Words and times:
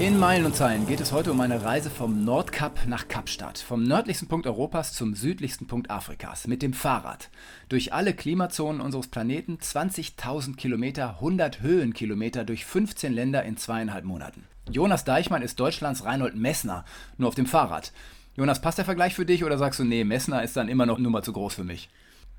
In 0.00 0.16
Meilen 0.16 0.46
und 0.46 0.54
Zeilen 0.54 0.86
geht 0.86 1.00
es 1.00 1.10
heute 1.10 1.32
um 1.32 1.40
eine 1.40 1.64
Reise 1.64 1.90
vom 1.90 2.24
Nordkap 2.24 2.86
nach 2.86 3.08
Kapstadt, 3.08 3.58
vom 3.58 3.82
nördlichsten 3.82 4.28
Punkt 4.28 4.46
Europas 4.46 4.92
zum 4.92 5.16
südlichsten 5.16 5.66
Punkt 5.66 5.90
Afrikas, 5.90 6.46
mit 6.46 6.62
dem 6.62 6.72
Fahrrad. 6.72 7.30
Durch 7.68 7.92
alle 7.92 8.14
Klimazonen 8.14 8.80
unseres 8.80 9.08
Planeten, 9.08 9.58
20.000 9.60 10.54
Kilometer, 10.54 11.14
100 11.14 11.62
Höhenkilometer 11.62 12.44
durch 12.44 12.64
15 12.64 13.12
Länder 13.12 13.42
in 13.42 13.56
zweieinhalb 13.56 14.04
Monaten. 14.04 14.44
Jonas 14.70 15.02
Deichmann 15.02 15.42
ist 15.42 15.58
Deutschlands 15.58 16.04
Reinhold 16.04 16.36
Messner, 16.36 16.84
nur 17.16 17.26
auf 17.26 17.34
dem 17.34 17.46
Fahrrad. 17.46 17.92
Jonas, 18.36 18.62
passt 18.62 18.78
der 18.78 18.84
Vergleich 18.84 19.16
für 19.16 19.26
dich 19.26 19.42
oder 19.42 19.58
sagst 19.58 19.80
du, 19.80 19.84
nee, 19.84 20.04
Messner 20.04 20.44
ist 20.44 20.56
dann 20.56 20.68
immer 20.68 20.86
noch 20.86 21.00
Nummer 21.00 21.22
zu 21.22 21.32
groß 21.32 21.54
für 21.54 21.64
mich? 21.64 21.88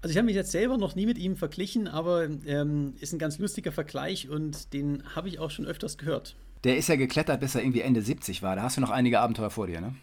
Also 0.02 0.12
ich 0.12 0.17
habe 0.17 0.28
mich 0.28 0.36
jetzt 0.36 0.52
selber 0.52 0.78
noch 0.78 0.95
nie 0.95 1.05
mit 1.05 1.17
ihm 1.17 1.36
verglichen, 1.36 1.89
aber 1.89 2.23
ähm, 2.45 2.94
ist 3.02 3.12
ein 3.12 3.20
ganz 3.20 3.38
lustiger 3.38 3.73
Vergleich 3.73 4.30
und 4.30 4.72
den 4.72 5.03
habe 5.14 5.28
ich 5.28 5.39
auch 5.39 5.52
schon 5.52 5.66
öfters 5.66 5.98
gehört. 5.98 6.38
Der 6.63 6.77
ist 6.77 6.90
ja 6.90 6.95
geklettert, 6.95 7.40
bis 7.40 7.55
er 7.55 7.62
irgendwie 7.62 7.81
Ende 7.81 8.02
70 8.02 8.41
war. 8.44 8.55
Da 8.55 8.63
hast 8.63 8.77
du 8.77 8.81
noch 8.81 8.90
einige 8.90 9.20
Abenteuer 9.20 9.50
vor 9.50 9.67
dir, 9.67 9.81
ne? 9.81 9.95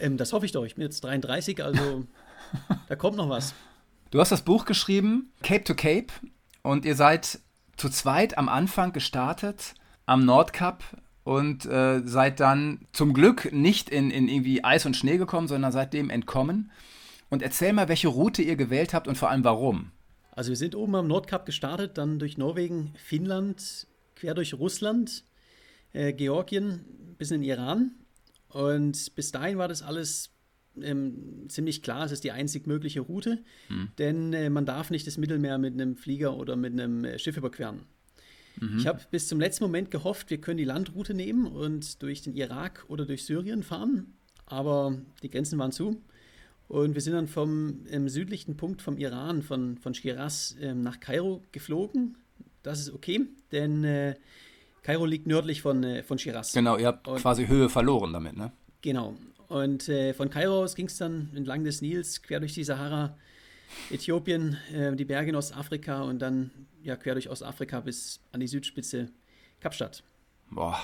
Ähm, 0.00 0.16
das 0.16 0.32
hoffe 0.32 0.46
ich 0.46 0.52
doch. 0.52 0.64
Ich 0.64 0.76
bin 0.76 0.84
jetzt 0.84 1.02
33, 1.04 1.62
also 1.62 2.04
da 2.88 2.96
kommt 2.96 3.16
noch 3.16 3.28
was. 3.28 3.54
Du 4.10 4.20
hast 4.20 4.32
das 4.32 4.42
Buch 4.42 4.64
geschrieben, 4.64 5.32
Cape 5.42 5.64
to 5.64 5.74
Cape, 5.74 6.06
und 6.62 6.84
ihr 6.84 6.94
seid 6.94 7.40
zu 7.76 7.88
zweit 7.88 8.38
am 8.38 8.48
Anfang 8.48 8.92
gestartet 8.92 9.74
am 10.06 10.24
Nordkap 10.24 10.82
und 11.24 11.66
äh, 11.66 12.00
seid 12.06 12.40
dann 12.40 12.86
zum 12.92 13.12
Glück 13.12 13.52
nicht 13.52 13.90
in, 13.90 14.10
in 14.10 14.28
irgendwie 14.28 14.64
Eis 14.64 14.86
und 14.86 14.96
Schnee 14.96 15.18
gekommen, 15.18 15.46
sondern 15.46 15.72
seitdem 15.72 16.08
entkommen. 16.08 16.70
Und 17.28 17.42
erzähl 17.42 17.74
mal, 17.74 17.88
welche 17.88 18.08
Route 18.08 18.40
ihr 18.40 18.56
gewählt 18.56 18.94
habt 18.94 19.06
und 19.06 19.18
vor 19.18 19.28
allem 19.28 19.44
warum. 19.44 19.90
Also 20.30 20.48
wir 20.48 20.56
sind 20.56 20.74
oben 20.74 20.94
am 20.94 21.06
Nordkap 21.06 21.44
gestartet, 21.44 21.98
dann 21.98 22.18
durch 22.18 22.38
Norwegen, 22.38 22.94
Finnland, 22.96 23.86
quer 24.16 24.34
durch 24.34 24.54
Russland, 24.54 25.24
äh, 25.92 26.12
Georgien 26.12 26.80
bis 27.18 27.30
in 27.30 27.40
den 27.40 27.50
Iran. 27.50 27.92
Und 28.48 29.14
bis 29.14 29.32
dahin 29.32 29.58
war 29.58 29.68
das 29.68 29.82
alles 29.82 30.30
ähm, 30.82 31.48
ziemlich 31.48 31.82
klar, 31.82 32.06
es 32.06 32.12
ist 32.12 32.24
die 32.24 32.32
einzig 32.32 32.66
mögliche 32.66 33.00
Route, 33.00 33.42
hm. 33.68 33.88
denn 33.98 34.32
äh, 34.32 34.50
man 34.50 34.66
darf 34.66 34.90
nicht 34.90 35.06
das 35.06 35.18
Mittelmeer 35.18 35.58
mit 35.58 35.74
einem 35.74 35.96
Flieger 35.96 36.36
oder 36.36 36.56
mit 36.56 36.72
einem 36.72 37.04
äh, 37.04 37.18
Schiff 37.18 37.36
überqueren. 37.36 37.80
Mhm. 38.60 38.78
Ich 38.78 38.86
habe 38.86 39.00
bis 39.10 39.28
zum 39.28 39.40
letzten 39.40 39.64
Moment 39.64 39.90
gehofft, 39.90 40.30
wir 40.30 40.40
können 40.40 40.58
die 40.58 40.64
Landroute 40.64 41.14
nehmen 41.14 41.46
und 41.46 42.02
durch 42.02 42.22
den 42.22 42.34
Irak 42.34 42.84
oder 42.88 43.06
durch 43.06 43.24
Syrien 43.24 43.62
fahren, 43.62 44.14
aber 44.46 44.98
die 45.22 45.30
Grenzen 45.30 45.58
waren 45.58 45.72
zu. 45.72 46.00
Und 46.66 46.94
wir 46.94 47.00
sind 47.00 47.14
dann 47.14 47.28
vom 47.28 47.84
südlichen 48.08 48.56
Punkt 48.56 48.82
vom 48.82 48.98
Iran, 48.98 49.42
von, 49.42 49.78
von 49.78 49.94
Shiraz 49.94 50.54
ähm, 50.60 50.82
nach 50.82 51.00
Kairo 51.00 51.42
geflogen. 51.50 52.18
Das 52.62 52.78
ist 52.78 52.92
okay, 52.92 53.26
denn 53.52 53.84
äh, 53.84 54.16
Kairo 54.88 55.04
liegt 55.04 55.26
nördlich 55.26 55.60
von, 55.60 55.84
äh, 55.84 56.02
von 56.02 56.18
Shiraz. 56.18 56.54
Genau, 56.54 56.78
ihr 56.78 56.86
habt 56.86 57.06
und, 57.06 57.20
quasi 57.20 57.46
Höhe 57.46 57.68
verloren 57.68 58.10
damit, 58.10 58.38
ne? 58.38 58.52
Genau. 58.80 59.14
Und 59.48 59.86
äh, 59.90 60.14
von 60.14 60.30
Kairo 60.30 60.62
aus 60.62 60.74
ging 60.74 60.86
es 60.86 60.96
dann 60.96 61.28
entlang 61.34 61.62
des 61.62 61.82
Nils, 61.82 62.22
quer 62.22 62.40
durch 62.40 62.54
die 62.54 62.64
Sahara, 62.64 63.14
Äthiopien, 63.90 64.56
äh, 64.72 64.96
die 64.96 65.04
Berge 65.04 65.28
in 65.28 65.36
Ostafrika 65.36 66.00
und 66.04 66.20
dann 66.20 66.50
ja, 66.82 66.96
quer 66.96 67.12
durch 67.12 67.28
Ostafrika 67.28 67.80
bis 67.80 68.20
an 68.32 68.40
die 68.40 68.46
Südspitze 68.46 69.10
Kapstadt. 69.60 70.04
Boah. 70.50 70.80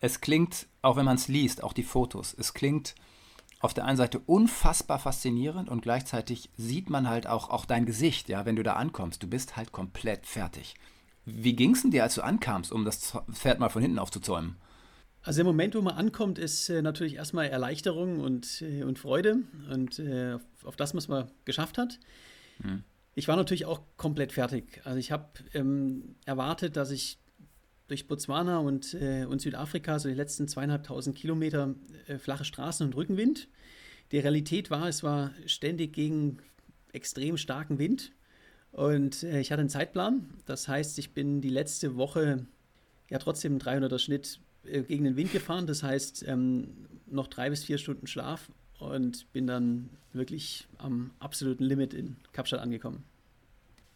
Es 0.00 0.22
klingt, 0.22 0.66
auch 0.80 0.96
wenn 0.96 1.04
man 1.04 1.16
es 1.16 1.28
liest, 1.28 1.62
auch 1.62 1.74
die 1.74 1.82
Fotos, 1.82 2.34
es 2.38 2.54
klingt 2.54 2.94
auf 3.58 3.74
der 3.74 3.84
einen 3.84 3.98
Seite 3.98 4.20
unfassbar 4.20 4.98
faszinierend 4.98 5.68
und 5.68 5.82
gleichzeitig 5.82 6.48
sieht 6.56 6.88
man 6.88 7.06
halt 7.06 7.26
auch, 7.26 7.50
auch 7.50 7.66
dein 7.66 7.84
Gesicht, 7.84 8.30
ja, 8.30 8.46
wenn 8.46 8.56
du 8.56 8.62
da 8.62 8.76
ankommst. 8.76 9.22
Du 9.22 9.26
bist 9.26 9.58
halt 9.58 9.72
komplett 9.72 10.24
fertig. 10.24 10.74
Wie 11.34 11.54
ging 11.54 11.74
es 11.74 11.82
denn 11.82 11.90
dir, 11.90 12.02
als 12.02 12.14
du 12.14 12.22
ankamst, 12.22 12.72
um 12.72 12.84
das 12.84 13.16
Pferd 13.32 13.60
mal 13.60 13.68
von 13.68 13.82
hinten 13.82 13.98
aufzuzäumen? 13.98 14.56
Also 15.22 15.40
im 15.40 15.46
Moment, 15.46 15.74
wo 15.74 15.82
man 15.82 15.94
ankommt, 15.94 16.38
ist 16.38 16.70
äh, 16.70 16.80
natürlich 16.80 17.16
erstmal 17.16 17.46
Erleichterung 17.48 18.20
und, 18.20 18.62
äh, 18.62 18.84
und 18.84 18.98
Freude 18.98 19.38
und 19.70 19.98
äh, 19.98 20.34
auf, 20.34 20.42
auf, 20.64 20.76
das, 20.76 20.94
was 20.94 21.08
man 21.08 21.30
geschafft 21.44 21.76
hat. 21.76 21.98
Hm. 22.62 22.82
Ich 23.14 23.28
war 23.28 23.36
natürlich 23.36 23.66
auch 23.66 23.82
komplett 23.96 24.32
fertig. 24.32 24.80
Also 24.84 24.98
ich 24.98 25.12
habe 25.12 25.26
ähm, 25.52 26.14
erwartet, 26.24 26.76
dass 26.76 26.90
ich 26.90 27.18
durch 27.88 28.08
Botswana 28.08 28.58
und, 28.58 28.94
äh, 28.94 29.26
und 29.26 29.42
Südafrika, 29.42 29.98
so 29.98 30.08
die 30.08 30.14
letzten 30.14 30.48
zweieinhalbtausend 30.48 31.16
Kilometer 31.16 31.74
flache 32.18 32.44
Straßen 32.44 32.86
und 32.86 32.94
Rückenwind. 32.94 33.48
Die 34.12 34.18
Realität 34.18 34.70
war, 34.70 34.88
es 34.88 35.02
war 35.02 35.32
ständig 35.44 35.92
gegen 35.92 36.38
extrem 36.92 37.36
starken 37.36 37.78
Wind. 37.78 38.12
Und 38.72 39.22
äh, 39.22 39.40
ich 39.40 39.50
hatte 39.52 39.60
einen 39.60 39.68
Zeitplan. 39.68 40.28
Das 40.46 40.68
heißt, 40.68 40.98
ich 40.98 41.12
bin 41.12 41.40
die 41.40 41.48
letzte 41.48 41.96
Woche 41.96 42.46
ja 43.08 43.18
trotzdem 43.18 43.58
300er 43.58 43.98
Schnitt 43.98 44.40
äh, 44.64 44.82
gegen 44.82 45.04
den 45.04 45.16
Wind 45.16 45.32
gefahren. 45.32 45.66
Das 45.66 45.82
heißt, 45.82 46.26
ähm, 46.26 46.86
noch 47.06 47.26
drei 47.26 47.50
bis 47.50 47.64
vier 47.64 47.78
Stunden 47.78 48.06
Schlaf 48.06 48.50
und 48.78 49.30
bin 49.32 49.46
dann 49.46 49.90
wirklich 50.12 50.68
am 50.78 51.10
absoluten 51.18 51.64
Limit 51.64 51.94
in 51.94 52.16
Kapstadt 52.32 52.60
angekommen. 52.60 53.04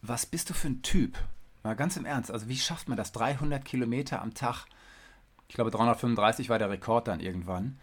Was 0.02 0.26
bist 0.26 0.50
du 0.50 0.54
für 0.54 0.68
ein 0.68 0.82
Typ? 0.82 1.16
Mal 1.62 1.74
ganz 1.74 1.96
im 1.96 2.04
Ernst. 2.04 2.30
Also, 2.30 2.48
wie 2.48 2.56
schafft 2.56 2.88
man 2.88 2.98
das? 2.98 3.12
300 3.12 3.64
Kilometer 3.64 4.20
am 4.20 4.34
Tag. 4.34 4.66
Ich 5.48 5.54
glaube, 5.54 5.70
335 5.70 6.50
war 6.50 6.58
der 6.58 6.70
Rekord 6.70 7.08
dann 7.08 7.20
irgendwann. 7.20 7.78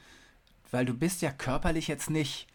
Weil 0.69 0.85
du 0.85 0.93
bist 0.93 1.21
ja 1.21 1.31
körperlich 1.31 1.87
jetzt 1.87 2.09
nicht 2.09 2.47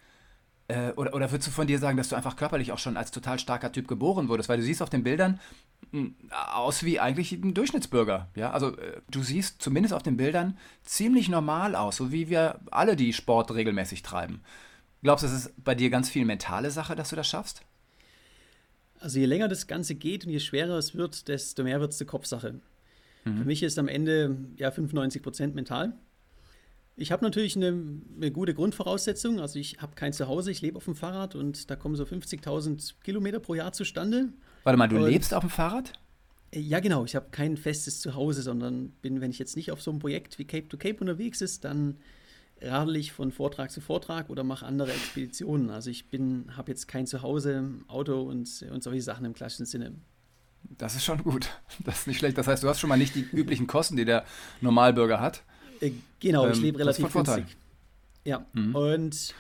äh, 0.68 0.90
oder, 0.92 1.14
oder 1.14 1.30
würdest 1.30 1.48
du 1.48 1.52
von 1.52 1.66
dir 1.66 1.78
sagen, 1.78 1.96
dass 1.96 2.08
du 2.08 2.16
einfach 2.16 2.36
körperlich 2.36 2.72
auch 2.72 2.78
schon 2.78 2.96
als 2.96 3.10
total 3.10 3.38
starker 3.38 3.70
Typ 3.72 3.86
geboren 3.86 4.28
wurdest? 4.28 4.48
Weil 4.48 4.58
du 4.58 4.64
siehst 4.64 4.82
auf 4.82 4.90
den 4.90 5.04
Bildern 5.04 5.40
hm, 5.92 6.16
aus 6.52 6.82
wie 6.82 6.98
eigentlich 6.98 7.32
ein 7.32 7.54
Durchschnittsbürger. 7.54 8.28
Ja? 8.34 8.50
Also 8.50 8.76
äh, 8.76 9.00
du 9.10 9.22
siehst 9.22 9.62
zumindest 9.62 9.94
auf 9.94 10.02
den 10.02 10.16
Bildern 10.16 10.58
ziemlich 10.82 11.28
normal 11.28 11.76
aus, 11.76 11.96
so 11.96 12.10
wie 12.10 12.28
wir 12.28 12.60
alle, 12.70 12.96
die 12.96 13.12
Sport 13.12 13.54
regelmäßig 13.54 14.02
treiben. 14.02 14.40
Glaubst 15.02 15.22
du, 15.22 15.28
es 15.28 15.34
ist 15.34 15.64
bei 15.64 15.74
dir 15.74 15.90
ganz 15.90 16.10
viel 16.10 16.24
mentale 16.24 16.70
Sache, 16.70 16.96
dass 16.96 17.10
du 17.10 17.16
das 17.16 17.28
schaffst? 17.28 17.62
Also 18.98 19.20
je 19.20 19.26
länger 19.26 19.46
das 19.46 19.66
Ganze 19.66 19.94
geht 19.94 20.24
und 20.24 20.32
je 20.32 20.40
schwerer 20.40 20.78
es 20.78 20.94
wird, 20.94 21.28
desto 21.28 21.62
mehr 21.62 21.80
wird 21.80 21.92
es 21.92 22.00
eine 22.00 22.06
Kopfsache. 22.06 22.60
Mhm. 23.24 23.38
Für 23.38 23.44
mich 23.44 23.62
ist 23.62 23.78
am 23.78 23.88
Ende 23.88 24.36
ja 24.56 24.70
95 24.70 25.22
Prozent 25.22 25.54
mental. 25.54 25.92
Ich 26.98 27.12
habe 27.12 27.22
natürlich 27.22 27.56
eine, 27.56 28.00
eine, 28.16 28.30
gute 28.30 28.54
Grundvoraussetzung. 28.54 29.38
Also 29.38 29.58
ich 29.58 29.78
habe 29.82 29.94
kein 29.94 30.14
Zuhause, 30.14 30.50
ich 30.50 30.62
lebe 30.62 30.78
auf 30.78 30.86
dem 30.86 30.94
Fahrrad 30.94 31.34
und 31.34 31.70
da 31.70 31.76
kommen 31.76 31.94
so 31.94 32.04
50.000 32.04 32.94
Kilometer 33.04 33.38
pro 33.38 33.54
Jahr 33.54 33.72
zustande. 33.72 34.32
Warte 34.64 34.78
mal, 34.78 34.88
du 34.88 34.96
und, 34.96 35.10
lebst 35.10 35.34
auf 35.34 35.42
dem 35.42 35.50
Fahrrad? 35.50 35.92
Äh, 36.52 36.60
ja, 36.60 36.80
genau. 36.80 37.04
Ich 37.04 37.14
habe 37.14 37.26
kein 37.30 37.58
festes 37.58 38.00
Zuhause, 38.00 38.40
sondern 38.40 38.90
bin, 39.02 39.20
wenn 39.20 39.30
ich 39.30 39.38
jetzt 39.38 39.56
nicht 39.56 39.70
auf 39.70 39.82
so 39.82 39.90
einem 39.90 40.00
Projekt 40.00 40.38
wie 40.38 40.46
Cape 40.46 40.68
to 40.68 40.78
Cape 40.78 40.98
unterwegs 41.00 41.42
ist, 41.42 41.64
dann 41.64 41.98
radel 42.62 42.96
ich 42.96 43.12
von 43.12 43.30
Vortrag 43.30 43.70
zu 43.70 43.82
Vortrag 43.82 44.30
oder 44.30 44.42
mache 44.42 44.64
andere 44.64 44.90
Expeditionen. 44.90 45.68
Also 45.68 45.90
ich 45.90 46.08
bin, 46.08 46.56
habe 46.56 46.70
jetzt 46.70 46.88
kein 46.88 47.06
Zuhause, 47.06 47.64
Auto 47.88 48.22
und, 48.22 48.64
und 48.70 48.82
solche 48.82 49.02
Sachen 49.02 49.26
im 49.26 49.34
klassischen 49.34 49.66
Sinne. 49.66 49.92
Das 50.78 50.96
ist 50.96 51.04
schon 51.04 51.22
gut. 51.22 51.50
Das 51.84 52.00
ist 52.00 52.06
nicht 52.06 52.18
schlecht. 52.18 52.38
Das 52.38 52.46
heißt, 52.46 52.62
du 52.62 52.68
hast 52.68 52.80
schon 52.80 52.88
mal 52.88 52.96
nicht 52.96 53.14
die 53.14 53.20
üblichen 53.20 53.66
Kosten, 53.66 53.96
die 53.96 54.06
der 54.06 54.24
Normalbürger 54.62 55.20
hat. 55.20 55.42
Äh, 55.80 55.92
genau, 56.20 56.46
ähm, 56.46 56.52
ich 56.52 56.60
lebe 56.60 56.78
relativ 56.78 57.12
günstig. 57.12 57.44
Ja, 58.24 58.44
mhm. 58.52 58.74
und 58.74 59.34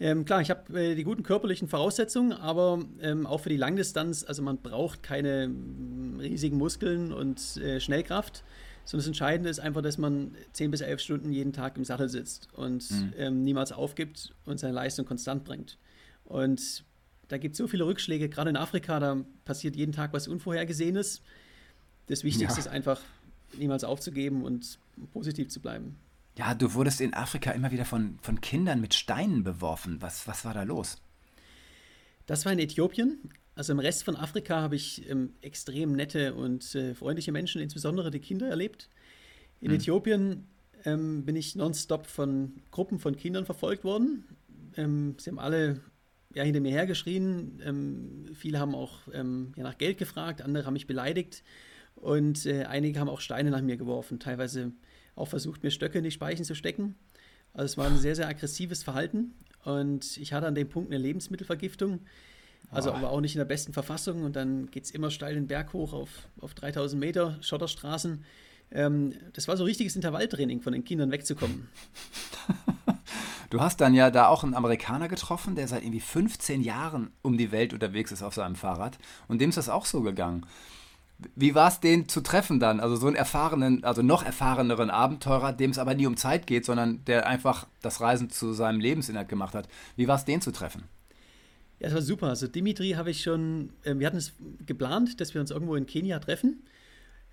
ähm, 0.00 0.24
klar, 0.24 0.40
ich 0.40 0.50
habe 0.50 0.80
äh, 0.80 0.94
die 0.94 1.02
guten 1.02 1.24
körperlichen 1.24 1.68
Voraussetzungen, 1.68 2.32
aber 2.32 2.78
ähm, 3.00 3.26
auch 3.26 3.38
für 3.40 3.48
die 3.48 3.56
Langdistanz, 3.56 4.24
also 4.24 4.42
man 4.42 4.58
braucht 4.58 5.02
keine 5.02 5.48
mm, 5.48 6.20
riesigen 6.20 6.56
Muskeln 6.56 7.12
und 7.12 7.56
äh, 7.56 7.80
Schnellkraft, 7.80 8.44
sondern 8.84 9.00
das 9.00 9.06
Entscheidende 9.08 9.50
ist 9.50 9.58
einfach, 9.58 9.82
dass 9.82 9.98
man 9.98 10.36
10 10.52 10.70
bis 10.70 10.82
11 10.82 11.00
Stunden 11.00 11.32
jeden 11.32 11.52
Tag 11.52 11.76
im 11.76 11.84
Sattel 11.84 12.08
sitzt 12.08 12.48
und 12.52 12.88
mhm. 12.90 13.12
ähm, 13.18 13.42
niemals 13.42 13.72
aufgibt 13.72 14.32
und 14.44 14.60
seine 14.60 14.72
Leistung 14.72 15.04
konstant 15.04 15.44
bringt. 15.44 15.78
Und 16.24 16.84
da 17.26 17.36
gibt 17.36 17.54
es 17.54 17.58
so 17.58 17.66
viele 17.66 17.84
Rückschläge, 17.84 18.28
gerade 18.28 18.50
in 18.50 18.56
Afrika, 18.56 19.00
da 19.00 19.16
passiert 19.44 19.74
jeden 19.74 19.92
Tag 19.92 20.12
was 20.12 20.28
Unvorhergesehenes. 20.28 21.22
Das 22.06 22.22
Wichtigste 22.22 22.54
ja. 22.54 22.58
ist 22.60 22.68
einfach, 22.68 23.00
niemals 23.56 23.82
aufzugeben 23.82 24.44
und 24.44 24.78
positiv 25.06 25.48
zu 25.48 25.60
bleiben. 25.60 25.96
Ja, 26.36 26.54
du 26.54 26.74
wurdest 26.74 27.00
in 27.00 27.14
Afrika 27.14 27.50
immer 27.50 27.72
wieder 27.72 27.84
von, 27.84 28.18
von 28.22 28.40
Kindern 28.40 28.80
mit 28.80 28.94
Steinen 28.94 29.42
beworfen. 29.42 30.00
Was, 30.00 30.28
was 30.28 30.44
war 30.44 30.54
da 30.54 30.62
los? 30.62 31.02
Das 32.26 32.44
war 32.44 32.52
in 32.52 32.58
Äthiopien. 32.58 33.18
Also 33.56 33.72
im 33.72 33.80
Rest 33.80 34.04
von 34.04 34.14
Afrika 34.14 34.60
habe 34.60 34.76
ich 34.76 35.08
ähm, 35.10 35.32
extrem 35.40 35.92
nette 35.92 36.34
und 36.34 36.74
äh, 36.76 36.94
freundliche 36.94 37.32
Menschen, 37.32 37.60
insbesondere 37.60 38.12
die 38.12 38.20
Kinder, 38.20 38.48
erlebt. 38.48 38.88
In 39.60 39.70
hm. 39.70 39.78
Äthiopien 39.78 40.46
ähm, 40.84 41.24
bin 41.24 41.34
ich 41.34 41.56
nonstop 41.56 42.06
von 42.06 42.52
Gruppen 42.70 43.00
von 43.00 43.16
Kindern 43.16 43.44
verfolgt 43.44 43.82
worden. 43.82 44.24
Ähm, 44.76 45.16
sie 45.18 45.30
haben 45.30 45.40
alle 45.40 45.80
ja, 46.34 46.44
hinter 46.44 46.60
mir 46.60 46.70
hergeschrien. 46.70 47.60
Ähm, 47.64 48.26
viele 48.34 48.60
haben 48.60 48.76
auch 48.76 49.00
ähm, 49.12 49.52
ja, 49.56 49.64
nach 49.64 49.78
Geld 49.78 49.98
gefragt, 49.98 50.40
andere 50.42 50.66
haben 50.66 50.74
mich 50.74 50.86
beleidigt 50.86 51.42
und 52.00 52.46
äh, 52.46 52.64
einige 52.64 53.00
haben 53.00 53.08
auch 53.08 53.20
Steine 53.20 53.50
nach 53.50 53.62
mir 53.62 53.76
geworfen, 53.76 54.18
teilweise 54.18 54.72
auch 55.14 55.28
versucht, 55.28 55.62
mir 55.62 55.70
Stöcke 55.70 55.98
in 55.98 56.04
die 56.04 56.10
Speichen 56.10 56.44
zu 56.44 56.54
stecken. 56.54 56.94
Also 57.52 57.64
es 57.64 57.78
war 57.78 57.86
ein 57.86 57.98
sehr, 57.98 58.14
sehr 58.14 58.28
aggressives 58.28 58.82
Verhalten 58.82 59.34
und 59.64 60.16
ich 60.16 60.32
hatte 60.32 60.46
an 60.46 60.54
dem 60.54 60.68
Punkt 60.68 60.92
eine 60.92 61.02
Lebensmittelvergiftung, 61.02 62.00
also 62.70 62.90
oh. 62.90 62.94
aber 62.94 63.10
auch 63.10 63.20
nicht 63.20 63.34
in 63.34 63.38
der 63.38 63.46
besten 63.46 63.72
Verfassung 63.72 64.22
und 64.22 64.36
dann 64.36 64.70
geht 64.70 64.84
es 64.84 64.90
immer 64.90 65.10
steil 65.10 65.34
den 65.34 65.46
Berg 65.46 65.72
hoch 65.72 65.92
auf, 65.92 66.28
auf 66.40 66.54
3000 66.54 67.00
Meter 67.00 67.38
Schotterstraßen. 67.40 68.24
Ähm, 68.70 69.14
das 69.32 69.48
war 69.48 69.56
so 69.56 69.64
richtiges 69.64 69.96
Intervalltraining, 69.96 70.60
von 70.60 70.72
den 70.72 70.84
Kindern 70.84 71.10
wegzukommen. 71.10 71.68
Du 73.50 73.62
hast 73.62 73.80
dann 73.80 73.94
ja 73.94 74.10
da 74.10 74.28
auch 74.28 74.44
einen 74.44 74.52
Amerikaner 74.52 75.08
getroffen, 75.08 75.54
der 75.54 75.68
seit 75.68 75.82
irgendwie 75.82 76.00
15 76.00 76.60
Jahren 76.60 77.10
um 77.22 77.38
die 77.38 77.50
Welt 77.50 77.72
unterwegs 77.72 78.12
ist 78.12 78.22
auf 78.22 78.34
seinem 78.34 78.56
Fahrrad. 78.56 78.98
Und 79.26 79.40
dem 79.40 79.48
ist 79.48 79.56
das 79.56 79.70
auch 79.70 79.86
so 79.86 80.02
gegangen. 80.02 80.44
Wie 81.34 81.54
war 81.54 81.68
es, 81.68 81.80
den 81.80 82.08
zu 82.08 82.20
treffen 82.20 82.60
dann? 82.60 82.78
Also 82.78 82.94
so 82.94 83.08
einen 83.08 83.16
erfahrenen, 83.16 83.82
also 83.82 84.02
noch 84.02 84.24
erfahreneren 84.24 84.90
Abenteurer, 84.90 85.52
dem 85.52 85.72
es 85.72 85.78
aber 85.78 85.94
nie 85.94 86.06
um 86.06 86.16
Zeit 86.16 86.46
geht, 86.46 86.64
sondern 86.64 87.04
der 87.06 87.26
einfach 87.26 87.66
das 87.82 88.00
Reisen 88.00 88.30
zu 88.30 88.52
seinem 88.52 88.78
Lebensinhalt 88.78 89.28
gemacht 89.28 89.54
hat. 89.54 89.68
Wie 89.96 90.06
war 90.06 90.16
es, 90.16 90.24
den 90.24 90.40
zu 90.40 90.52
treffen? 90.52 90.84
Ja, 91.80 91.88
es 91.88 91.94
war 91.94 92.02
super. 92.02 92.28
Also 92.28 92.46
Dimitri 92.46 92.90
habe 92.90 93.10
ich 93.10 93.22
schon, 93.22 93.70
äh, 93.82 93.94
wir 93.96 94.06
hatten 94.06 94.16
es 94.16 94.32
geplant, 94.66 95.20
dass 95.20 95.34
wir 95.34 95.40
uns 95.40 95.50
irgendwo 95.50 95.74
in 95.74 95.86
Kenia 95.86 96.18
treffen. 96.20 96.62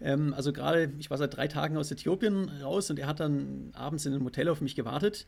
Ähm, 0.02 0.34
also 0.34 0.52
gerade, 0.52 0.92
ich 1.00 1.10
war 1.10 1.18
seit 1.18 1.36
drei 1.36 1.48
Tagen 1.48 1.78
aus 1.78 1.92
Äthiopien 1.92 2.50
raus 2.62 2.90
und 2.90 3.00
er 3.00 3.08
hat 3.08 3.20
dann 3.20 3.72
abends 3.74 4.06
in 4.06 4.14
einem 4.14 4.26
Hotel 4.26 4.50
auf 4.50 4.62
mich 4.62 4.76
gewartet. 4.76 5.26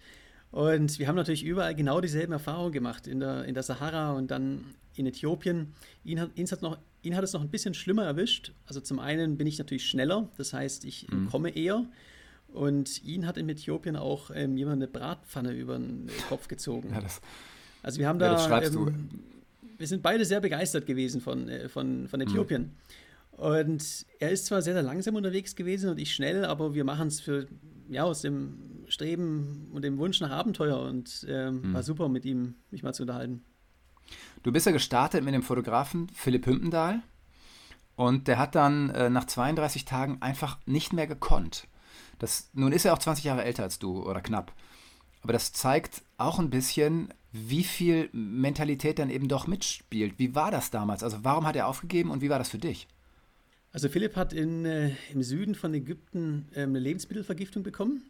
Und 0.51 0.97
wir 0.97 1.07
haben 1.07 1.15
natürlich 1.15 1.43
überall 1.43 1.75
genau 1.75 1.99
dieselben 1.99 2.33
Erfahrungen 2.33 2.71
gemacht, 2.71 3.05
in 3.05 3.19
der, 3.19 3.45
in 3.45 3.53
der 3.53 3.63
Sahara 3.63 4.13
und 4.13 4.31
dann 4.31 4.63
in 4.95 5.05
Äthiopien. 5.05 5.73
Ihn 6.03 6.19
hat, 6.19 6.31
ihn, 6.35 6.47
hat 6.47 6.61
noch, 6.61 6.77
ihn 7.07 7.15
hat 7.15 7.23
es 7.23 7.33
noch 7.33 7.41
ein 7.41 7.49
bisschen 7.49 7.73
schlimmer 7.73 8.05
erwischt. 8.05 8.53
Also 8.65 8.81
zum 8.81 8.99
einen 8.99 9.37
bin 9.37 9.47
ich 9.47 9.57
natürlich 9.57 9.87
schneller, 9.87 10.29
das 10.37 10.53
heißt, 10.53 10.85
ich 10.85 11.07
mhm. 11.09 11.29
komme 11.29 11.49
eher. 11.49 11.85
Und 12.53 13.03
ihn 13.03 13.25
hat 13.25 13.37
in 13.37 13.49
Äthiopien 13.49 13.95
auch 13.95 14.31
ähm, 14.33 14.57
jemand 14.57 14.77
eine 14.77 14.87
Bratpfanne 14.87 15.51
über 15.51 15.77
den 15.77 16.09
Kopf 16.29 16.47
gezogen. 16.47 16.91
Ja, 16.91 17.01
das, 17.01 17.21
also 17.83 17.99
wir 17.99 18.07
haben 18.07 18.19
da, 18.19 18.35
ja, 18.35 18.61
ähm, 18.61 19.09
wir 19.77 19.87
sind 19.87 20.01
beide 20.01 20.25
sehr 20.25 20.39
begeistert 20.39 20.85
gewesen 20.85 21.21
von, 21.21 21.49
äh, 21.49 21.69
von, 21.69 22.07
von 22.07 22.21
Äthiopien. 22.21 22.61
Mhm. 22.61 22.71
Und 23.37 24.05
er 24.19 24.31
ist 24.31 24.47
zwar 24.47 24.61
sehr, 24.61 24.73
sehr 24.73 24.81
langsam 24.81 25.15
unterwegs 25.15 25.55
gewesen 25.55 25.91
und 25.91 25.99
ich 25.99 26.13
schnell, 26.13 26.43
aber 26.43 26.73
wir 26.73 26.83
machen 26.83 27.07
es 27.07 27.19
für, 27.19 27.47
ja, 27.87 28.03
aus 28.03 28.21
dem 28.21 28.57
Streben 28.87 29.69
und 29.71 29.83
dem 29.83 29.99
Wunsch 29.99 30.19
nach 30.21 30.31
Abenteuer 30.31 30.79
und 30.79 31.25
ähm, 31.29 31.61
mhm. 31.61 31.73
war 31.73 31.83
super, 31.83 32.09
mit 32.09 32.25
ihm 32.25 32.55
mich 32.71 32.81
mal 32.81 32.93
zu 32.93 33.03
unterhalten. 33.03 33.43
Du 34.43 34.51
bist 34.51 34.65
ja 34.65 34.71
gestartet 34.71 35.23
mit 35.23 35.33
dem 35.33 35.43
Fotografen 35.43 36.09
Philipp 36.09 36.45
Hümpendahl 36.45 37.01
und 37.95 38.27
der 38.27 38.37
hat 38.37 38.55
dann 38.55 38.89
äh, 38.91 39.09
nach 39.09 39.25
32 39.25 39.85
Tagen 39.85 40.21
einfach 40.21 40.57
nicht 40.65 40.93
mehr 40.93 41.07
gekonnt. 41.07 41.67
Das, 42.19 42.49
nun 42.53 42.71
ist 42.71 42.85
er 42.85 42.93
auch 42.93 42.99
20 42.99 43.25
Jahre 43.25 43.43
älter 43.43 43.63
als 43.63 43.79
du 43.79 44.03
oder 44.03 44.21
knapp. 44.21 44.53
Aber 45.21 45.33
das 45.33 45.53
zeigt 45.53 46.03
auch 46.17 46.39
ein 46.39 46.49
bisschen, 46.49 47.13
wie 47.31 47.63
viel 47.63 48.09
Mentalität 48.13 48.99
dann 48.99 49.09
eben 49.09 49.27
doch 49.27 49.47
mitspielt. 49.47 50.13
Wie 50.17 50.35
war 50.35 50.51
das 50.51 50.71
damals? 50.71 51.03
Also 51.03 51.19
warum 51.23 51.45
hat 51.45 51.55
er 51.55 51.67
aufgegeben 51.67 52.11
und 52.11 52.21
wie 52.21 52.29
war 52.29 52.39
das 52.39 52.49
für 52.49 52.57
dich? 52.57 52.87
Also 53.71 53.89
Philipp 53.89 54.15
hat 54.15 54.33
in, 54.33 54.65
äh, 54.65 54.91
im 55.11 55.21
Süden 55.23 55.53
von 55.53 55.73
Ägypten 55.73 56.47
äh, 56.53 56.61
eine 56.61 56.79
Lebensmittelvergiftung 56.79 57.63
bekommen. 57.63 58.03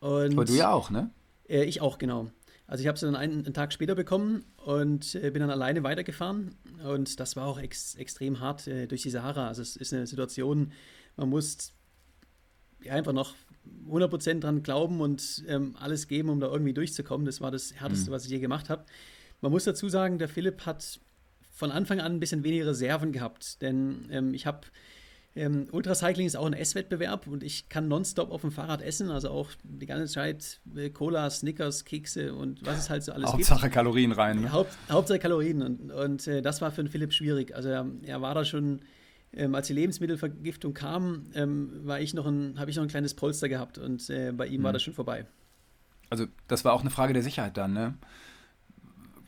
Und, 0.00 0.32
Aber 0.32 0.44
du 0.44 0.54
ja 0.54 0.70
auch, 0.70 0.90
ne? 0.90 1.10
Äh, 1.48 1.64
ich 1.64 1.80
auch, 1.80 1.98
genau. 1.98 2.30
Also 2.66 2.82
ich 2.82 2.88
habe 2.88 2.98
sie 2.98 3.06
dann 3.06 3.14
einen, 3.14 3.44
einen, 3.44 3.54
Tag 3.54 3.72
später 3.72 3.94
bekommen 3.94 4.44
und 4.64 5.14
äh, 5.14 5.30
bin 5.30 5.40
dann 5.40 5.50
alleine 5.50 5.84
weitergefahren. 5.84 6.56
Und 6.84 7.20
das 7.20 7.36
war 7.36 7.46
auch 7.46 7.58
ex 7.58 7.94
extrem 7.94 8.40
hart 8.40 8.66
äh, 8.66 8.86
durch 8.86 9.02
die 9.02 9.10
Sahara. 9.10 9.48
Also 9.48 9.62
es 9.62 9.76
ist 9.76 9.92
eine 9.92 10.06
Situation, 10.06 10.72
man 11.16 11.28
muss 11.28 11.72
einfach 12.88 13.12
noch 13.12 13.34
100% 13.88 14.40
dran 14.40 14.62
glauben 14.62 15.00
und 15.00 15.44
ähm, 15.48 15.76
alles 15.78 16.08
geben, 16.08 16.28
um 16.28 16.40
da 16.40 16.48
irgendwie 16.48 16.74
durchzukommen. 16.74 17.24
Das 17.24 17.40
war 17.40 17.50
das 17.50 17.74
Härteste, 17.74 18.10
mhm. 18.10 18.14
was 18.14 18.24
ich 18.24 18.30
je 18.30 18.40
gemacht 18.40 18.68
habe. 18.68 18.84
Man 19.40 19.52
muss 19.52 19.64
dazu 19.64 19.88
sagen, 19.88 20.18
der 20.18 20.28
Philipp 20.28 20.66
hat 20.66 21.00
von 21.50 21.70
Anfang 21.70 22.00
an 22.00 22.12
ein 22.12 22.20
bisschen 22.20 22.44
weniger 22.44 22.66
Reserven 22.66 23.12
gehabt, 23.12 23.62
denn 23.62 24.08
ähm, 24.10 24.34
ich 24.34 24.46
habe 24.46 24.66
ähm, 25.36 25.68
Ultracycling 25.70 26.26
ist 26.26 26.36
auch 26.36 26.46
ein 26.46 26.54
Esswettbewerb 26.54 27.26
und 27.26 27.42
ich 27.42 27.68
kann 27.68 27.88
nonstop 27.88 28.30
auf 28.30 28.40
dem 28.40 28.50
Fahrrad 28.50 28.80
essen, 28.82 29.10
also 29.10 29.30
auch 29.30 29.50
die 29.62 29.86
ganze 29.86 30.12
Zeit 30.12 30.60
äh, 30.74 30.90
Cola, 30.90 31.28
Snickers, 31.30 31.84
Kekse 31.84 32.34
und 32.34 32.64
was 32.64 32.78
es 32.78 32.90
halt 32.90 33.04
so 33.04 33.12
alles 33.12 33.30
Hauptsache 33.32 33.62
gibt. 33.62 33.74
Kalorien 33.74 34.12
rein. 34.12 34.40
Ne? 34.40 34.52
Haupt, 34.52 34.76
Hauptsache 34.90 35.18
Kalorien 35.18 35.62
und, 35.62 35.92
und 35.92 36.26
äh, 36.26 36.42
das 36.42 36.60
war 36.60 36.70
für 36.72 36.82
den 36.82 36.90
Philipp 36.90 37.12
schwierig. 37.12 37.54
Also 37.54 37.68
er, 37.68 37.86
er 38.04 38.22
war 38.22 38.34
da 38.34 38.44
schon, 38.44 38.80
ähm, 39.32 39.54
als 39.54 39.66
die 39.66 39.74
Lebensmittelvergiftung 39.74 40.74
kam, 40.74 41.24
ähm, 41.34 41.70
war 41.84 42.00
ich 42.00 42.14
noch 42.14 42.26
ein, 42.26 42.58
habe 42.58 42.70
ich 42.70 42.76
noch 42.76 42.84
ein 42.84 42.88
kleines 42.88 43.14
Polster 43.14 43.48
gehabt 43.48 43.78
und 43.78 44.08
äh, 44.10 44.32
bei 44.32 44.46
ihm 44.46 44.60
mhm. 44.60 44.64
war 44.64 44.72
das 44.72 44.82
schon 44.82 44.94
vorbei. 44.94 45.26
Also 46.08 46.26
das 46.48 46.64
war 46.64 46.72
auch 46.72 46.80
eine 46.80 46.90
Frage 46.90 47.12
der 47.12 47.22
Sicherheit 47.22 47.56
dann, 47.56 47.72
ne? 47.72 47.94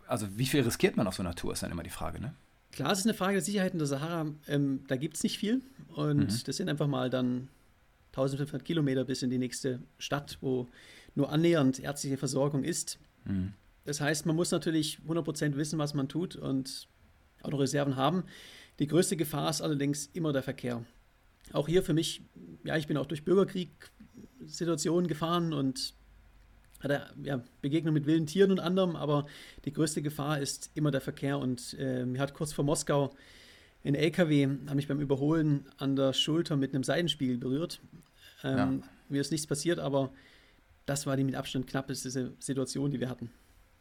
also 0.09 0.27
wie 0.37 0.47
viel 0.47 0.63
riskiert 0.63 0.97
man 0.97 1.07
auf 1.07 1.15
so 1.15 1.23
einer 1.23 1.35
Tour, 1.35 1.53
ist 1.53 1.63
dann 1.63 1.71
immer 1.71 1.83
die 1.83 1.91
Frage, 1.91 2.21
ne? 2.21 2.35
Klar, 2.73 2.93
es 2.93 3.01
ist 3.01 3.07
eine 3.07 3.15
Frage 3.15 3.35
der 3.35 3.43
Sicherheit 3.43 3.73
in 3.73 3.79
der 3.79 3.87
Sahara. 3.87 4.27
Ähm, 4.47 4.85
da 4.89 4.97
gibt 4.97 5.17
es 5.17 5.23
nicht 5.23 5.39
viel. 5.39 5.63
Und 5.95 6.19
mhm. 6.19 6.43
das 6.45 6.57
sind 6.57 6.69
einfach 6.69 6.87
mal 6.87 7.11
dann 7.11 7.49
1500 8.13 8.65
Kilometer 8.65 9.05
bis 9.05 9.23
in 9.23 9.31
die 9.31 9.39
nächste 9.39 9.81
Stadt, 9.99 10.39
wo 10.41 10.69
nur 11.15 11.31
annähernd 11.33 11.81
ärztliche 11.81 12.17
Versorgung 12.17 12.65
ist. 12.65 12.99
Mhm. 13.25 13.53
Das 13.85 14.01
heißt, 14.01 14.27
man 14.27 14.37
muss 14.37 14.51
natürlich 14.51 14.99
100% 15.09 15.57
wissen, 15.57 15.79
was 15.79 15.95
man 15.95 16.09
tut 16.09 16.37
und 16.37 16.89
auch 17.43 17.51
noch 17.51 17.61
Reserven 17.61 17.97
haben. 17.97 18.25
Die 18.79 18.87
größte 18.87 19.17
Gefahr 19.17 19.51
ist 19.51 19.61
allerdings 19.61 20.11
immer 20.13 20.33
der 20.33 20.43
Verkehr. 20.43 20.85
Auch 21.53 21.69
hier 21.69 21.83
für 21.83 21.95
mich, 21.95 22.23
ja, 22.65 22.77
ich 22.77 22.87
bin 22.87 22.97
auch 22.97 23.07
durch 23.07 23.25
Bürgerkrieg-Situationen 23.25 25.09
gefahren 25.09 25.53
und 25.53 25.95
hatte 26.81 27.07
ja, 27.23 27.43
Begegnung 27.61 27.95
mit 27.95 28.07
wilden 28.07 28.27
Tieren 28.27 28.51
und 28.51 28.61
anderem, 28.61 28.97
aber 28.97 29.27
die 29.65 29.73
größte 29.73 30.03
Gefahr 30.03 30.39
ist 30.39 30.71
immer 30.75 30.91
der 30.91 31.01
Verkehr. 31.01 31.39
Und 31.39 31.77
äh, 31.79 32.05
mir 32.05 32.21
hat 32.21 32.35
kurz 32.35 32.53
vor 32.53 32.65
Moskau 32.65 33.15
ein 33.85 33.95
LKW, 33.95 34.49
hat 34.67 34.75
mich 34.75 34.89
beim 34.89 35.01
Überholen 35.01 35.67
an 35.79 35.97
der 35.97 36.13
Schulter 36.13 36.57
mit 36.57 36.75
einem 36.75 36.85
Seitenspiegel 36.85 37.39
berührt. 37.39 37.81
Ähm, 38.45 38.57
ja. 38.57 38.89
Mir 39.09 39.21
ist 39.21 39.33
nichts 39.33 39.47
passiert, 39.47 39.79
aber 39.79 40.11
das 40.87 41.07
war 41.07 41.17
die 41.17 41.25
mit 41.25 41.35
Abstand 41.35 41.67
knappeste 41.67 42.11
Situation, 42.39 42.91
die 42.91 43.01
wir 43.01 43.09
hatten. 43.09 43.31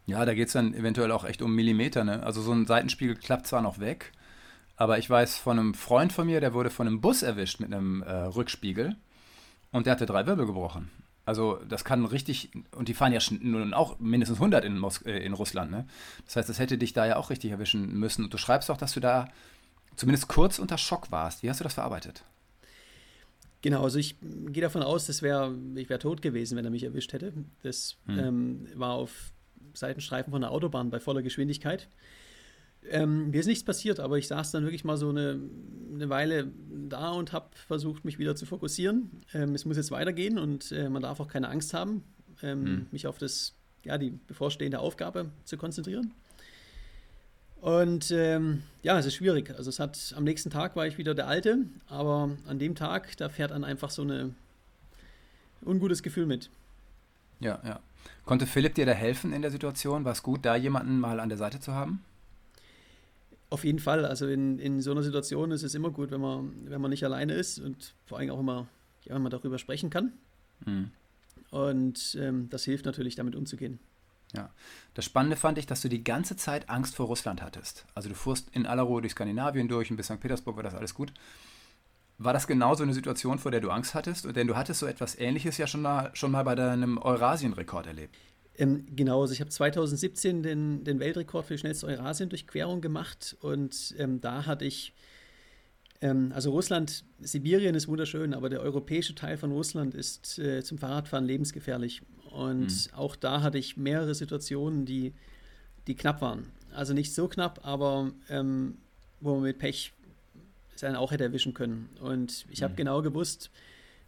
Ja, 0.06 0.24
da 0.24 0.34
geht 0.34 0.48
es 0.48 0.54
dann 0.54 0.74
eventuell 0.74 1.12
auch 1.12 1.26
echt 1.26 1.42
um 1.42 1.54
Millimeter. 1.54 2.04
Ne? 2.04 2.24
Also 2.24 2.42
so 2.42 2.54
ein 2.54 2.66
Seitenspiegel 2.66 3.16
klappt 3.16 3.48
zwar 3.48 3.62
noch 3.62 3.80
weg, 3.80 4.14
aber 4.78 4.98
ich 4.98 5.10
weiß 5.10 5.38
von 5.38 5.60
einem 5.60 5.74
Freund 5.74 6.14
von 6.14 6.28
mir, 6.28 6.40
der 6.40 6.54
wurde 6.54 6.70
von 6.70 6.88
einem 6.88 7.02
Bus 7.02 7.24
erwischt 7.24 7.60
mit 7.60 7.74
einem 7.74 8.02
äh, 8.04 8.12
Rückspiegel 8.12 8.96
und 9.72 9.86
der 9.86 9.94
hatte 9.94 10.06
drei 10.06 10.26
Wirbel 10.26 10.46
gebrochen. 10.46 10.90
Also 11.28 11.60
das 11.68 11.84
kann 11.84 12.06
richtig, 12.06 12.52
und 12.72 12.88
die 12.88 12.94
fahren 12.94 13.12
ja 13.12 13.20
nun 13.42 13.74
auch 13.74 14.00
mindestens 14.00 14.38
100 14.38 14.64
in, 14.64 14.80
Mos 14.80 15.02
äh, 15.02 15.18
in 15.18 15.34
Russland. 15.34 15.70
Ne? 15.72 15.86
Das 16.26 16.38
heißt, 16.38 16.48
das 16.48 16.58
hätte 16.58 16.78
dich 16.78 16.94
da 16.94 17.06
ja 17.06 17.18
auch 17.18 17.30
richtig 17.30 17.52
erwischen 17.52 18.00
müssen. 18.00 18.24
Und 18.24 18.34
du 18.34 18.38
schreibst 18.38 18.72
auch, 18.72 18.78
dass 18.78 18.94
du 18.94 19.02
da 19.02 19.28
zumindest 19.98 20.30
kurz 20.30 20.58
unter 20.58 20.78
Schock 20.78 21.12
warst. 21.12 21.44
Wie 21.44 21.50
hast 21.50 21.60
du 21.60 21.66
das 21.66 21.74
verarbeitet? 21.74 22.24
Genau, 23.62 23.84
also 23.84 24.00
ich 24.00 24.16
gehe 24.22 24.64
davon 24.64 24.84
aus, 24.84 25.08
das 25.08 25.22
wär, 25.22 25.54
ich 25.76 25.90
wäre 25.90 26.00
tot 26.00 26.22
gewesen, 26.22 26.58
wenn 26.58 26.64
er 26.64 26.72
mich 26.72 26.84
erwischt 26.84 27.12
hätte. 27.12 27.34
Das 27.62 27.98
hm. 28.06 28.20
ähm, 28.20 28.68
war 28.76 28.92
auf 28.92 29.34
Seitenstreifen 29.74 30.32
von 30.32 30.40
der 30.40 30.52
Autobahn 30.52 30.92
bei 30.92 31.02
voller 31.02 31.24
Geschwindigkeit. 31.24 31.90
Ähm, 32.90 33.32
mir 33.32 33.42
ist 33.42 33.48
nichts 33.48 33.66
passiert, 33.66 34.00
aber 34.00 34.18
ich 34.18 34.30
saß 34.30 34.52
dann 34.52 34.64
wirklich 34.64 34.86
mal 34.86 34.96
so 34.96 35.10
eine, 35.10 35.42
eine 35.98 36.10
Weile 36.10 36.52
da 36.90 37.12
und 37.12 37.34
habe 37.34 37.48
versucht, 37.68 38.06
mich 38.06 38.20
wieder 38.20 38.36
zu 38.36 38.46
fokussieren. 38.46 39.12
Ähm, 39.34 39.56
es 39.56 39.66
muss 39.66 39.78
jetzt 39.78 39.92
weitergehen 39.92 40.38
und 40.38 40.72
äh, 40.72 40.90
man 40.90 41.02
darf 41.02 41.20
auch 41.20 41.28
keine 41.28 41.50
Angst 41.50 41.74
haben, 41.74 42.04
ähm, 42.42 42.64
mhm. 42.64 42.88
mich 42.92 43.08
auf 43.08 43.18
das, 43.18 43.54
ja, 43.84 43.98
die 43.98 44.12
bevorstehende 44.28 44.80
Aufgabe 44.80 45.30
zu 45.44 45.58
konzentrieren. 45.58 46.12
Und 47.62 48.12
ähm, 48.12 48.64
ja, 48.84 49.00
es 49.00 49.06
ist 49.06 49.16
schwierig. 49.16 49.54
Also 49.58 49.70
es 49.70 49.80
hat 49.80 50.14
am 50.16 50.24
nächsten 50.24 50.50
Tag 50.50 50.76
war 50.76 50.86
ich 50.86 50.98
wieder 50.98 51.16
der 51.16 51.28
Alte, 51.28 51.60
aber 51.88 52.30
an 52.48 52.60
dem 52.60 52.76
Tag, 52.76 53.18
da 53.18 53.30
fährt 53.30 53.52
dann 53.52 53.64
einfach 53.64 53.90
so 53.90 54.04
ein 54.04 54.36
ungutes 55.66 56.04
Gefühl 56.04 56.28
mit. 56.28 56.50
Ja, 57.40 57.60
ja. 57.66 57.80
Konnte 58.26 58.46
Philipp 58.46 58.76
dir 58.76 58.86
da 58.86 58.92
helfen 58.92 59.34
in 59.34 59.42
der 59.42 59.52
Situation? 59.52 60.06
War 60.06 60.12
es 60.12 60.24
gut, 60.24 60.46
da 60.46 60.56
jemanden 60.56 61.00
mal 61.00 61.20
an 61.20 61.30
der 61.30 61.38
Seite 61.38 61.60
zu 61.60 61.74
haben? 61.74 62.04
Auf 63.50 63.64
jeden 63.64 63.80
Fall. 63.80 64.06
Also 64.06 64.28
in, 64.28 64.60
in 64.60 64.82
so 64.82 64.92
einer 64.92 65.04
Situation 65.04 65.52
ist 65.52 65.64
es 65.64 65.74
immer 65.74 65.92
gut, 65.92 66.12
wenn 66.12 66.22
man, 66.22 66.70
wenn 66.70 66.82
man 66.82 66.92
nicht 66.92 67.04
alleine 67.04 67.34
ist 67.34 67.60
und 67.60 67.94
vor 68.06 68.18
allem 68.18 68.30
auch 68.32 68.40
immer, 68.40 68.68
ja, 69.06 69.16
wenn 69.16 69.22
man 69.22 69.32
darüber 69.32 69.58
sprechen 69.58 69.90
kann. 69.90 70.14
Mhm. 70.66 70.92
Und 71.50 72.18
ähm, 72.20 72.50
das 72.50 72.66
hilft 72.66 72.86
natürlich, 72.86 73.16
damit 73.16 73.36
umzugehen. 73.36 73.80
Ja, 74.36 74.50
das 74.94 75.06
Spannende 75.06 75.38
fand 75.38 75.58
ich, 75.58 75.66
dass 75.66 75.82
du 75.82 75.88
die 75.88 76.04
ganze 76.04 76.36
Zeit 76.36 76.70
Angst 76.70 76.96
vor 76.96 77.06
Russland 77.06 77.42
hattest. 77.42 77.86
Also 77.96 78.10
du 78.10 78.16
fuhrst 78.16 78.50
in 78.52 78.66
aller 78.66 78.84
Ruhe 78.84 79.02
durch 79.02 79.14
Skandinavien 79.14 79.70
durch 79.70 79.90
und 79.90 79.96
bis 79.96 80.08
St. 80.08 80.20
Petersburg 80.20 80.58
war 80.58 80.64
das 80.64 80.76
alles 80.76 80.94
gut. 80.94 81.14
War 82.18 82.34
das 82.34 82.48
genau 82.48 82.74
so 82.76 82.84
eine 82.84 82.94
Situation, 82.94 83.40
vor 83.40 83.52
der 83.52 83.62
du 83.62 83.70
Angst 83.70 83.94
hattest? 83.94 84.36
Denn 84.36 84.48
du 84.48 84.58
hattest 84.58 84.80
so 84.80 84.88
etwas 84.88 85.18
Ähnliches 85.18 85.58
ja 85.58 85.68
schon 85.68 85.84
mal, 85.84 86.10
schon 86.14 86.32
mal 86.32 86.44
bei 86.44 86.56
deinem 86.56 86.98
Eurasien-Rekord 86.98 87.88
erlebt. 87.88 88.18
Ähm, 88.58 88.86
genau, 88.96 89.22
also 89.22 89.34
ich 89.34 89.40
habe 89.40 89.52
2017 89.52 90.42
den, 90.42 90.84
den 90.84 91.00
Weltrekord 91.00 91.46
für 91.46 91.54
die 91.54 91.60
schnellste 91.60 91.88
Eurasien-Durchquerung 91.88 92.82
gemacht 92.82 93.38
und 93.42 93.94
ähm, 94.00 94.20
da 94.20 94.46
hatte 94.46 94.66
ich, 94.66 94.94
ähm, 96.02 96.32
also 96.34 96.52
Russland, 96.52 97.06
Sibirien 97.20 97.76
ist 97.76 97.88
wunderschön, 97.88 98.34
aber 98.34 98.50
der 98.50 98.62
europäische 98.62 99.14
Teil 99.14 99.38
von 99.38 99.52
Russland 99.52 99.94
ist 99.94 100.40
äh, 100.40 100.64
zum 100.64 100.80
Fahrradfahren 100.80 101.26
lebensgefährlich. 101.26 102.02
Und 102.32 102.68
mhm. 102.68 102.94
auch 102.94 103.16
da 103.16 103.42
hatte 103.42 103.60
ich 103.60 103.78
mehrere 103.78 104.16
Situationen, 104.16 104.86
die, 104.86 105.14
die 105.86 105.96
knapp 105.96 106.22
waren. 106.22 106.52
Also 106.74 106.94
nicht 106.94 107.14
so 107.14 107.28
knapp, 107.28 107.62
aber 107.64 108.12
ähm, 108.30 108.78
wo 109.20 109.36
man 109.36 109.44
mit 109.44 109.60
Pech 109.60 109.94
seinen 110.76 110.96
auch 110.96 111.12
hätte 111.12 111.24
erwischen 111.24 111.54
können. 111.54 111.90
Und 112.02 112.46
ich 112.50 112.64
habe 112.64 112.74
mhm. 112.74 112.78
genau 112.78 113.02
gewusst, 113.02 113.52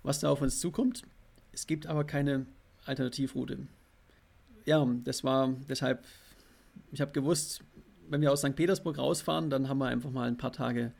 was 0.04 0.20
da 0.20 0.30
auf 0.30 0.42
uns 0.42 0.60
zukommt. 0.60 1.04
Es 1.52 1.68
gibt 1.68 1.88
aber 1.88 2.04
keine 2.04 2.46
Alternativroute. 2.86 3.60
Ja, 4.70 4.88
das 5.04 5.24
war 5.24 5.50
deshalb, 5.68 6.06
ich 6.92 7.02
habe 7.02 7.12
gewusst, 7.12 7.64
wenn 8.08 8.22
wir 8.22 8.32
aus 8.32 8.42
St. 8.42 8.56
Petersburg 8.56 9.00
rausfahren, 9.00 9.50
dann 9.50 9.68
haben 9.68 9.80
wir 9.80 9.88
einfach 9.88 10.12
mal 10.12 10.28
ein 10.28 10.38
paar 10.38 10.52
Tage 10.52 10.92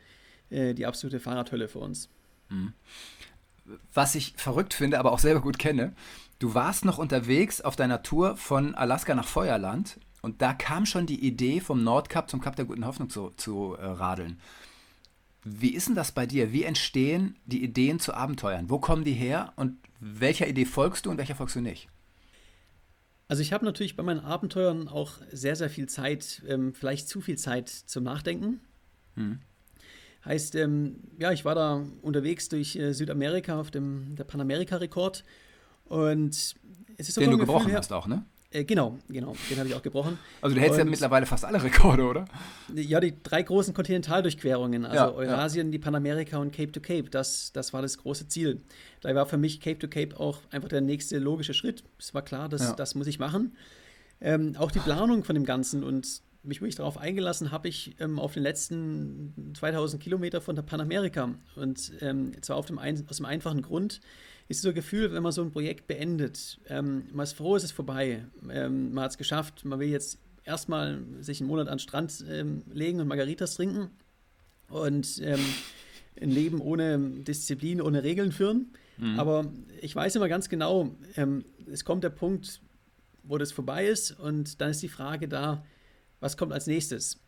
äh, 0.50 0.74
die 0.74 0.88
absolute 0.88 1.20
Fahrradhölle 1.20 1.68
für 1.68 1.78
uns. 1.78 2.10
Mhm. 2.50 2.74
Was 3.94 4.16
ich 4.16 4.34
verrückt 4.38 4.74
finde, 4.74 4.98
aber 4.98 5.12
auch 5.12 5.20
selber 5.20 5.42
gut 5.42 5.60
kenne, 5.60 5.94
du 6.40 6.56
warst 6.56 6.84
noch 6.84 6.98
unterwegs 6.98 7.62
auf 7.62 7.76
deiner 7.76 8.02
Tour 8.02 8.38
von 8.38 8.74
Alaska 8.74 9.14
nach 9.14 9.28
Feuerland 9.28 10.00
und 10.24 10.42
da 10.42 10.54
kam 10.54 10.88
schon 10.88 11.06
die 11.06 11.24
Idee, 11.24 11.60
vom 11.60 11.84
Nordkap 11.84 12.28
zum 12.28 12.42
Kap 12.42 12.56
der 12.56 12.66
Guten 12.66 12.88
Hoffnung 12.88 13.12
zu, 13.12 13.34
zu 13.38 13.76
äh, 13.76 13.86
radeln. 13.86 14.42
Wie 15.44 15.76
ist 15.76 15.90
denn 15.90 15.96
das 15.96 16.12
bei 16.12 16.26
dir? 16.26 16.52
Wie 16.52 16.64
entstehen 16.64 17.38
die 17.46 17.64
Ideen 17.64 18.00
zu 18.00 18.16
Abenteuern? 18.16 18.72
Wo 18.72 18.80
kommen 18.80 19.04
die 19.04 19.14
her 19.14 19.54
und 19.58 19.78
welcher 20.00 20.48
Idee 20.48 20.66
folgst 20.66 21.06
du 21.06 21.12
und 21.12 21.20
welcher 21.20 21.36
folgst 21.36 21.56
du 21.56 21.62
nicht? 21.62 21.88
Also 23.30 23.44
ich 23.44 23.54
habe 23.54 23.64
natürlich 23.64 23.96
bei 23.96 24.02
meinen 24.02 24.22
Abenteuern 24.22 24.88
auch 24.88 25.20
sehr, 25.32 25.56
sehr 25.56 25.70
viel 25.70 25.88
Zeit, 25.88 26.42
ähm, 26.48 26.74
vielleicht 26.74 27.08
zu 27.08 27.22
viel 27.22 27.38
Zeit 27.38 27.70
zum 27.70 28.04
Nachdenken. 28.04 28.60
Hm. 29.16 29.40
Heißt, 30.26 30.56
ähm, 30.56 30.96
ja, 31.20 31.32
ich 31.32 31.46
war 31.46 31.54
da 31.54 31.86
unterwegs 32.02 32.50
durch 32.50 32.76
äh, 32.76 32.92
Südamerika 32.92 33.60
auf 33.60 33.70
dem 33.70 34.16
der 34.16 34.24
Panamerika-Rekord 34.24 35.24
und 35.86 36.32
es 36.32 36.56
ist 36.98 37.14
so 37.14 37.22
Den 37.22 37.30
du 37.30 37.38
gebrochen 37.38 37.70
her, 37.70 37.78
hast 37.78 37.94
auch, 37.94 38.08
ne? 38.08 38.26
Äh, 38.52 38.64
genau, 38.64 38.98
genau, 39.08 39.36
den 39.50 39.60
habe 39.60 39.70
ich 39.70 39.76
auch 39.76 39.82
gebrochen. 39.82 40.18
Also 40.42 40.56
du 40.56 40.62
hältst 40.62 40.80
und, 40.80 40.86
ja 40.86 40.90
mittlerweile 40.90 41.28
fast 41.28 41.46
alle 41.46 41.62
Rekorde, 41.62 42.04
oder? 42.04 42.26
Ja, 42.74 43.00
die 43.00 43.14
drei 43.22 43.44
großen 43.44 43.76
Kontinentaldurchquerungen, 43.76 44.86
also 44.86 44.96
ja, 44.96 45.12
Eurasien, 45.12 45.68
ja. 45.68 45.72
die 45.74 45.80
Panamerika 45.80 46.38
und 46.40 46.52
Cape 46.52 46.72
to 46.72 46.80
Cape, 46.80 47.10
das, 47.12 47.52
das 47.54 47.74
war 47.74 47.84
das 47.84 48.00
große 48.00 48.28
Ziel. 48.28 48.62
Da 49.02 49.14
war 49.14 49.28
für 49.28 49.38
mich 49.38 49.62
Cape 49.62 49.78
to 49.78 49.88
Cape 49.88 50.20
auch 50.20 50.40
einfach 50.50 50.70
der 50.70 50.82
nächste 50.82 51.20
logische 51.20 51.54
Schritt. 51.54 51.84
Es 52.00 52.16
war 52.16 52.24
klar, 52.24 52.50
das, 52.50 52.62
ja. 52.62 52.74
das 52.74 52.96
muss 52.96 53.06
ich 53.06 53.20
machen. 53.20 53.56
Ähm, 54.20 54.56
auch 54.58 54.72
die 54.72 54.80
Planung 54.80 55.24
von 55.24 55.36
dem 55.36 55.46
Ganzen 55.46 55.84
und 55.84 56.22
mich 56.44 56.62
wirklich 56.62 56.76
darauf 56.76 56.98
eingelassen 56.98 57.52
habe 57.52 57.68
ich 57.68 57.96
ähm, 58.00 58.20
auf 58.20 58.34
den 58.34 58.44
letzten 58.44 59.54
2000 59.56 60.02
Kilometer 60.02 60.42
von 60.42 60.56
der 60.56 60.64
Panamerika. 60.64 61.36
Und 61.56 61.92
ähm, 62.02 62.32
zwar 62.42 62.58
auf 62.58 62.66
dem 62.66 62.80
ein, 62.80 63.06
aus 63.10 63.18
dem 63.18 63.26
einfachen 63.26 63.62
Grund, 63.62 64.00
ist 64.48 64.62
so 64.62 64.70
ein 64.70 64.76
Gefühl, 64.76 65.14
wenn 65.14 65.22
man 65.22 65.32
so 65.32 65.44
ein 65.44 65.52
Projekt 65.52 65.88
beendet, 65.88 66.60
ähm, 66.68 67.04
man 67.14 67.24
ist 67.24 67.34
froh, 67.34 67.56
es 67.56 67.64
ist 67.64 67.72
vorbei, 67.72 68.26
ähm, 68.50 68.94
man 68.94 69.04
hat 69.04 69.12
es 69.12 69.18
geschafft, 69.18 69.64
man 69.64 69.80
will 69.80 69.90
jetzt 69.90 70.18
erstmal 70.44 71.00
sich 71.20 71.40
einen 71.40 71.50
Monat 71.50 71.68
an 71.68 71.76
den 71.76 71.80
Strand 71.80 72.26
ähm, 72.28 72.64
legen 72.74 73.00
und 73.00 73.08
Margaritas 73.08 73.56
trinken 73.56 73.92
und 74.70 75.22
ähm, 75.24 75.40
ein 76.20 76.32
Leben 76.32 76.62
ohne 76.62 76.98
Disziplin, 77.00 77.82
ohne 77.82 78.04
Regeln 78.04 78.32
führen. 78.32 78.74
Mhm. 78.98 79.20
Aber 79.20 79.46
ich 79.82 79.96
weiß 79.96 80.16
immer 80.16 80.28
ganz 80.28 80.50
genau, 80.50 80.92
es 81.72 81.86
kommt 81.86 82.04
der 82.04 82.10
Punkt, 82.10 82.60
wo 83.24 83.38
das 83.38 83.52
vorbei 83.52 83.86
ist 83.86 84.12
und 84.20 84.60
dann 84.60 84.72
ist 84.72 84.82
die 84.82 84.90
Frage 84.90 85.28
da, 85.28 85.64
was 86.20 86.38
kommt 86.38 86.54
als 86.54 86.68
nächstes? 86.68 87.22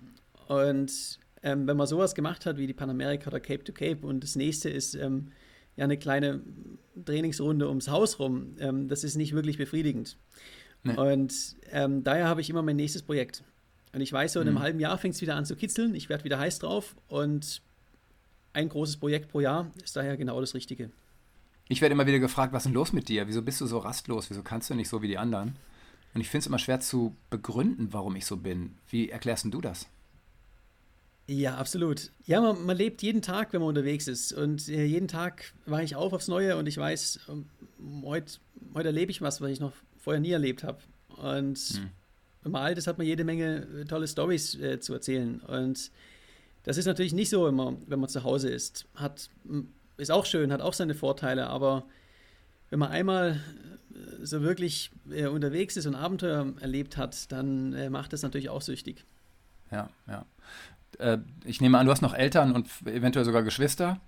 Und 0.48 1.20
ähm, 1.44 1.68
wenn 1.68 1.78
man 1.78 1.88
sowas 1.88 2.16
gemacht 2.16 2.46
hat 2.46 2.58
wie 2.58 2.68
die 2.68 2.74
Panamerika 2.74 3.28
oder 3.28 3.40
Cape 3.40 3.64
to 3.64 3.74
Cape 3.74 4.06
und 4.06 4.24
das 4.24 4.36
nächste 4.36 4.70
ist 4.70 4.96
ähm, 4.96 5.32
ja 5.76 5.86
eine 5.86 5.98
kleine 5.98 6.42
Trainingsrunde 7.06 7.68
ums 7.68 7.88
Haus 7.88 8.20
rum, 8.20 8.56
ähm, 8.60 8.88
das 8.88 9.04
ist 9.04 9.16
nicht 9.16 9.34
wirklich 9.34 9.58
befriedigend. 9.58 10.18
Nee. 10.84 10.96
Und 10.96 11.56
ähm, 11.72 12.04
daher 12.04 12.28
habe 12.28 12.42
ich 12.42 12.50
immer 12.50 12.62
mein 12.62 12.76
nächstes 12.76 13.04
Projekt. 13.04 13.44
Und 13.94 14.02
ich 14.02 14.12
weiß, 14.12 14.34
so 14.34 14.40
in 14.40 14.48
einem 14.48 14.58
mhm. 14.58 14.62
halben 14.62 14.80
Jahr 14.80 14.98
fängt 14.98 15.16
es 15.16 15.22
wieder 15.22 15.36
an 15.36 15.46
zu 15.46 15.56
kitzeln, 15.56 15.96
ich 15.96 16.10
werde 16.10 16.24
wieder 16.24 16.40
heiß 16.40 16.60
drauf 16.60 16.96
und 17.08 17.62
ein 18.54 18.70
großes 18.70 18.98
Projekt 18.98 19.30
pro 19.30 19.40
Jahr 19.40 19.72
ist 19.84 19.96
daher 19.96 20.18
genau 20.18 20.40
das 20.40 20.54
Richtige. 20.54 20.92
Ich 21.70 21.82
werde 21.82 21.94
immer 21.94 22.08
wieder 22.08 22.20
gefragt, 22.20 22.52
was 22.54 22.64
ist 22.64 22.66
denn 22.66 22.74
los 22.74 22.92
mit 22.92 23.08
dir? 23.08 23.28
Wieso 23.28 23.42
bist 23.42 23.62
du 23.62 23.66
so 23.66 23.78
rastlos? 23.78 24.30
Wieso 24.30 24.44
kannst 24.44 24.70
du 24.70 24.76
nicht 24.76 24.90
so 24.90 25.02
wie 25.02 25.08
die 25.08 25.18
anderen? 25.18 25.56
Und 26.14 26.22
ich 26.22 26.30
finde 26.30 26.42
es 26.42 26.48
immer 26.48 26.60
schwer 26.60 26.80
zu 26.80 27.16
begründen, 27.30 27.94
warum 27.94 28.16
ich 28.16 28.26
so 28.26 28.38
bin. 28.38 28.78
Wie 28.90 29.10
erklärst 29.10 29.46
du 29.46 29.62
das? 29.62 29.88
Ja, 31.28 31.56
absolut. 31.56 32.12
Ja, 32.26 32.42
man, 32.42 32.66
man, 32.66 32.76
lebt 32.76 33.02
jeden 33.02 33.22
Tag, 33.22 33.54
wenn 33.54 33.62
man 33.62 33.70
unterwegs 33.70 34.08
ist. 34.08 34.34
Und 34.34 34.68
äh, 34.68 34.84
jeden 34.84 35.08
Tag 35.08 35.54
war 35.66 35.82
ich 35.82 35.96
auf 35.96 36.12
aufs 36.12 36.28
Neue 36.28 36.58
und 36.58 36.68
ich 36.68 36.78
weiß, 36.78 37.22
ähm, 37.30 37.46
heute, 38.04 38.34
heute 38.74 38.90
erlebe 38.90 39.12
ich 39.12 39.22
was, 39.22 39.40
was 39.40 39.50
ich 39.50 39.60
noch 39.60 39.72
vorher 39.98 40.20
nie 40.20 40.32
erlebt 40.32 40.64
habe. 40.64 40.80
Und 41.16 41.58
hm. 41.58 41.90
wenn 42.44 42.52
man 42.52 42.64
alt 42.64 42.78
ist, 42.78 42.88
hat 42.88 42.98
man 42.98 43.08
jede 43.08 43.24
Menge 43.24 43.68
äh, 43.82 43.86
tolle 43.86 44.08
Stories 44.08 44.56
äh, 44.56 44.80
zu 44.82 44.94
erzählen. 44.94 45.40
Und 45.42 45.92
das 46.64 46.78
ist 46.78 46.86
natürlich 46.86 47.14
nicht 47.14 47.30
so 47.30 47.48
immer, 47.48 47.78
wenn 47.88 48.00
man 48.00 48.10
zu 48.10 48.24
Hause 48.24 48.50
ist. 48.50 48.86
Hat, 48.96 49.30
ist 49.98 50.12
auch 50.12 50.26
schön, 50.26 50.52
hat 50.52 50.62
auch 50.62 50.74
seine 50.74 50.96
Vorteile, 50.96 51.48
aber 51.48 51.86
wenn 52.72 52.80
man 52.80 52.90
einmal 52.90 53.40
äh, 53.94 54.26
so 54.26 54.42
wirklich 54.42 54.90
äh, 55.12 55.28
unterwegs 55.28 55.78
ist 55.78 55.86
und 55.86 55.94
Abenteuer 55.94 56.54
erlebt 56.60 56.98
hat, 56.98 57.32
dann 57.32 57.74
äh, 57.74 57.92
macht 57.92 58.14
das 58.14 58.24
natürlich 58.24 58.50
auch 58.50 58.62
süchtig. 58.62 59.06
Ja, 59.70 59.90
ja. 60.08 60.26
Äh, 60.98 61.20
ich 61.46 61.62
nehme 61.62 61.78
an, 61.78 61.86
du 61.86 61.92
hast 61.92 62.02
noch 62.02 62.16
Eltern 62.16 62.54
und 62.54 62.68
eventuell 62.86 63.26
sogar 63.26 63.44
Geschwister. 63.44 64.00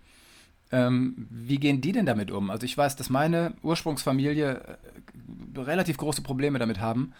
Ähm, 0.71 1.27
wie 1.29 1.57
gehen 1.57 1.81
die 1.81 1.91
denn 1.91 2.07
damit 2.07 2.31
um? 2.31 2.49
Also 2.49 2.65
ich 2.65 2.75
weiß, 2.75 2.95
dass 2.95 3.11
meine 3.11 3.53
Ursprungsfamilie 3.61 4.55
äh, 4.55 5.59
relativ 5.59 5.97
große 5.97 6.23
Probleme 6.23 6.57
damit 6.57 6.79
haben, 6.79 7.13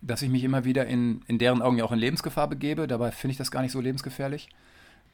dass 0.00 0.22
ich 0.22 0.30
mich 0.30 0.44
immer 0.44 0.64
wieder 0.64 0.86
in, 0.86 1.22
in 1.26 1.38
deren 1.38 1.62
Augen 1.62 1.78
ja 1.78 1.84
auch 1.84 1.92
in 1.92 1.98
Lebensgefahr 1.98 2.48
begebe. 2.48 2.86
Dabei 2.86 3.10
finde 3.10 3.32
ich 3.32 3.38
das 3.38 3.50
gar 3.50 3.62
nicht 3.62 3.72
so 3.72 3.80
lebensgefährlich. 3.80 4.48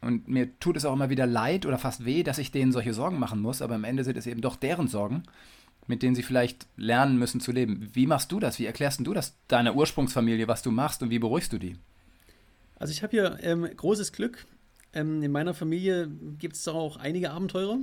Und 0.02 0.28
mir 0.28 0.58
tut 0.58 0.76
es 0.76 0.84
auch 0.84 0.92
immer 0.92 1.10
wieder 1.10 1.26
leid 1.26 1.64
oder 1.64 1.78
fast 1.78 2.04
weh, 2.04 2.24
dass 2.24 2.38
ich 2.38 2.50
denen 2.50 2.72
solche 2.72 2.92
Sorgen 2.92 3.18
machen 3.18 3.40
muss, 3.40 3.62
aber 3.62 3.76
am 3.76 3.84
Ende 3.84 4.02
sind 4.02 4.16
es 4.16 4.26
eben 4.26 4.40
doch 4.40 4.56
deren 4.56 4.88
Sorgen, 4.88 5.22
mit 5.86 6.02
denen 6.02 6.14
sie 6.14 6.22
vielleicht 6.22 6.66
lernen 6.76 7.18
müssen 7.18 7.40
zu 7.40 7.52
leben. 7.52 7.90
Wie 7.92 8.06
machst 8.06 8.30
du 8.32 8.40
das? 8.40 8.58
Wie 8.58 8.66
erklärst 8.66 9.04
du 9.04 9.12
das 9.12 9.36
deiner 9.48 9.74
Ursprungsfamilie, 9.74 10.48
was 10.48 10.62
du 10.62 10.70
machst 10.70 11.02
und 11.02 11.10
wie 11.10 11.18
beruhigst 11.18 11.52
du 11.52 11.58
die? 11.58 11.76
Also 12.76 12.92
ich 12.92 13.02
habe 13.02 13.10
hier 13.10 13.38
ähm, 13.42 13.68
großes 13.76 14.12
Glück. 14.12 14.46
Ähm, 14.92 15.22
in 15.22 15.32
meiner 15.32 15.54
Familie 15.54 16.08
gibt 16.38 16.56
es 16.56 16.68
auch 16.68 16.96
einige 16.96 17.30
Abenteurer. 17.30 17.78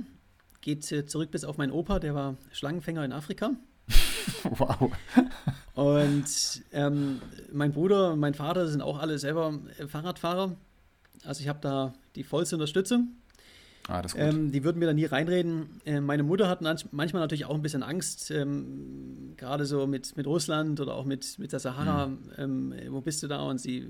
Geht 0.60 0.90
äh, 0.92 1.06
zurück 1.06 1.30
bis 1.30 1.44
auf 1.44 1.58
meinen 1.58 1.72
Opa, 1.72 1.98
der 1.98 2.14
war 2.14 2.36
Schlangenfänger 2.52 3.04
in 3.04 3.12
Afrika. 3.12 3.52
wow. 4.44 4.90
Und 5.74 6.62
ähm, 6.72 7.20
mein 7.52 7.72
Bruder 7.72 8.12
und 8.12 8.20
mein 8.20 8.34
Vater 8.34 8.68
sind 8.68 8.82
auch 8.82 8.98
alle 8.98 9.18
selber 9.18 9.58
äh, 9.78 9.86
Fahrradfahrer. 9.86 10.56
Also 11.24 11.42
ich 11.42 11.48
habe 11.48 11.60
da 11.60 11.94
die 12.14 12.22
vollste 12.22 12.56
Unterstützung. 12.56 13.16
Ah. 13.90 14.04
Ähm, 14.14 14.52
die 14.52 14.62
würden 14.62 14.78
mir 14.78 14.86
da 14.86 14.92
nie 14.92 15.04
reinreden. 15.04 15.80
Äh, 15.84 16.00
meine 16.00 16.22
Mutter 16.22 16.48
hat 16.48 16.62
manchmal 16.62 17.20
natürlich 17.20 17.44
auch 17.44 17.54
ein 17.56 17.62
bisschen 17.62 17.82
Angst, 17.82 18.30
ähm, 18.30 19.34
gerade 19.36 19.66
so 19.66 19.88
mit, 19.88 20.16
mit 20.16 20.28
Russland 20.28 20.78
oder 20.80 20.94
auch 20.94 21.04
mit, 21.04 21.38
mit 21.40 21.50
der 21.50 21.58
Sahara. 21.58 22.06
Mhm. 22.06 22.18
Ähm, 22.38 22.74
wo 22.90 23.00
bist 23.00 23.20
du 23.24 23.26
da? 23.26 23.42
Und 23.42 23.58
sie, 23.58 23.88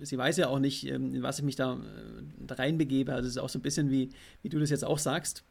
sie 0.00 0.16
weiß 0.16 0.38
ja 0.38 0.48
auch 0.48 0.58
nicht, 0.58 0.86
ähm, 0.86 1.14
in 1.14 1.22
was 1.22 1.38
ich 1.38 1.44
mich 1.44 1.56
da, 1.56 1.74
äh, 1.74 2.22
da 2.46 2.54
reinbegebe. 2.54 3.12
Also 3.12 3.26
es 3.26 3.36
ist 3.36 3.42
auch 3.42 3.50
so 3.50 3.58
ein 3.58 3.62
bisschen 3.62 3.90
wie, 3.90 4.08
wie 4.40 4.48
du 4.48 4.58
das 4.58 4.70
jetzt 4.70 4.86
auch 4.86 4.98
sagst. 4.98 5.44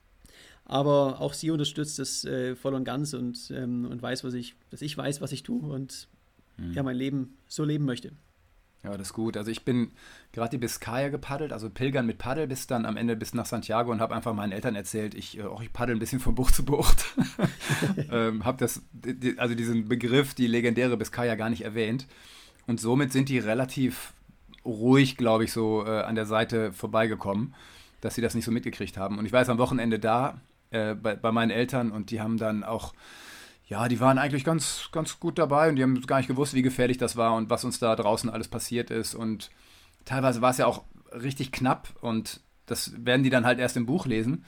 Aber 0.65 1.21
auch 1.21 1.33
sie 1.33 1.51
unterstützt 1.51 1.99
das 1.99 2.25
äh, 2.25 2.55
voll 2.55 2.73
und 2.73 2.85
ganz 2.85 3.13
und, 3.13 3.51
ähm, 3.51 3.85
und 3.85 4.01
weiß, 4.01 4.23
was 4.23 4.33
ich, 4.33 4.55
dass 4.71 4.81
ich 4.81 4.97
weiß, 4.97 5.21
was 5.21 5.31
ich 5.31 5.43
tue 5.43 5.61
und 5.61 6.07
mhm. 6.57 6.73
ja, 6.73 6.81
mein 6.81 6.95
Leben 6.95 7.37
so 7.47 7.63
leben 7.63 7.85
möchte. 7.85 8.13
Ja, 8.83 8.91
das 8.91 9.07
ist 9.07 9.13
gut. 9.13 9.37
Also 9.37 9.49
ich 9.49 9.63
bin 9.63 9.91
gerade 10.33 10.49
die 10.49 10.57
Biskaya 10.57 11.07
gepaddelt, 11.07 11.53
also 11.53 11.69
pilgern 11.69 12.05
mit 12.05 12.17
Paddel 12.17 12.47
bis 12.47 12.67
dann 12.67 12.85
am 12.85 12.97
Ende 12.97 13.15
bis 13.15 13.33
nach 13.33 13.45
Santiago 13.45 13.91
und 13.91 14.01
habe 14.01 14.13
einfach 14.13 14.33
meinen 14.33 14.51
Eltern 14.51 14.75
erzählt, 14.75 15.15
ich, 15.15 15.41
oh, 15.41 15.59
ich 15.61 15.71
paddel 15.71 15.95
ein 15.95 15.99
bisschen 15.99 16.19
von 16.19 16.35
Bucht 16.35 16.53
zu 16.55 16.65
Bucht. 16.65 17.05
ähm, 18.11 18.43
habe 18.43 18.57
das, 18.57 18.81
also 19.37 19.55
diesen 19.55 19.87
Begriff, 19.87 20.33
die 20.33 20.47
legendäre 20.47 20.97
Biskaya 20.97 21.35
gar 21.35 21.49
nicht 21.49 21.63
erwähnt. 21.63 22.07
Und 22.67 22.79
somit 22.79 23.13
sind 23.13 23.29
die 23.29 23.39
relativ 23.39 24.13
ruhig, 24.65 25.15
glaube 25.17 25.45
ich, 25.45 25.53
so 25.53 25.85
äh, 25.85 26.01
an 26.01 26.15
der 26.15 26.25
Seite 26.25 26.73
vorbeigekommen, 26.73 27.53
dass 28.01 28.15
sie 28.15 28.21
das 28.21 28.35
nicht 28.35 28.45
so 28.45 28.51
mitgekriegt 28.51 28.97
haben. 28.97 29.17
Und 29.17 29.25
ich 29.25 29.31
war 29.31 29.39
jetzt 29.39 29.49
am 29.49 29.57
Wochenende 29.57 29.99
da 29.99 30.41
äh, 30.71 30.93
bei, 30.93 31.15
bei 31.15 31.31
meinen 31.31 31.51
Eltern 31.51 31.91
und 31.91 32.11
die 32.11 32.19
haben 32.19 32.37
dann 32.37 32.63
auch 32.63 32.93
ja, 33.65 33.87
die 33.87 33.99
waren 33.99 34.17
eigentlich 34.17 34.43
ganz, 34.43 34.89
ganz 34.91 35.19
gut 35.19 35.37
dabei 35.37 35.69
und 35.69 35.77
die 35.77 35.83
haben 35.83 36.01
gar 36.01 36.17
nicht 36.17 36.27
gewusst, 36.27 36.53
wie 36.53 36.61
gefährlich 36.61 36.97
das 36.97 37.15
war 37.15 37.35
und 37.35 37.49
was 37.49 37.63
uns 37.63 37.79
da 37.79 37.95
draußen 37.95 38.29
alles 38.29 38.47
passiert 38.47 38.91
ist. 38.91 39.15
Und 39.15 39.49
teilweise 40.05 40.41
war 40.41 40.51
es 40.51 40.57
ja 40.57 40.65
auch 40.65 40.83
richtig 41.11 41.51
knapp 41.51 41.89
und 42.01 42.41
das 42.65 42.93
werden 43.05 43.23
die 43.23 43.29
dann 43.29 43.45
halt 43.45 43.59
erst 43.59 43.77
im 43.77 43.85
Buch 43.85 44.05
lesen. 44.05 44.45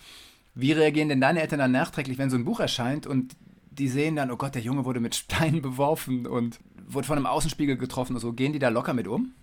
Wie 0.54 0.72
reagieren 0.72 1.10
denn 1.10 1.22
deine 1.22 1.42
Eltern 1.42 1.60
dann 1.60 1.72
nachträglich, 1.72 2.18
wenn 2.18 2.30
so 2.30 2.38
ein 2.38 2.46
Buch 2.46 2.60
erscheint 2.60 3.08
und 3.08 3.36
die 3.72 3.90
sehen 3.90 4.16
dann, 4.16 4.32
oh 4.32 4.38
Gott, 4.38 4.56
der 4.56 4.62
Junge 4.62 4.86
wurde 4.86 5.00
mit 5.00 5.16
Steinen 5.16 5.62
beworfen 5.62 6.28
und 6.28 6.60
wurde 6.88 7.08
von 7.08 7.18
einem 7.18 7.26
Außenspiegel 7.26 7.78
getroffen 7.78 8.16
und 8.16 8.22
so. 8.22 8.34
Gehen 8.34 8.54
die 8.54 8.60
da 8.60 8.70
locker 8.70 8.94
mit 8.94 9.08
um? 9.08 9.34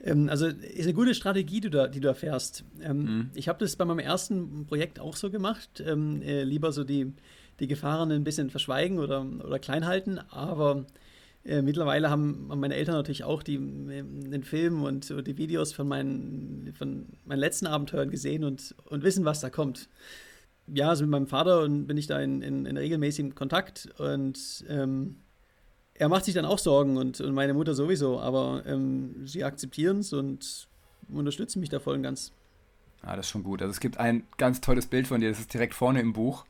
Ähm, 0.00 0.28
also 0.28 0.46
ist 0.46 0.84
eine 0.84 0.94
gute 0.94 1.14
Strategie, 1.14 1.60
die 1.60 1.70
du 1.70 1.70
da, 1.70 1.88
die 1.88 2.00
du 2.00 2.08
da 2.08 2.14
fährst. 2.14 2.64
Ähm, 2.82 2.98
mhm. 2.98 3.30
Ich 3.34 3.48
habe 3.48 3.58
das 3.60 3.76
bei 3.76 3.84
meinem 3.84 3.98
ersten 4.00 4.66
Projekt 4.66 5.00
auch 5.00 5.16
so 5.16 5.30
gemacht. 5.30 5.82
Ähm, 5.84 6.22
äh, 6.22 6.42
lieber 6.42 6.72
so 6.72 6.84
die, 6.84 7.12
die 7.60 7.66
Gefahren 7.66 8.12
ein 8.12 8.24
bisschen 8.24 8.50
verschweigen 8.50 8.98
oder, 8.98 9.24
oder 9.44 9.58
klein 9.58 9.86
halten, 9.86 10.18
aber 10.30 10.86
äh, 11.44 11.62
mittlerweile 11.62 12.10
haben 12.10 12.48
meine 12.48 12.74
Eltern 12.74 12.94
natürlich 12.94 13.24
auch 13.24 13.42
die, 13.42 13.56
äh, 13.56 14.02
den 14.02 14.42
Film 14.44 14.82
und 14.82 15.08
die 15.26 15.38
Videos 15.38 15.72
von 15.72 15.88
meinen, 15.88 16.72
von 16.76 17.06
meinen 17.24 17.38
letzten 17.38 17.66
Abenteuern 17.66 18.10
gesehen 18.10 18.44
und, 18.44 18.74
und 18.86 19.02
wissen, 19.02 19.24
was 19.24 19.40
da 19.40 19.50
kommt. 19.50 19.88
Ja, 20.66 20.90
also 20.90 21.04
mit 21.04 21.10
meinem 21.10 21.26
Vater 21.26 21.62
und 21.62 21.86
bin 21.86 21.96
ich 21.96 22.06
da 22.06 22.20
in, 22.20 22.42
in, 22.42 22.66
in 22.66 22.76
regelmäßigem 22.76 23.34
Kontakt 23.34 23.88
und 23.98 24.64
ähm, 24.68 25.16
er 25.94 26.08
macht 26.08 26.26
sich 26.26 26.34
dann 26.34 26.44
auch 26.44 26.58
Sorgen 26.58 26.96
und, 26.96 27.20
und 27.20 27.34
meine 27.34 27.54
Mutter 27.54 27.74
sowieso, 27.74 28.20
aber 28.20 28.62
ähm, 28.66 29.26
sie 29.26 29.44
akzeptieren 29.44 30.00
es 30.00 30.12
und 30.12 30.68
unterstützen 31.08 31.60
mich 31.60 31.70
da 31.70 31.80
voll 31.80 31.96
und 31.96 32.02
ganz. 32.02 32.32
Ah, 33.02 33.16
das 33.16 33.26
ist 33.26 33.30
schon 33.30 33.42
gut. 33.42 33.62
Also 33.62 33.70
es 33.70 33.80
gibt 33.80 33.98
ein 33.98 34.24
ganz 34.36 34.60
tolles 34.60 34.86
Bild 34.86 35.06
von 35.06 35.20
dir, 35.20 35.30
das 35.30 35.40
ist 35.40 35.54
direkt 35.54 35.74
vorne 35.74 36.00
im 36.00 36.12
Buch. 36.12 36.44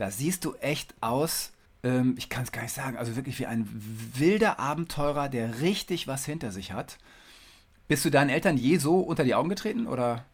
Da 0.00 0.10
siehst 0.10 0.46
du 0.46 0.54
echt 0.54 0.94
aus, 1.02 1.52
ähm, 1.82 2.14
ich 2.16 2.30
kann 2.30 2.44
es 2.44 2.52
gar 2.52 2.62
nicht 2.62 2.72
sagen, 2.72 2.96
also 2.96 3.16
wirklich 3.16 3.38
wie 3.38 3.44
ein 3.44 3.68
wilder 4.14 4.58
Abenteurer, 4.58 5.28
der 5.28 5.60
richtig 5.60 6.08
was 6.08 6.24
hinter 6.24 6.52
sich 6.52 6.72
hat. 6.72 6.96
Bist 7.86 8.06
du 8.06 8.10
deinen 8.10 8.30
Eltern 8.30 8.56
je 8.56 8.78
so 8.78 9.00
unter 9.00 9.24
die 9.24 9.34
Augen 9.34 9.50
getreten 9.50 9.86
oder 9.86 10.24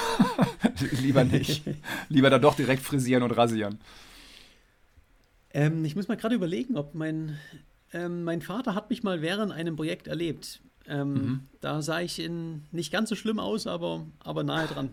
lieber 1.00 1.24
nicht? 1.24 1.64
lieber 2.10 2.28
dann 2.28 2.42
doch 2.42 2.54
direkt 2.54 2.82
frisieren 2.82 3.22
und 3.22 3.30
rasieren. 3.30 3.78
Ähm, 5.54 5.86
ich 5.86 5.96
muss 5.96 6.08
mal 6.08 6.18
gerade 6.18 6.34
überlegen, 6.34 6.76
ob 6.76 6.94
mein, 6.94 7.38
ähm, 7.94 8.24
mein 8.24 8.42
Vater 8.42 8.74
hat 8.74 8.90
mich 8.90 9.02
mal 9.02 9.22
während 9.22 9.52
einem 9.52 9.74
Projekt 9.74 10.06
erlebt. 10.06 10.60
Ähm, 10.86 11.12
mhm. 11.14 11.40
Da 11.62 11.80
sah 11.80 12.02
ich 12.02 12.18
in, 12.18 12.64
nicht 12.72 12.92
ganz 12.92 13.08
so 13.08 13.14
schlimm 13.14 13.38
aus, 13.38 13.66
aber, 13.66 14.04
aber 14.18 14.44
nahe 14.44 14.66
dran. 14.66 14.90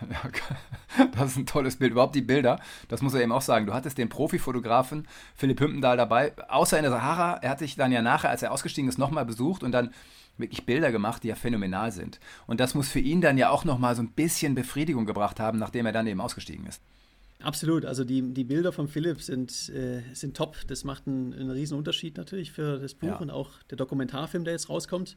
Das 1.12 1.32
ist 1.32 1.36
ein 1.36 1.46
tolles 1.46 1.76
Bild. 1.76 1.92
Überhaupt 1.92 2.14
die 2.14 2.22
Bilder, 2.22 2.60
das 2.88 3.02
muss 3.02 3.14
er 3.14 3.22
eben 3.22 3.32
auch 3.32 3.42
sagen. 3.42 3.66
Du 3.66 3.74
hattest 3.74 3.98
den 3.98 4.08
Profifotografen 4.08 5.08
Philipp 5.34 5.60
Hümpendahl 5.60 5.96
dabei, 5.96 6.32
außer 6.48 6.76
in 6.76 6.82
der 6.82 6.92
Sahara. 6.92 7.38
Er 7.42 7.50
hat 7.50 7.58
sich 7.58 7.76
dann 7.76 7.92
ja 7.92 8.02
nachher, 8.02 8.30
als 8.30 8.42
er 8.42 8.52
ausgestiegen 8.52 8.88
ist, 8.88 8.98
nochmal 8.98 9.24
besucht 9.24 9.62
und 9.62 9.72
dann 9.72 9.90
wirklich 10.36 10.66
Bilder 10.66 10.92
gemacht, 10.92 11.22
die 11.22 11.28
ja 11.28 11.34
phänomenal 11.34 11.92
sind. 11.92 12.20
Und 12.46 12.60
das 12.60 12.74
muss 12.74 12.88
für 12.88 13.00
ihn 13.00 13.20
dann 13.20 13.38
ja 13.38 13.50
auch 13.50 13.64
nochmal 13.64 13.94
so 13.94 14.02
ein 14.02 14.10
bisschen 14.10 14.54
Befriedigung 14.54 15.06
gebracht 15.06 15.40
haben, 15.40 15.58
nachdem 15.58 15.86
er 15.86 15.92
dann 15.92 16.06
eben 16.06 16.20
ausgestiegen 16.20 16.66
ist. 16.66 16.82
Absolut, 17.40 17.84
also 17.84 18.04
die, 18.04 18.22
die 18.32 18.44
Bilder 18.44 18.72
von 18.72 18.88
Philipp 18.88 19.20
sind, 19.20 19.68
äh, 19.68 20.02
sind 20.14 20.36
top. 20.36 20.56
Das 20.66 20.84
macht 20.84 21.06
einen, 21.06 21.34
einen 21.34 21.50
riesen 21.50 21.76
Unterschied 21.76 22.16
natürlich 22.16 22.52
für 22.52 22.78
das 22.78 22.94
Buch 22.94 23.08
ja. 23.08 23.16
und 23.16 23.30
auch 23.30 23.50
der 23.70 23.76
Dokumentarfilm, 23.76 24.44
der 24.44 24.54
jetzt 24.54 24.70
rauskommt. 24.70 25.16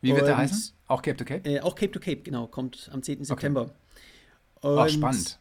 Wie 0.00 0.10
wird 0.10 0.22
und, 0.22 0.26
der 0.28 0.36
heißen? 0.36 0.74
Auch 0.86 1.02
Cape 1.02 1.16
to 1.16 1.24
Cape? 1.24 1.48
Äh, 1.48 1.60
auch 1.60 1.74
Cape 1.74 1.92
to 1.92 2.00
Cape, 2.00 2.22
genau, 2.22 2.46
kommt 2.46 2.88
am 2.92 3.02
10. 3.02 3.24
September. 3.24 3.62
Okay. 3.62 3.72
Ach, 4.62 4.88
spannend. 4.88 5.38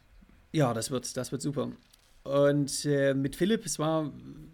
Ja, 0.52 0.74
das 0.74 0.92
wird, 0.92 1.16
das 1.16 1.32
wird 1.32 1.42
super. 1.42 1.72
Und 2.24 2.86
äh, 2.86 3.14
mit 3.14 3.36
Philipp, 3.36 3.66
es 3.66 3.80
war, 3.80 4.12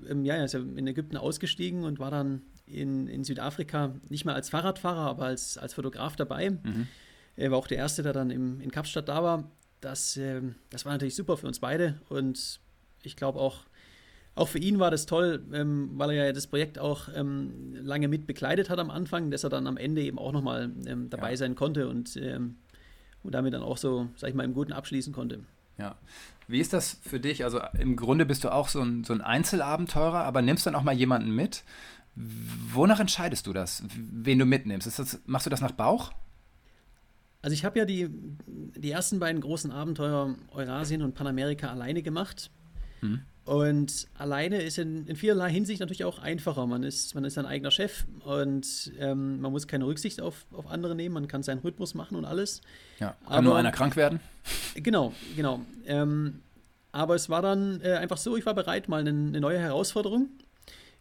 ähm, 0.07 0.25
ja, 0.25 0.35
er 0.35 0.45
ist 0.45 0.53
in 0.53 0.87
Ägypten 0.87 1.17
ausgestiegen 1.17 1.83
und 1.83 1.99
war 1.99 2.11
dann 2.11 2.41
in, 2.65 3.07
in 3.07 3.23
Südafrika 3.23 3.95
nicht 4.09 4.25
mehr 4.25 4.35
als 4.35 4.49
Fahrradfahrer, 4.49 5.09
aber 5.09 5.25
als, 5.25 5.57
als 5.57 5.73
Fotograf 5.73 6.15
dabei. 6.15 6.51
Mhm. 6.51 6.87
Er 7.35 7.51
war 7.51 7.57
auch 7.57 7.67
der 7.67 7.77
Erste, 7.77 8.03
der 8.03 8.13
dann 8.13 8.29
im, 8.29 8.61
in 8.61 8.71
Kapstadt 8.71 9.09
da 9.09 9.23
war 9.23 9.51
das, 9.85 10.17
äh, 10.17 10.41
das 10.69 10.85
war 10.85 10.93
natürlich 10.93 11.15
super 11.15 11.37
für 11.37 11.47
uns 11.47 11.59
beide 11.59 11.99
und 12.09 12.59
ich 13.03 13.15
glaube 13.15 13.39
auch, 13.39 13.61
auch 14.33 14.47
für 14.47 14.59
ihn 14.59 14.79
war 14.79 14.91
das 14.91 15.05
toll, 15.05 15.45
ähm, 15.53 15.91
weil 15.93 16.11
er 16.11 16.25
ja 16.25 16.33
das 16.33 16.47
Projekt 16.47 16.77
auch 16.79 17.07
ähm, 17.15 17.73
lange 17.81 18.07
mit 18.07 18.27
begleitet 18.27 18.69
hat 18.69 18.79
am 18.79 18.89
Anfang, 18.89 19.31
dass 19.31 19.43
er 19.43 19.49
dann 19.49 19.67
am 19.67 19.77
Ende 19.77 20.01
eben 20.01 20.17
auch 20.17 20.33
nochmal 20.33 20.71
ähm, 20.85 21.09
dabei 21.09 21.31
ja. 21.31 21.37
sein 21.37 21.55
konnte 21.55 21.87
und, 21.87 22.17
ähm, 22.17 22.57
und 23.25 23.33
damit 23.33 23.53
dann 23.53 23.63
auch 23.63 23.77
so, 23.77 24.07
sag 24.15 24.29
ich 24.29 24.35
mal, 24.35 24.43
im 24.43 24.53
Guten 24.53 24.73
abschließen 24.73 25.13
konnte. 25.13 25.41
Ja. 25.77 25.95
Wie 26.47 26.59
ist 26.59 26.73
das 26.73 26.99
für 27.01 27.19
dich? 27.19 27.43
Also 27.43 27.59
im 27.79 27.95
Grunde 27.95 28.25
bist 28.25 28.43
du 28.43 28.49
auch 28.51 28.67
so 28.67 28.81
ein, 28.81 29.03
so 29.03 29.13
ein 29.13 29.21
Einzelabenteurer, 29.21 30.23
aber 30.23 30.41
nimmst 30.41 30.65
dann 30.65 30.75
auch 30.75 30.83
mal 30.83 30.93
jemanden 30.93 31.31
mit. 31.31 31.63
Wonach 32.15 32.99
entscheidest 32.99 33.47
du 33.47 33.53
das, 33.53 33.83
wen 33.95 34.39
du 34.39 34.45
mitnimmst? 34.45 34.87
Das, 34.87 35.19
machst 35.25 35.45
du 35.45 35.49
das 35.49 35.61
nach 35.61 35.71
Bauch? 35.71 36.13
Also 37.41 37.53
ich 37.53 37.65
habe 37.65 37.77
ja 37.77 37.85
die, 37.85 38.09
die 38.47 38.91
ersten 38.91 39.19
beiden 39.19 39.41
großen 39.41 39.71
Abenteuer 39.71 40.35
Eurasien 40.51 41.01
und 41.01 41.13
Panamerika 41.13 41.69
alleine 41.69 42.01
gemacht. 42.01 42.49
Mhm. 43.01 43.21
Und 43.45 44.07
alleine 44.17 44.63
ist 44.63 44.79
in, 44.79 45.05
in, 45.05 45.15
vielerlei 45.15 45.51
Hinsicht 45.51 45.79
natürlich 45.79 46.03
auch 46.03 46.17
einfacher. 46.17 46.65
Man 46.65 46.81
ist, 46.81 47.13
man 47.13 47.23
ist 47.23 47.35
sein 47.35 47.45
eigener 47.45 47.69
Chef 47.69 48.05
und 48.21 48.91
ähm, 48.99 49.39
man 49.39 49.51
muss 49.51 49.67
keine 49.67 49.85
Rücksicht 49.85 50.19
auf, 50.19 50.47
auf 50.51 50.65
andere 50.65 50.95
nehmen. 50.95 51.13
Man 51.13 51.27
kann 51.27 51.43
seinen 51.43 51.59
Rhythmus 51.59 51.93
machen 51.93 52.17
und 52.17 52.25
alles. 52.25 52.61
Ja, 52.99 53.09
kann 53.09 53.17
aber, 53.27 53.41
nur 53.43 53.55
einer 53.55 53.71
krank 53.71 53.95
werden. 53.95 54.19
Genau, 54.73 55.13
genau. 55.35 55.61
Ähm, 55.85 56.41
aber 56.91 57.13
es 57.13 57.29
war 57.29 57.43
dann 57.43 57.81
äh, 57.81 57.93
einfach 57.93 58.17
so, 58.17 58.35
ich 58.35 58.47
war 58.47 58.55
bereit, 58.55 58.89
mal 58.89 59.01
eine, 59.01 59.11
eine 59.11 59.39
neue 59.39 59.59
Herausforderung. 59.59 60.29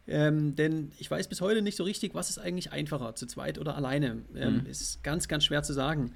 Ähm, 0.06 0.54
denn 0.54 0.92
ich 0.98 1.10
weiß 1.10 1.28
bis 1.28 1.40
heute 1.40 1.62
nicht 1.62 1.76
so 1.76 1.84
richtig, 1.84 2.14
was 2.14 2.28
ist 2.28 2.38
eigentlich 2.38 2.72
einfacher, 2.72 3.14
zu 3.14 3.26
zweit 3.26 3.58
oder 3.58 3.74
alleine. 3.74 4.22
Ähm, 4.36 4.58
mhm. 4.58 4.66
Ist 4.66 5.02
ganz, 5.02 5.28
ganz 5.28 5.44
schwer 5.44 5.62
zu 5.62 5.72
sagen. 5.72 6.12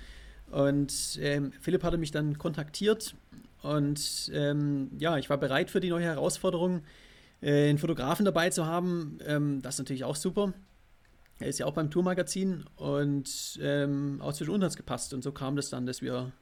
Und 0.51 1.19
ähm, 1.23 1.53
Philipp 1.61 1.83
hatte 1.85 1.97
mich 1.97 2.11
dann 2.11 2.37
kontaktiert 2.37 3.15
und 3.63 4.31
ähm, 4.33 4.91
ja, 4.99 5.17
ich 5.17 5.31
war 5.31 5.39
bereit 5.39 5.71
für 5.71 5.81
die 5.81 5.91
neue 5.91 6.05
Herausforderung, 6.05 6.83
äh, 7.41 7.69
einen 7.69 7.79
Fotografen 7.79 8.25
dabei 8.25 8.51
zu 8.51 8.67
haben. 8.67 9.19
Ähm, 9.27 9.63
das 9.63 9.75
ist 9.75 9.79
natürlich 9.81 10.05
auch 10.05 10.17
super. 10.17 10.53
Er 11.41 11.49
ist 11.49 11.59
ja 11.59 11.67
auch 11.67 11.75
beim 11.75 11.91
Tourmagazin 11.91 12.65
und 12.77 13.59
ähm, 13.63 14.21
auch 14.21 14.33
zwischen 14.33 14.51
uns 14.51 14.77
gepasst. 14.77 15.15
Und 15.15 15.23
so 15.23 15.33
kam 15.33 15.57
das 15.57 15.71
dann, 15.71 15.87
dass 15.87 16.03
wir 16.03 16.33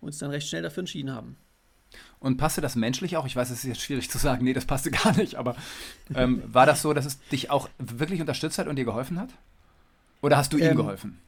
uns 0.00 0.18
dann 0.18 0.30
recht 0.30 0.48
schnell 0.48 0.62
dafür 0.62 0.82
entschieden 0.82 1.12
haben. 1.12 1.36
Und 2.20 2.36
passte 2.36 2.60
das 2.60 2.76
menschlich 2.76 3.16
auch? 3.16 3.26
Ich 3.26 3.36
weiß, 3.36 3.50
es 3.50 3.58
ist 3.58 3.64
jetzt 3.64 3.80
schwierig 3.80 4.10
zu 4.10 4.18
sagen, 4.18 4.44
nee, 4.44 4.52
das 4.52 4.64
passte 4.64 4.90
gar 4.92 5.16
nicht, 5.16 5.36
aber 5.36 5.56
ähm, 6.14 6.42
war 6.46 6.66
das 6.66 6.82
so, 6.82 6.92
dass 6.92 7.04
es 7.04 7.18
dich 7.28 7.50
auch 7.50 7.68
wirklich 7.78 8.20
unterstützt 8.20 8.58
hat 8.58 8.68
und 8.68 8.76
dir 8.76 8.84
geholfen 8.84 9.18
hat? 9.18 9.30
Oder 10.22 10.36
hast 10.36 10.52
du 10.52 10.56
ihm 10.56 10.64
ähm, 10.64 10.76
geholfen? 10.76 11.18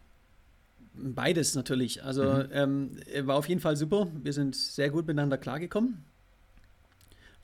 Beides 0.96 1.54
natürlich. 1.54 2.04
Also 2.04 2.24
mhm. 2.24 2.48
ähm, 2.52 2.90
war 3.22 3.36
auf 3.36 3.48
jeden 3.48 3.60
Fall 3.60 3.76
super. 3.76 4.08
Wir 4.14 4.32
sind 4.32 4.54
sehr 4.54 4.90
gut 4.90 5.06
miteinander 5.06 5.38
klargekommen. 5.38 6.04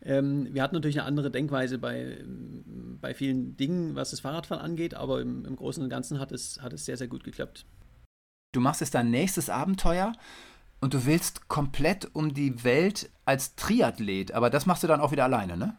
Ähm, 0.03 0.49
wir 0.53 0.63
hatten 0.63 0.75
natürlich 0.75 0.99
eine 0.99 1.07
andere 1.07 1.31
Denkweise 1.31 1.79
bei, 1.79 2.19
bei 3.01 3.13
vielen 3.13 3.57
Dingen, 3.57 3.95
was 3.95 4.11
das 4.11 4.21
Fahrradfahren 4.21 4.65
angeht, 4.65 4.95
aber 4.95 5.21
im, 5.21 5.45
im 5.45 5.57
Großen 5.57 5.83
und 5.83 5.91
Ganzen 5.91 6.19
hat 6.19 6.33
es, 6.33 6.63
hat 6.63 6.73
es 6.73 6.87
sehr, 6.87 6.97
sehr 6.97 7.09
gut 7.09 7.25
geklappt. 7.25 7.67
Du 8.53 8.61
machst 8.61 8.81
jetzt 8.81 8.95
dein 8.95 9.11
nächstes 9.11 9.51
Abenteuer 9.51 10.13
und 10.81 10.95
du 10.95 11.05
willst 11.05 11.49
komplett 11.49 12.09
um 12.15 12.33
die 12.33 12.65
Welt 12.65 13.11
als 13.27 13.55
Triathlet, 13.57 14.33
aber 14.33 14.49
das 14.49 14.65
machst 14.65 14.83
du 14.83 14.87
dann 14.87 15.01
auch 15.01 15.13
wieder 15.13 15.25
alleine, 15.25 15.57
ne? 15.57 15.77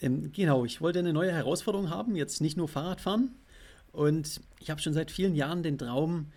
Ähm, 0.00 0.32
genau, 0.32 0.64
ich 0.64 0.80
wollte 0.80 0.98
eine 0.98 1.12
neue 1.12 1.32
Herausforderung 1.32 1.90
haben, 1.90 2.16
jetzt 2.16 2.40
nicht 2.40 2.56
nur 2.56 2.68
Fahrradfahren. 2.68 3.36
Und 3.92 4.40
ich 4.58 4.70
habe 4.70 4.82
schon 4.82 4.92
seit 4.92 5.12
vielen 5.12 5.36
Jahren 5.36 5.62
den 5.62 5.78
Traum, 5.78 6.32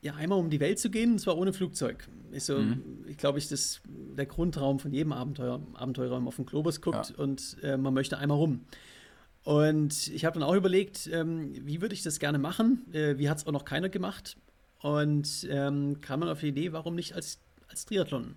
ja, 0.00 0.14
einmal 0.14 0.38
um 0.38 0.50
die 0.50 0.60
Welt 0.60 0.78
zu 0.78 0.90
gehen, 0.90 1.12
und 1.12 1.18
zwar 1.18 1.36
ohne 1.36 1.52
Flugzeug. 1.52 2.08
Ist 2.30 2.46
so, 2.46 2.58
mhm. 2.58 3.04
ich 3.08 3.16
glaube, 3.16 3.38
ich 3.38 3.48
das 3.48 3.80
der 4.16 4.26
Grundtraum 4.26 4.78
von 4.78 4.92
jedem 4.92 5.12
Abenteuer, 5.12 5.60
Abenteurer, 5.74 6.16
wenn 6.16 6.22
man 6.22 6.28
auf 6.28 6.36
den 6.36 6.46
Globus 6.46 6.80
guckt 6.80 7.10
ja. 7.10 7.16
und 7.22 7.56
äh, 7.62 7.76
man 7.76 7.94
möchte 7.94 8.18
einmal 8.18 8.36
rum. 8.36 8.60
Und 9.44 10.08
ich 10.08 10.24
habe 10.24 10.38
dann 10.38 10.48
auch 10.48 10.54
überlegt, 10.54 11.08
ähm, 11.12 11.52
wie 11.66 11.80
würde 11.80 11.94
ich 11.94 12.02
das 12.02 12.18
gerne 12.18 12.38
machen? 12.38 12.86
Äh, 12.92 13.18
wie 13.18 13.28
hat 13.28 13.38
es 13.38 13.46
auch 13.46 13.52
noch 13.52 13.64
keiner 13.64 13.88
gemacht? 13.88 14.36
Und 14.80 15.46
ähm, 15.50 16.00
kam 16.00 16.20
man 16.20 16.28
auf 16.28 16.40
die 16.40 16.48
Idee, 16.48 16.72
warum 16.72 16.94
nicht 16.94 17.14
als, 17.14 17.40
als 17.68 17.86
Triathlon? 17.86 18.36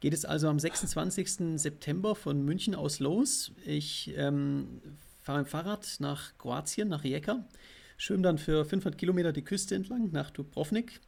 Geht 0.00 0.14
es 0.14 0.24
also 0.24 0.48
am 0.48 0.58
26. 0.58 1.60
September 1.60 2.14
von 2.16 2.44
München 2.44 2.74
aus 2.74 2.98
los. 2.98 3.52
Ich 3.64 4.12
ähm, 4.16 4.80
fahre 5.20 5.38
mit 5.38 5.46
dem 5.46 5.50
Fahrrad 5.50 5.96
nach 6.00 6.36
Kroatien, 6.38 6.88
nach 6.88 7.04
Rijeka 7.04 7.44
schwimme 8.02 8.22
dann 8.22 8.38
für 8.38 8.64
500 8.64 8.98
Kilometer 8.98 9.32
die 9.32 9.42
Küste 9.42 9.74
entlang 9.74 10.10
nach 10.10 10.30
Dubrovnik. 10.30 11.00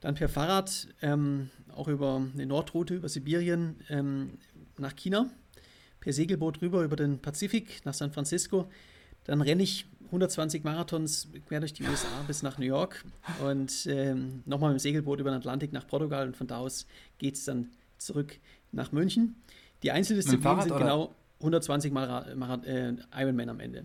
Dann 0.00 0.14
per 0.14 0.28
Fahrrad 0.28 0.88
ähm, 1.02 1.50
auch 1.74 1.88
über 1.88 2.26
eine 2.32 2.46
Nordroute, 2.46 2.94
über 2.94 3.08
Sibirien 3.08 3.76
ähm, 3.88 4.38
nach 4.78 4.96
China. 4.96 5.30
Per 6.00 6.12
Segelboot 6.12 6.62
rüber 6.62 6.82
über 6.82 6.96
den 6.96 7.20
Pazifik 7.20 7.84
nach 7.84 7.94
San 7.94 8.12
Francisco. 8.12 8.68
Dann 9.24 9.40
renne 9.40 9.62
ich 9.62 9.86
120 10.06 10.64
Marathons 10.64 11.28
quer 11.46 11.60
durch 11.60 11.74
die 11.74 11.84
USA 11.84 12.08
bis 12.26 12.42
nach 12.42 12.58
New 12.58 12.66
York 12.66 13.04
und 13.46 13.86
ähm, 13.86 14.42
nochmal 14.46 14.72
mit 14.72 14.80
dem 14.80 14.82
Segelboot 14.82 15.20
über 15.20 15.30
den 15.30 15.36
Atlantik 15.36 15.72
nach 15.72 15.86
Portugal 15.86 16.26
und 16.26 16.36
von 16.36 16.46
da 16.46 16.58
aus 16.58 16.86
geht 17.18 17.36
es 17.36 17.44
dann 17.44 17.68
zurück 17.98 18.38
nach 18.72 18.90
München. 18.90 19.36
Die 19.82 19.92
Einzeldisziplinen 19.92 20.62
sind 20.62 20.72
oder? 20.72 20.80
genau 20.80 21.14
120 21.40 21.92
Mal 21.92 22.34
Marath 22.34 22.66
äh, 22.66 22.94
Ironman 23.14 23.48
am 23.48 23.60
Ende. 23.60 23.84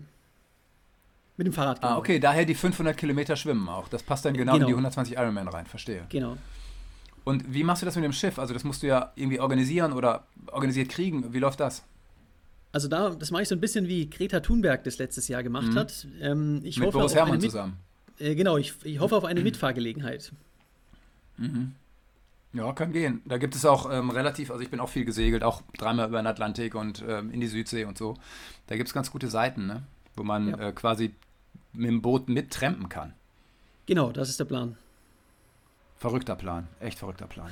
Mit 1.38 1.46
dem 1.46 1.52
Fahrrad. 1.52 1.80
Genau. 1.80 1.94
Ah, 1.94 1.98
okay, 1.98 2.18
daher 2.18 2.44
die 2.44 2.54
500 2.54 2.96
Kilometer 2.96 3.36
schwimmen 3.36 3.68
auch. 3.68 3.88
Das 3.88 4.02
passt 4.02 4.24
dann 4.24 4.34
genau, 4.34 4.54
genau. 4.54 4.64
in 4.64 4.66
die 4.66 4.72
120 4.72 5.16
Ironman 5.16 5.46
rein, 5.46 5.66
verstehe. 5.66 6.04
Genau. 6.08 6.36
Und 7.24 7.54
wie 7.54 7.62
machst 7.62 7.80
du 7.80 7.86
das 7.86 7.94
mit 7.94 8.04
dem 8.04 8.12
Schiff? 8.12 8.40
Also 8.40 8.54
das 8.54 8.64
musst 8.64 8.82
du 8.82 8.88
ja 8.88 9.12
irgendwie 9.14 9.38
organisieren 9.38 9.92
oder 9.92 10.26
organisiert 10.50 10.88
kriegen. 10.88 11.32
Wie 11.32 11.38
läuft 11.38 11.60
das? 11.60 11.84
Also 12.72 12.88
da, 12.88 13.10
das 13.10 13.30
mache 13.30 13.42
ich 13.42 13.48
so 13.48 13.54
ein 13.54 13.60
bisschen 13.60 13.86
wie 13.86 14.10
Greta 14.10 14.40
Thunberg 14.40 14.82
das 14.82 14.98
letztes 14.98 15.28
Jahr 15.28 15.44
gemacht 15.44 15.68
mhm. 15.68 15.76
hat. 15.76 16.08
Ähm, 16.20 16.60
ich 16.64 16.78
mit 16.78 16.88
hoffe 16.88 16.98
Boris 16.98 17.14
Herrmann 17.14 17.40
zusammen. 17.40 17.76
Äh, 18.18 18.34
genau, 18.34 18.56
ich, 18.56 18.74
ich 18.82 18.98
hoffe 18.98 19.16
auf 19.16 19.24
eine 19.24 19.40
Mitfahrgelegenheit. 19.42 20.32
Mhm. 21.36 21.74
Ja, 22.52 22.72
kann 22.72 22.92
gehen. 22.92 23.22
Da 23.26 23.38
gibt 23.38 23.54
es 23.54 23.64
auch 23.64 23.88
ähm, 23.92 24.10
relativ, 24.10 24.50
also 24.50 24.62
ich 24.62 24.70
bin 24.70 24.80
auch 24.80 24.88
viel 24.88 25.04
gesegelt, 25.04 25.44
auch 25.44 25.62
dreimal 25.76 26.08
über 26.08 26.20
den 26.20 26.26
Atlantik 26.26 26.74
und 26.74 27.04
ähm, 27.06 27.30
in 27.30 27.40
die 27.40 27.46
Südsee 27.46 27.84
und 27.84 27.96
so. 27.96 28.16
Da 28.66 28.76
gibt 28.76 28.88
es 28.88 28.94
ganz 28.94 29.12
gute 29.12 29.28
Seiten, 29.28 29.66
ne? 29.66 29.82
wo 30.16 30.24
man 30.24 30.48
ja. 30.48 30.68
äh, 30.68 30.72
quasi 30.72 31.14
mit 31.72 31.88
dem 31.88 32.02
Boot 32.02 32.28
mittrampen 32.28 32.88
kann. 32.88 33.14
Genau, 33.86 34.12
das 34.12 34.28
ist 34.28 34.40
der 34.40 34.44
Plan. 34.44 34.76
Verrückter 35.96 36.36
Plan, 36.36 36.68
echt 36.80 36.98
verrückter 36.98 37.26
Plan. 37.26 37.50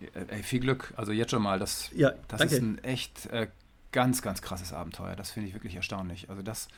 Äh, 0.00 0.26
ey, 0.28 0.42
viel 0.42 0.60
Glück, 0.60 0.92
also 0.96 1.12
jetzt 1.12 1.30
schon 1.30 1.42
mal, 1.42 1.58
das, 1.58 1.90
ja, 1.94 2.12
das 2.28 2.40
danke. 2.40 2.54
ist 2.54 2.62
ein 2.62 2.78
echt 2.84 3.26
äh, 3.26 3.48
ganz, 3.92 4.22
ganz 4.22 4.42
krasses 4.42 4.72
Abenteuer. 4.72 5.16
Das 5.16 5.30
finde 5.30 5.48
ich 5.48 5.54
wirklich 5.54 5.76
erstaunlich. 5.76 6.28
Also 6.28 6.42
das, 6.42 6.68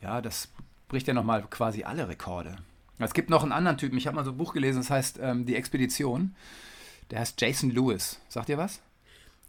ja, 0.00 0.20
das 0.22 0.48
bricht 0.88 1.08
ja 1.08 1.14
nochmal 1.14 1.42
quasi 1.42 1.84
alle 1.84 2.08
Rekorde. 2.08 2.56
Es 2.98 3.14
gibt 3.14 3.30
noch 3.30 3.42
einen 3.42 3.52
anderen 3.52 3.78
Typen, 3.78 3.96
ich 3.96 4.06
habe 4.06 4.16
mal 4.16 4.24
so 4.24 4.32
ein 4.32 4.36
Buch 4.36 4.52
gelesen, 4.52 4.78
das 4.78 4.90
heißt 4.90 5.18
ähm, 5.22 5.46
Die 5.46 5.54
Expedition. 5.56 6.34
Der 7.10 7.20
heißt 7.20 7.40
Jason 7.40 7.70
Lewis. 7.70 8.20
Sagt 8.28 8.48
ihr 8.48 8.58
was? 8.58 8.80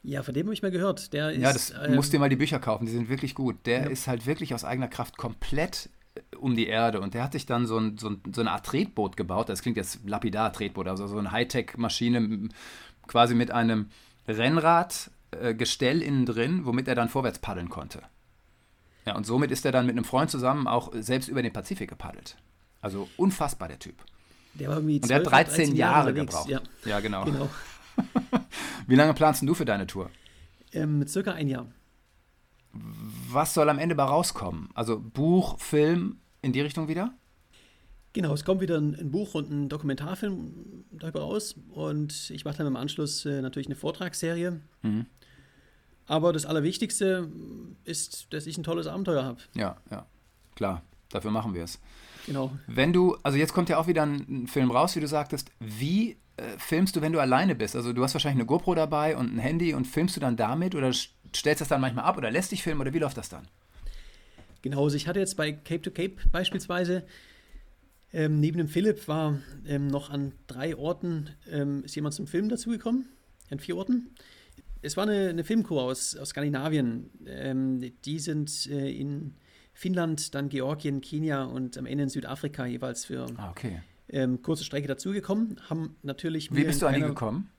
Ja, 0.03 0.23
von 0.23 0.33
dem 0.33 0.45
habe 0.45 0.53
ich 0.53 0.61
mal 0.61 0.71
gehört. 0.71 1.11
Der 1.11 1.31
ist, 1.31 1.41
ja, 1.41 1.51
das 1.51 1.71
ähm, 1.71 1.95
musst 1.95 2.13
dir 2.13 2.19
mal 2.19 2.29
die 2.29 2.37
Bücher 2.37 2.59
kaufen, 2.59 2.85
die 2.85 2.91
sind 2.91 3.09
wirklich 3.09 3.35
gut. 3.35 3.57
Der 3.65 3.83
ja. 3.83 3.89
ist 3.89 4.07
halt 4.07 4.25
wirklich 4.25 4.53
aus 4.53 4.63
eigener 4.63 4.87
Kraft 4.87 5.17
komplett 5.17 5.89
um 6.37 6.55
die 6.55 6.67
Erde 6.67 7.01
und 7.01 7.13
der 7.13 7.23
hat 7.23 7.33
sich 7.33 7.45
dann 7.45 7.65
so, 7.65 7.77
ein, 7.77 7.97
so, 7.97 8.09
ein, 8.09 8.21
so 8.33 8.41
eine 8.41 8.51
Art 8.51 8.65
Tretboot 8.65 9.17
gebaut. 9.17 9.49
Das 9.49 9.61
klingt 9.61 9.77
jetzt 9.77 10.07
lapidar, 10.07 10.53
Tretboot, 10.53 10.87
also 10.87 11.07
so 11.07 11.17
eine 11.17 11.31
Hightech-Maschine 11.31 12.49
quasi 13.07 13.35
mit 13.35 13.51
einem 13.51 13.89
Rennradgestell 14.27 16.01
äh, 16.01 16.05
innen 16.05 16.25
drin, 16.25 16.65
womit 16.65 16.87
er 16.87 16.95
dann 16.95 17.09
vorwärts 17.09 17.39
paddeln 17.39 17.69
konnte. 17.69 18.01
Ja, 19.05 19.15
und 19.15 19.25
somit 19.25 19.51
ist 19.51 19.65
er 19.65 19.71
dann 19.71 19.85
mit 19.85 19.93
einem 19.93 20.05
Freund 20.05 20.29
zusammen 20.29 20.67
auch 20.67 20.91
selbst 20.93 21.29
über 21.29 21.41
den 21.41 21.53
Pazifik 21.53 21.89
gepaddelt. 21.89 22.37
Also 22.81 23.09
unfassbar, 23.17 23.67
der 23.67 23.79
Typ. 23.79 23.95
Der 24.53 24.69
war 24.69 24.77
irgendwie 24.77 24.99
Und 25.01 25.09
der 25.09 25.17
hat 25.17 25.31
13, 25.31 25.55
13 25.55 25.75
Jahre, 25.75 25.95
Jahre 26.09 26.13
gebraucht. 26.13 26.49
Ja, 26.49 26.61
ja 26.85 26.99
genau. 26.99 27.25
genau. 27.25 27.49
Wie 28.87 28.95
lange 28.95 29.13
planst 29.13 29.41
du 29.43 29.53
für 29.53 29.65
deine 29.65 29.87
Tour? 29.87 30.09
Ähm, 30.71 31.05
circa 31.07 31.33
ein 31.33 31.47
Jahr. 31.47 31.67
Was 32.71 33.53
soll 33.53 33.69
am 33.69 33.79
Ende 33.79 33.95
bei 33.95 34.03
rauskommen? 34.03 34.69
Also 34.73 34.99
Buch, 34.99 35.59
Film, 35.59 36.17
in 36.41 36.53
die 36.53 36.61
Richtung 36.61 36.87
wieder? 36.87 37.13
Genau, 38.13 38.33
es 38.33 38.43
kommt 38.43 38.61
wieder 38.61 38.77
ein, 38.77 38.95
ein 38.95 39.11
Buch 39.11 39.35
und 39.35 39.51
ein 39.51 39.69
Dokumentarfilm 39.69 40.85
darüber 40.91 41.21
raus 41.21 41.55
und 41.71 42.31
ich 42.31 42.43
mache 42.43 42.57
dann 42.57 42.67
im 42.67 42.75
Anschluss 42.75 43.25
äh, 43.25 43.41
natürlich 43.41 43.67
eine 43.67 43.75
Vortragsserie. 43.75 44.59
Mhm. 44.81 45.05
Aber 46.07 46.33
das 46.33 46.45
Allerwichtigste 46.47 47.29
ist, 47.83 48.33
dass 48.33 48.47
ich 48.47 48.57
ein 48.57 48.63
tolles 48.63 48.87
Abenteuer 48.87 49.23
habe. 49.23 49.41
Ja, 49.53 49.77
ja, 49.91 50.07
klar, 50.55 50.81
dafür 51.09 51.29
machen 51.29 51.53
wir 51.53 51.63
es. 51.63 51.79
Genau. 52.25 52.51
Wenn 52.65 52.93
du, 52.93 53.15
also 53.21 53.37
jetzt 53.37 53.53
kommt 53.53 53.69
ja 53.69 53.77
auch 53.77 53.85
wieder 53.85 54.03
ein 54.03 54.47
Film 54.47 54.71
raus, 54.71 54.95
wie 54.95 55.01
du 55.01 55.07
sagtest, 55.07 55.51
wie 55.59 56.17
äh, 56.37 56.57
filmst 56.57 56.95
du, 56.95 57.01
wenn 57.01 57.13
du 57.13 57.19
alleine 57.19 57.53
bist? 57.53 57.75
Also 57.75 57.93
du 57.93 58.03
hast 58.03 58.13
wahrscheinlich 58.13 58.39
eine 58.39 58.47
GoPro 58.47 58.73
dabei 58.73 59.17
und 59.17 59.35
ein 59.35 59.39
Handy 59.39 59.73
und 59.75 59.85
filmst 59.85 60.15
du 60.15 60.19
dann 60.19 60.35
damit 60.35 60.73
oder 60.73 60.91
stellst 61.35 61.61
das 61.61 61.67
dann 61.67 61.81
manchmal 61.81 62.05
ab 62.05 62.17
oder 62.17 62.31
lässt 62.31 62.51
dich 62.51 62.63
filmen 62.63 62.81
oder 62.81 62.93
wie 62.93 62.99
läuft 62.99 63.17
das 63.17 63.29
dann? 63.29 63.47
Genau, 64.61 64.83
also 64.83 64.95
ich 64.95 65.07
hatte 65.07 65.19
jetzt 65.19 65.37
bei 65.37 65.51
Cape 65.51 65.81
to 65.81 65.91
Cape 65.91 66.15
beispielsweise 66.31 67.03
ähm, 68.11 68.39
neben 68.39 68.57
dem 68.57 68.67
Philipp 68.67 69.07
war 69.07 69.39
ähm, 69.67 69.87
noch 69.87 70.09
an 70.09 70.33
drei 70.47 70.75
Orten 70.75 71.29
ähm, 71.49 71.83
ist 71.83 71.95
jemand 71.95 72.15
zum 72.15 72.27
Filmen 72.27 72.49
dazugekommen, 72.49 73.05
an 73.51 73.59
vier 73.59 73.77
Orten. 73.77 74.15
Es 74.81 74.97
war 74.97 75.03
eine, 75.03 75.29
eine 75.29 75.43
Filmcrew 75.43 75.79
aus, 75.79 76.15
aus 76.15 76.29
Skandinavien. 76.29 77.09
Ähm, 77.27 77.91
die 78.05 78.19
sind 78.19 78.67
äh, 78.67 78.89
in 78.89 79.35
Finnland, 79.73 80.33
dann 80.33 80.49
Georgien, 80.49 81.01
Kenia 81.01 81.43
und 81.43 81.77
am 81.77 81.85
Ende 81.85 82.05
in 82.05 82.09
Südafrika 82.09 82.65
jeweils 82.65 83.05
für 83.05 83.27
ah, 83.37 83.51
okay. 83.51 83.81
ähm, 84.09 84.41
kurze 84.41 84.63
Strecke 84.63 84.87
dazugekommen. 84.87 85.59
Haben 85.69 85.95
natürlich. 86.01 86.53
Wie 86.53 86.63
bist 86.63 86.81
du 86.81 86.87
an 86.87 86.95
die 86.95 87.01
gekommen? 87.01 87.51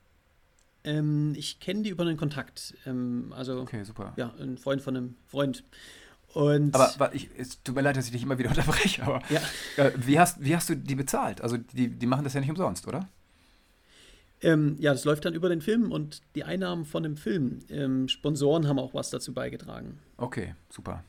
Ähm, 0.85 1.35
ich 1.37 1.61
kenne 1.61 1.83
die 1.83 1.90
über 1.90 2.05
einen 2.05 2.16
Kontakt. 2.16 2.75
Ähm, 2.87 3.33
also, 3.37 3.61
okay, 3.61 3.85
super. 3.85 4.12
Ja, 4.16 4.33
ein 4.40 4.59
Freund 4.59 4.83
von 4.83 4.97
einem 4.97 5.14
Freund. 5.27 5.64
Und 6.33 6.75
aber, 6.75 6.95
aber 6.95 7.14
ich, 7.14 7.29
es 7.37 7.62
tut 7.62 7.75
mir 7.75 7.83
leid, 7.83 7.97
dass 7.97 8.07
ich 8.07 8.12
dich 8.12 8.23
immer 8.23 8.38
wieder 8.38 8.51
unterbreche, 8.51 9.03
aber 9.03 9.21
ja. 9.29 9.40
äh, 9.77 9.93
wie, 9.97 10.19
hast, 10.19 10.43
wie 10.43 10.55
hast 10.55 10.69
du 10.69 10.77
die 10.77 10.95
bezahlt? 10.95 11.40
Also 11.40 11.57
die, 11.57 11.88
die 11.88 12.07
machen 12.07 12.25
das 12.25 12.35
ja 12.35 12.40
nicht 12.40 12.51
umsonst, 12.51 12.87
oder? 12.87 13.09
Ähm, 14.43 14.77
ja, 14.79 14.93
das 14.93 15.05
läuft 15.05 15.25
dann 15.25 15.35
über 15.35 15.49
den 15.49 15.61
Film 15.61 15.93
und 15.93 16.23
die 16.35 16.45
Einnahmen 16.45 16.85
von 16.85 17.03
dem 17.03 17.16
Film. 17.16 17.59
Ähm, 17.69 18.09
Sponsoren 18.09 18.69
haben 18.69 18.79
auch 18.79 18.95
was 18.95 19.11
dazu 19.11 19.35
beigetragen. 19.35 19.99
Okay, 20.16 20.55
super. 20.71 21.05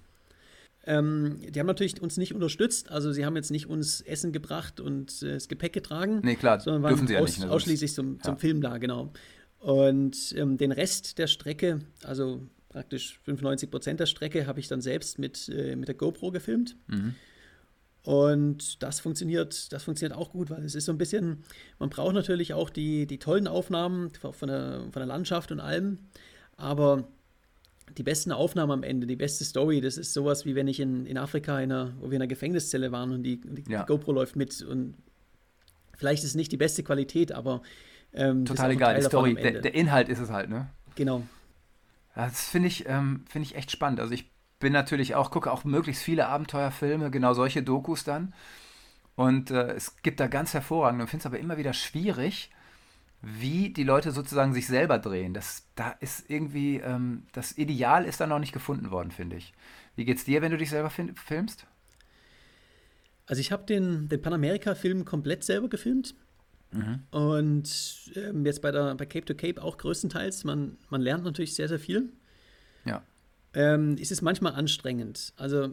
Ähm, 0.83 1.39
die 1.47 1.59
haben 1.59 1.67
natürlich 1.67 2.01
uns 2.01 2.17
nicht 2.17 2.33
unterstützt, 2.33 2.89
also 2.89 3.11
sie 3.11 3.23
haben 3.23 3.35
jetzt 3.35 3.51
nicht 3.51 3.67
uns 3.67 4.01
Essen 4.01 4.31
gebracht 4.31 4.79
und 4.79 5.21
äh, 5.21 5.33
das 5.33 5.47
Gepäck 5.47 5.73
getragen. 5.73 6.21
Nee, 6.23 6.35
klar, 6.35 6.59
sondern 6.59 6.81
waren 6.81 6.89
dürfen 6.89 7.07
sie 7.07 7.13
ja 7.13 7.19
aus, 7.19 7.29
nicht. 7.29 7.45
Ne? 7.45 7.51
Ausschließlich 7.51 7.93
zum, 7.93 8.19
zum 8.21 8.33
ja. 8.33 8.39
Film 8.39 8.61
da, 8.61 8.79
genau. 8.79 9.13
Und 9.61 10.33
ähm, 10.35 10.57
den 10.57 10.71
Rest 10.71 11.19
der 11.19 11.27
Strecke, 11.27 11.81
also 12.03 12.41
praktisch 12.69 13.19
95 13.25 13.69
Prozent 13.69 13.99
der 13.99 14.07
Strecke, 14.07 14.47
habe 14.47 14.59
ich 14.59 14.67
dann 14.67 14.81
selbst 14.81 15.19
mit, 15.19 15.49
äh, 15.49 15.75
mit 15.75 15.87
der 15.87 15.95
GoPro 15.95 16.31
gefilmt. 16.31 16.75
Mhm. 16.87 17.13
Und 18.03 18.81
das 18.81 18.99
funktioniert, 18.99 19.71
das 19.71 19.83
funktioniert 19.83 20.17
auch 20.17 20.31
gut, 20.31 20.49
weil 20.49 20.63
es 20.65 20.73
ist 20.73 20.85
so 20.85 20.91
ein 20.91 20.97
bisschen, 20.97 21.43
man 21.77 21.91
braucht 21.91 22.15
natürlich 22.15 22.55
auch 22.55 22.71
die, 22.71 23.05
die 23.05 23.19
tollen 23.19 23.47
Aufnahmen 23.47 24.11
von 24.19 24.47
der, 24.47 24.87
von 24.91 24.99
der 24.99 25.05
Landschaft 25.05 25.51
und 25.51 25.59
allem, 25.59 25.99
aber 26.57 27.07
die 27.95 28.01
besten 28.01 28.31
Aufnahmen 28.31 28.71
am 28.71 28.83
Ende, 28.83 29.05
die 29.05 29.15
beste 29.15 29.43
Story, 29.43 29.79
das 29.79 29.97
ist 29.97 30.13
sowas 30.13 30.45
wie 30.45 30.55
wenn 30.55 30.67
ich 30.67 30.79
in, 30.79 31.05
in 31.05 31.19
Afrika, 31.19 31.59
in 31.59 31.71
einer, 31.71 31.93
wo 31.99 32.05
wir 32.05 32.15
in 32.15 32.23
einer 32.23 32.27
Gefängniszelle 32.27 32.91
waren 32.91 33.11
und 33.11 33.21
die, 33.21 33.39
die, 33.39 33.71
ja. 33.71 33.81
die 33.81 33.85
GoPro 33.85 34.13
läuft 34.13 34.35
mit 34.35 34.59
und 34.63 34.95
vielleicht 35.95 36.23
ist 36.23 36.31
es 36.31 36.35
nicht 36.35 36.51
die 36.51 36.57
beste 36.57 36.81
Qualität, 36.81 37.31
aber 37.31 37.61
ähm, 38.13 38.45
total 38.45 38.71
egal, 38.71 38.95
die 38.95 39.03
Story, 39.03 39.35
der, 39.35 39.61
der, 39.61 39.73
Inhalt 39.73 40.09
ist 40.09 40.19
es 40.19 40.29
halt, 40.29 40.49
ne? 40.49 40.69
Genau. 40.95 41.23
Das 42.15 42.49
finde 42.49 42.67
ich, 42.67 42.87
ähm, 42.87 43.23
find 43.29 43.45
ich 43.45 43.55
echt 43.55 43.71
spannend. 43.71 43.99
Also 43.99 44.13
ich 44.13 44.29
bin 44.59 44.73
natürlich 44.73 45.15
auch, 45.15 45.31
gucke 45.31 45.51
auch 45.51 45.63
möglichst 45.63 46.03
viele 46.03 46.27
Abenteuerfilme, 46.27 47.09
genau 47.11 47.33
solche 47.33 47.63
Dokus 47.63 48.03
dann. 48.03 48.33
Und 49.15 49.51
äh, 49.51 49.73
es 49.73 50.01
gibt 50.03 50.19
da 50.19 50.27
ganz 50.27 50.53
hervorragende 50.53 51.03
und 51.03 51.09
finde 51.09 51.21
es 51.21 51.25
aber 51.25 51.39
immer 51.39 51.57
wieder 51.57 51.73
schwierig, 51.73 52.49
wie 53.21 53.69
die 53.69 53.83
Leute 53.83 54.11
sozusagen 54.11 54.53
sich 54.53 54.67
selber 54.67 54.97
drehen. 54.97 55.33
Das, 55.33 55.67
da 55.75 55.91
ist 55.99 56.29
irgendwie, 56.29 56.77
ähm, 56.77 57.23
das 57.33 57.57
Ideal 57.57 58.05
ist 58.05 58.19
da 58.19 58.27
noch 58.27 58.39
nicht 58.39 58.53
gefunden 58.53 58.91
worden, 58.91 59.11
finde 59.11 59.37
ich. 59.37 59.53
Wie 59.95 60.05
geht's 60.05 60.25
dir, 60.25 60.41
wenn 60.41 60.51
du 60.51 60.57
dich 60.57 60.69
selber 60.69 60.89
filmst? 60.89 61.67
Also 63.27 63.39
ich 63.39 63.51
habe 63.51 63.63
den, 63.65 64.09
den 64.09 64.21
Panamerika-Film 64.21 65.05
komplett 65.05 65.43
selber 65.43 65.69
gefilmt. 65.69 66.15
Mhm. 66.71 66.99
Und 67.11 68.11
ähm, 68.15 68.45
jetzt 68.45 68.61
bei, 68.61 68.71
der, 68.71 68.95
bei 68.95 69.05
Cape 69.05 69.25
to 69.25 69.35
Cape 69.35 69.61
auch 69.61 69.77
größtenteils. 69.77 70.43
Man, 70.43 70.77
man 70.89 71.01
lernt 71.01 71.23
natürlich 71.23 71.53
sehr, 71.53 71.67
sehr 71.67 71.79
viel. 71.79 72.09
Ja. 72.85 73.03
Ähm, 73.53 73.97
ist 73.97 74.11
es 74.11 74.21
manchmal 74.21 74.53
anstrengend. 74.53 75.33
Also 75.35 75.69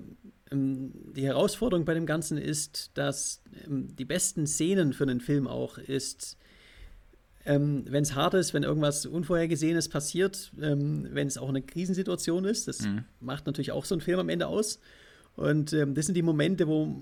ähm, 0.50 0.92
die 1.14 1.24
Herausforderung 1.24 1.84
bei 1.84 1.94
dem 1.94 2.06
Ganzen 2.06 2.36
ist, 2.38 2.90
dass 2.94 3.42
ähm, 3.66 3.94
die 3.96 4.04
besten 4.04 4.46
Szenen 4.46 4.92
für 4.92 5.04
einen 5.04 5.20
Film 5.20 5.46
auch 5.46 5.78
ist, 5.78 6.36
ähm, 7.44 7.84
wenn 7.88 8.02
es 8.02 8.14
hart 8.14 8.34
ist, 8.34 8.52
wenn 8.52 8.64
irgendwas 8.64 9.06
Unvorhergesehenes 9.06 9.88
passiert, 9.88 10.52
ähm, 10.60 11.08
wenn 11.12 11.28
es 11.28 11.38
auch 11.38 11.48
eine 11.48 11.62
Krisensituation 11.62 12.44
ist. 12.44 12.68
Das 12.68 12.82
mhm. 12.82 13.04
macht 13.20 13.46
natürlich 13.46 13.72
auch 13.72 13.84
so 13.84 13.94
einen 13.94 14.02
Film 14.02 14.18
am 14.18 14.28
Ende 14.28 14.48
aus. 14.48 14.80
Und 15.36 15.72
ähm, 15.72 15.94
das 15.94 16.06
sind 16.06 16.16
die 16.16 16.22
Momente, 16.22 16.66
wo 16.66 16.96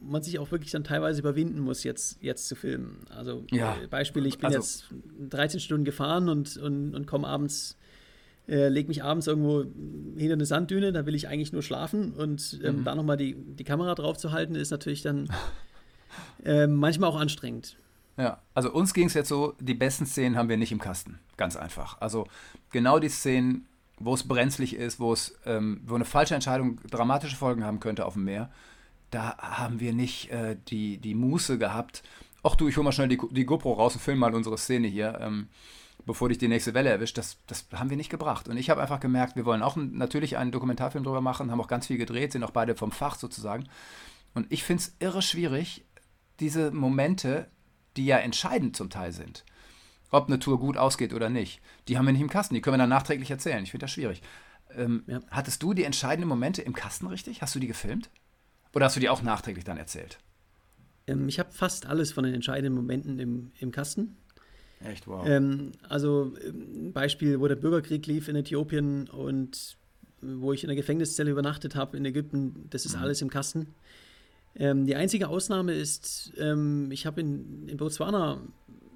man 0.00 0.22
sich 0.22 0.38
auch 0.38 0.50
wirklich 0.50 0.70
dann 0.70 0.84
teilweise 0.84 1.20
überwinden 1.20 1.60
muss, 1.60 1.84
jetzt, 1.84 2.22
jetzt 2.22 2.48
zu 2.48 2.56
filmen. 2.56 3.04
Also 3.10 3.44
ja. 3.50 3.76
äh, 3.82 3.86
Beispiel, 3.86 4.26
ich 4.26 4.38
bin 4.38 4.46
also, 4.46 4.58
jetzt 4.58 4.86
13 5.28 5.60
Stunden 5.60 5.84
gefahren 5.84 6.28
und, 6.28 6.56
und, 6.56 6.94
und 6.94 7.06
komme 7.06 7.28
abends, 7.28 7.76
äh, 8.48 8.68
leg 8.68 8.88
mich 8.88 9.04
abends 9.04 9.26
irgendwo 9.26 9.64
hinter 10.16 10.34
eine 10.34 10.46
Sanddüne, 10.46 10.92
da 10.92 11.06
will 11.06 11.14
ich 11.14 11.28
eigentlich 11.28 11.52
nur 11.52 11.62
schlafen 11.62 12.12
und 12.12 12.60
ähm, 12.64 12.80
mhm. 12.80 12.84
da 12.84 12.94
nochmal 12.94 13.16
die, 13.16 13.34
die 13.34 13.64
Kamera 13.64 13.94
drauf 13.94 14.16
zu 14.16 14.32
halten, 14.32 14.54
ist 14.54 14.70
natürlich 14.70 15.02
dann 15.02 15.28
äh, 16.44 16.66
manchmal 16.66 17.10
auch 17.10 17.20
anstrengend. 17.20 17.76
Ja, 18.16 18.42
also 18.54 18.72
uns 18.72 18.92
ging 18.92 19.06
es 19.06 19.14
jetzt 19.14 19.28
so, 19.28 19.54
die 19.60 19.74
besten 19.74 20.04
Szenen 20.06 20.36
haben 20.36 20.48
wir 20.48 20.56
nicht 20.56 20.72
im 20.72 20.80
Kasten. 20.80 21.18
Ganz 21.36 21.56
einfach. 21.56 22.00
Also 22.00 22.26
genau 22.70 22.98
die 22.98 23.08
Szenen, 23.08 23.66
wo 23.98 24.14
es 24.14 24.26
brenzlig 24.26 24.76
ist, 24.76 25.00
wo 25.00 25.12
es, 25.12 25.38
ähm, 25.46 25.80
wo 25.86 25.94
eine 25.94 26.04
falsche 26.04 26.34
Entscheidung 26.34 26.80
dramatische 26.90 27.36
Folgen 27.36 27.64
haben 27.64 27.80
könnte 27.80 28.04
auf 28.04 28.14
dem 28.14 28.24
Meer, 28.24 28.50
da 29.10 29.36
haben 29.38 29.80
wir 29.80 29.92
nicht 29.92 30.30
äh, 30.30 30.56
die, 30.68 30.98
die 30.98 31.14
Muße 31.14 31.58
gehabt. 31.58 32.02
Ach 32.42 32.56
du, 32.56 32.68
ich 32.68 32.76
hole 32.76 32.84
mal 32.84 32.92
schnell 32.92 33.08
die, 33.08 33.18
die 33.30 33.44
GoPro 33.44 33.72
raus 33.72 33.94
und 33.94 34.00
film 34.00 34.18
mal 34.18 34.34
unsere 34.34 34.56
Szene 34.56 34.88
hier, 34.88 35.18
ähm, 35.20 35.48
bevor 36.06 36.28
dich 36.28 36.38
die 36.38 36.48
nächste 36.48 36.74
Welle 36.74 36.90
erwischt. 36.90 37.18
Das, 37.18 37.38
das 37.46 37.66
haben 37.72 37.90
wir 37.90 37.96
nicht 37.96 38.10
gebracht. 38.10 38.48
Und 38.48 38.56
ich 38.56 38.70
habe 38.70 38.80
einfach 38.80 39.00
gemerkt, 39.00 39.36
wir 39.36 39.44
wollen 39.44 39.62
auch 39.62 39.76
natürlich 39.76 40.36
einen 40.36 40.52
Dokumentarfilm 40.52 41.04
drüber 41.04 41.20
machen, 41.20 41.50
haben 41.50 41.60
auch 41.60 41.68
ganz 41.68 41.86
viel 41.86 41.98
gedreht, 41.98 42.32
sind 42.32 42.44
auch 42.44 42.50
beide 42.50 42.76
vom 42.76 42.92
Fach 42.92 43.16
sozusagen. 43.16 43.64
Und 44.34 44.50
ich 44.52 44.62
finde 44.62 44.82
es 44.82 44.96
irre 45.00 45.22
schwierig, 45.22 45.84
diese 46.38 46.70
Momente 46.70 47.50
die 47.96 48.06
ja 48.06 48.18
entscheidend 48.18 48.76
zum 48.76 48.90
Teil 48.90 49.12
sind, 49.12 49.44
ob 50.10 50.26
eine 50.26 50.38
Tour 50.38 50.58
gut 50.58 50.76
ausgeht 50.76 51.12
oder 51.12 51.28
nicht. 51.28 51.60
Die 51.88 51.98
haben 51.98 52.06
wir 52.06 52.12
nicht 52.12 52.22
im 52.22 52.30
Kasten, 52.30 52.54
die 52.54 52.60
können 52.60 52.74
wir 52.74 52.78
dann 52.78 52.88
nachträglich 52.88 53.30
erzählen. 53.30 53.62
Ich 53.62 53.70
finde 53.70 53.84
das 53.84 53.92
schwierig. 53.92 54.22
Ähm, 54.76 55.04
ja. 55.06 55.20
Hattest 55.30 55.62
du 55.62 55.74
die 55.74 55.84
entscheidenden 55.84 56.28
Momente 56.28 56.62
im 56.62 56.72
Kasten 56.72 57.06
richtig? 57.06 57.42
Hast 57.42 57.54
du 57.54 57.58
die 57.58 57.66
gefilmt? 57.66 58.10
Oder 58.74 58.86
hast 58.86 58.96
du 58.96 59.00
die 59.00 59.08
auch 59.08 59.22
nachträglich 59.22 59.64
dann 59.64 59.76
erzählt? 59.76 60.18
Ähm, 61.06 61.28
ich 61.28 61.38
habe 61.38 61.50
fast 61.52 61.86
alles 61.86 62.12
von 62.12 62.24
den 62.24 62.34
entscheidenden 62.34 62.74
Momenten 62.74 63.18
im, 63.18 63.52
im 63.58 63.70
Kasten. 63.72 64.16
Echt, 64.84 65.06
wow. 65.06 65.26
Ähm, 65.26 65.72
also 65.88 66.32
ein 66.36 66.86
ähm, 66.86 66.92
Beispiel, 66.92 67.40
wo 67.40 67.48
der 67.48 67.56
Bürgerkrieg 67.56 68.06
lief 68.06 68.28
in 68.28 68.36
Äthiopien 68.36 69.08
und 69.08 69.76
wo 70.22 70.52
ich 70.52 70.64
in 70.64 70.68
der 70.68 70.76
Gefängniszelle 70.76 71.30
übernachtet 71.30 71.74
habe 71.74 71.96
in 71.96 72.04
Ägypten, 72.04 72.66
das 72.70 72.84
ist 72.84 72.96
mhm. 72.96 73.02
alles 73.02 73.22
im 73.22 73.30
Kasten. 73.30 73.74
Ähm, 74.54 74.86
die 74.86 74.96
einzige 74.96 75.28
Ausnahme 75.28 75.74
ist, 75.74 76.32
ähm, 76.38 76.90
ich 76.90 77.06
habe 77.06 77.20
in, 77.20 77.68
in 77.68 77.76
Botswana 77.76 78.40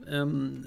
ähm, 0.06 0.64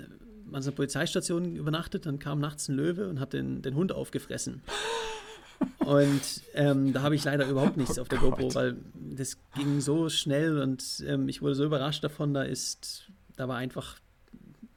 an 0.51 0.63
einer 0.63 0.71
Polizeistation 0.71 1.55
übernachtet, 1.55 2.05
dann 2.05 2.19
kam 2.19 2.39
nachts 2.39 2.69
ein 2.69 2.75
Löwe 2.75 3.09
und 3.09 3.19
hat 3.19 3.33
den, 3.33 3.61
den 3.61 3.75
Hund 3.75 3.91
aufgefressen. 3.91 4.61
Und 5.79 6.21
ähm, 6.53 6.91
da 6.91 7.01
habe 7.01 7.15
ich 7.15 7.23
leider 7.23 7.47
überhaupt 7.47 7.77
nichts 7.77 7.97
oh 7.97 8.01
auf 8.01 8.09
der 8.09 8.19
Gott. 8.19 8.37
GoPro, 8.37 8.55
weil 8.55 8.77
das 8.93 9.37
ging 9.55 9.79
so 9.79 10.09
schnell 10.09 10.59
und 10.61 11.03
ähm, 11.07 11.29
ich 11.29 11.41
wurde 11.41 11.55
so 11.55 11.63
überrascht 11.63 12.03
davon, 12.03 12.33
da 12.33 12.43
ist, 12.43 13.09
da 13.37 13.47
war 13.47 13.57
einfach 13.57 13.97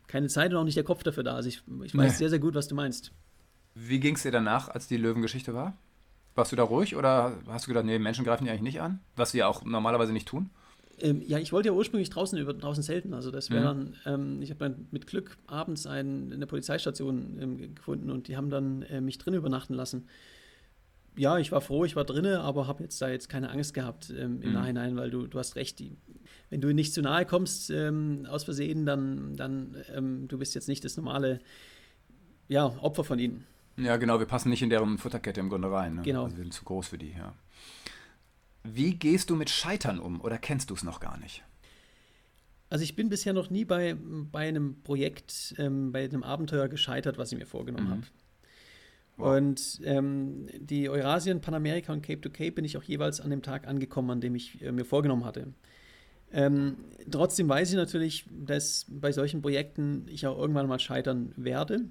keine 0.07 0.29
Zeit 0.29 0.53
und 0.53 0.59
auch 0.59 0.64
nicht 0.64 0.77
der 0.77 0.85
Kopf 0.85 1.03
dafür 1.03 1.25
da. 1.25 1.35
Also 1.35 1.49
ich, 1.49 1.62
ich 1.85 1.97
weiß 1.97 2.12
nee. 2.12 2.19
sehr, 2.19 2.31
sehr 2.31 2.38
gut, 2.38 2.55
was 2.55 2.69
du 2.69 2.75
meinst. 2.75 3.12
Wie 3.75 4.01
ging 4.01 4.16
es 4.16 4.23
dir 4.23 4.33
danach, 4.33 4.69
als 4.69 4.88
die 4.88 4.97
Löwengeschichte 4.97 5.55
war? 5.55 5.77
Warst 6.35 6.53
du 6.53 6.57
da 6.57 6.62
ruhig 6.62 6.97
oder 6.97 7.37
hast 7.49 7.66
du 7.66 7.71
gedacht, 7.71 7.85
nee, 7.85 7.99
Menschen 7.99 8.25
greifen 8.25 8.45
die 8.45 8.51
eigentlich 8.51 8.62
nicht 8.62 8.81
an? 8.81 9.01
Was 9.16 9.35
wir 9.35 9.49
auch 9.49 9.64
normalerweise 9.64 10.12
nicht 10.12 10.29
tun? 10.29 10.51
Ähm, 11.01 11.23
ja, 11.27 11.38
ich 11.38 11.53
wollte 11.53 11.69
ja 11.69 11.75
ursprünglich 11.75 12.11
draußen 12.11 12.38
über 12.38 12.55
draußen 12.55 12.83
selten. 12.83 13.14
Also 13.14 13.31
das 13.31 13.51
wäre 13.51 13.75
mhm. 13.75 13.93
dann, 14.05 14.14
ähm, 14.21 14.43
ich 14.43 14.51
habe 14.51 14.59
dann 14.59 14.87
mit 14.90 15.07
Glück 15.07 15.38
abends 15.47 15.87
einen, 15.87 16.33
eine 16.33 16.47
Polizeistation 16.47 17.38
ähm, 17.40 17.75
gefunden 17.75 18.11
und 18.11 18.29
die 18.29 18.37
haben 18.37 18.51
dann 18.51 18.83
äh, 18.83 19.01
mich 19.01 19.19
drin 19.19 19.35
übernachten 19.35 19.75
lassen. 19.75 20.07
Ja, 21.16 21.38
ich 21.38 21.53
war 21.53 21.61
froh, 21.61 21.85
ich 21.85 21.96
war 21.96 22.05
drinne, 22.05 22.40
aber 22.40 22.66
habe 22.66 22.83
jetzt 22.83 23.01
da 23.03 23.09
jetzt 23.09 23.29
keine 23.29 23.51
Angst 23.51 23.75
gehabt 23.75 24.11
ähm, 24.11 24.40
im 24.42 24.49
mhm. 24.49 24.55
Nachhinein, 24.55 24.96
weil 24.96 25.11
du, 25.11 25.27
du 25.27 25.38
hast 25.38 25.57
recht, 25.57 25.79
die, 25.79 25.96
wenn 26.51 26.61
du 26.61 26.73
nicht 26.73 26.94
zu 26.94 27.03
nahe 27.03 27.27
kommst 27.27 27.70
ähm, 27.70 28.27
aus 28.29 28.44
Versehen, 28.44 28.87
dann, 28.87 29.37
dann 29.37 29.77
ähm, 29.94 30.29
du 30.29 30.38
bist 30.38 30.55
jetzt 30.55 30.68
nicht 30.68 30.85
das 30.85 30.96
normale 30.96 31.40
ja, 32.49 32.66
Opfer 32.81 33.05
von 33.05 33.18
ihnen. 33.18 33.44
Ja, 33.77 33.96
genau, 33.96 34.18
wir 34.18 34.27
passen 34.27 34.51
nicht 34.51 34.62
in 34.62 34.70
deren 34.70 34.99
Futterkette 34.99 35.40
im 35.40 35.49
Grunde 35.49 35.70
rein. 35.70 35.96
Ne? 35.96 36.03
Genau. 36.03 36.25
Also 36.25 36.37
wir 36.37 36.44
sind 36.44 36.53
zu 36.53 36.64
groß 36.64 36.88
für 36.88 36.99
die, 36.99 37.12
ja. 37.12 37.35
Wie 38.62 38.94
gehst 38.94 39.31
du 39.31 39.37
mit 39.37 39.49
Scheitern 39.49 39.99
um 39.99 40.20
oder 40.20 40.38
kennst 40.38 40.70
du 40.70 40.75
es 40.75 40.83
noch 40.83 41.01
gar 41.01 41.18
nicht? 41.18 41.42
Also 42.68 42.85
ich 42.85 42.94
bin 42.94 43.09
bisher 43.09 43.33
noch 43.33 43.51
nie 43.51 43.64
bei, 43.64 43.96
bei 43.99 44.46
einem 44.46 44.83
Projekt, 44.83 45.55
ähm, 45.59 45.92
bei 45.92 46.05
einem 46.05 46.23
Abenteuer 46.23 46.68
gescheitert, 46.68 47.18
was 47.18 47.33
ich 47.33 47.38
mir 47.38 47.46
vorgenommen 47.46 47.87
mhm. 47.87 47.90
habe. 47.90 48.03
Wow. 49.16 49.37
Und 49.37 49.81
ähm, 49.85 50.46
die 50.59 50.88
Eurasien, 50.88 51.40
Panamerika 51.40 51.92
und 51.92 52.03
Cape 52.03 52.20
to 52.20 52.31
Cape 52.31 52.53
bin 52.53 52.64
ich 52.64 52.77
auch 52.77 52.83
jeweils 52.83 53.20
an 53.20 53.31
dem 53.31 53.42
Tag 53.42 53.66
angekommen, 53.66 54.11
an 54.11 54.20
dem 54.20 54.35
ich 54.35 54.62
äh, 54.62 54.73
mir 54.73 54.85
vorgenommen 54.85 55.25
hatte. 55.25 55.49
Ähm, 56.33 56.77
trotzdem 57.11 57.49
weiß 57.49 57.70
ich 57.70 57.77
natürlich, 57.77 58.25
dass 58.31 58.87
bei 58.88 59.12
solchen 59.12 59.42
Projekten 59.42 60.07
ich 60.09 60.27
auch 60.27 60.38
irgendwann 60.38 60.68
mal 60.68 60.79
scheitern 60.79 61.33
werde. 61.37 61.87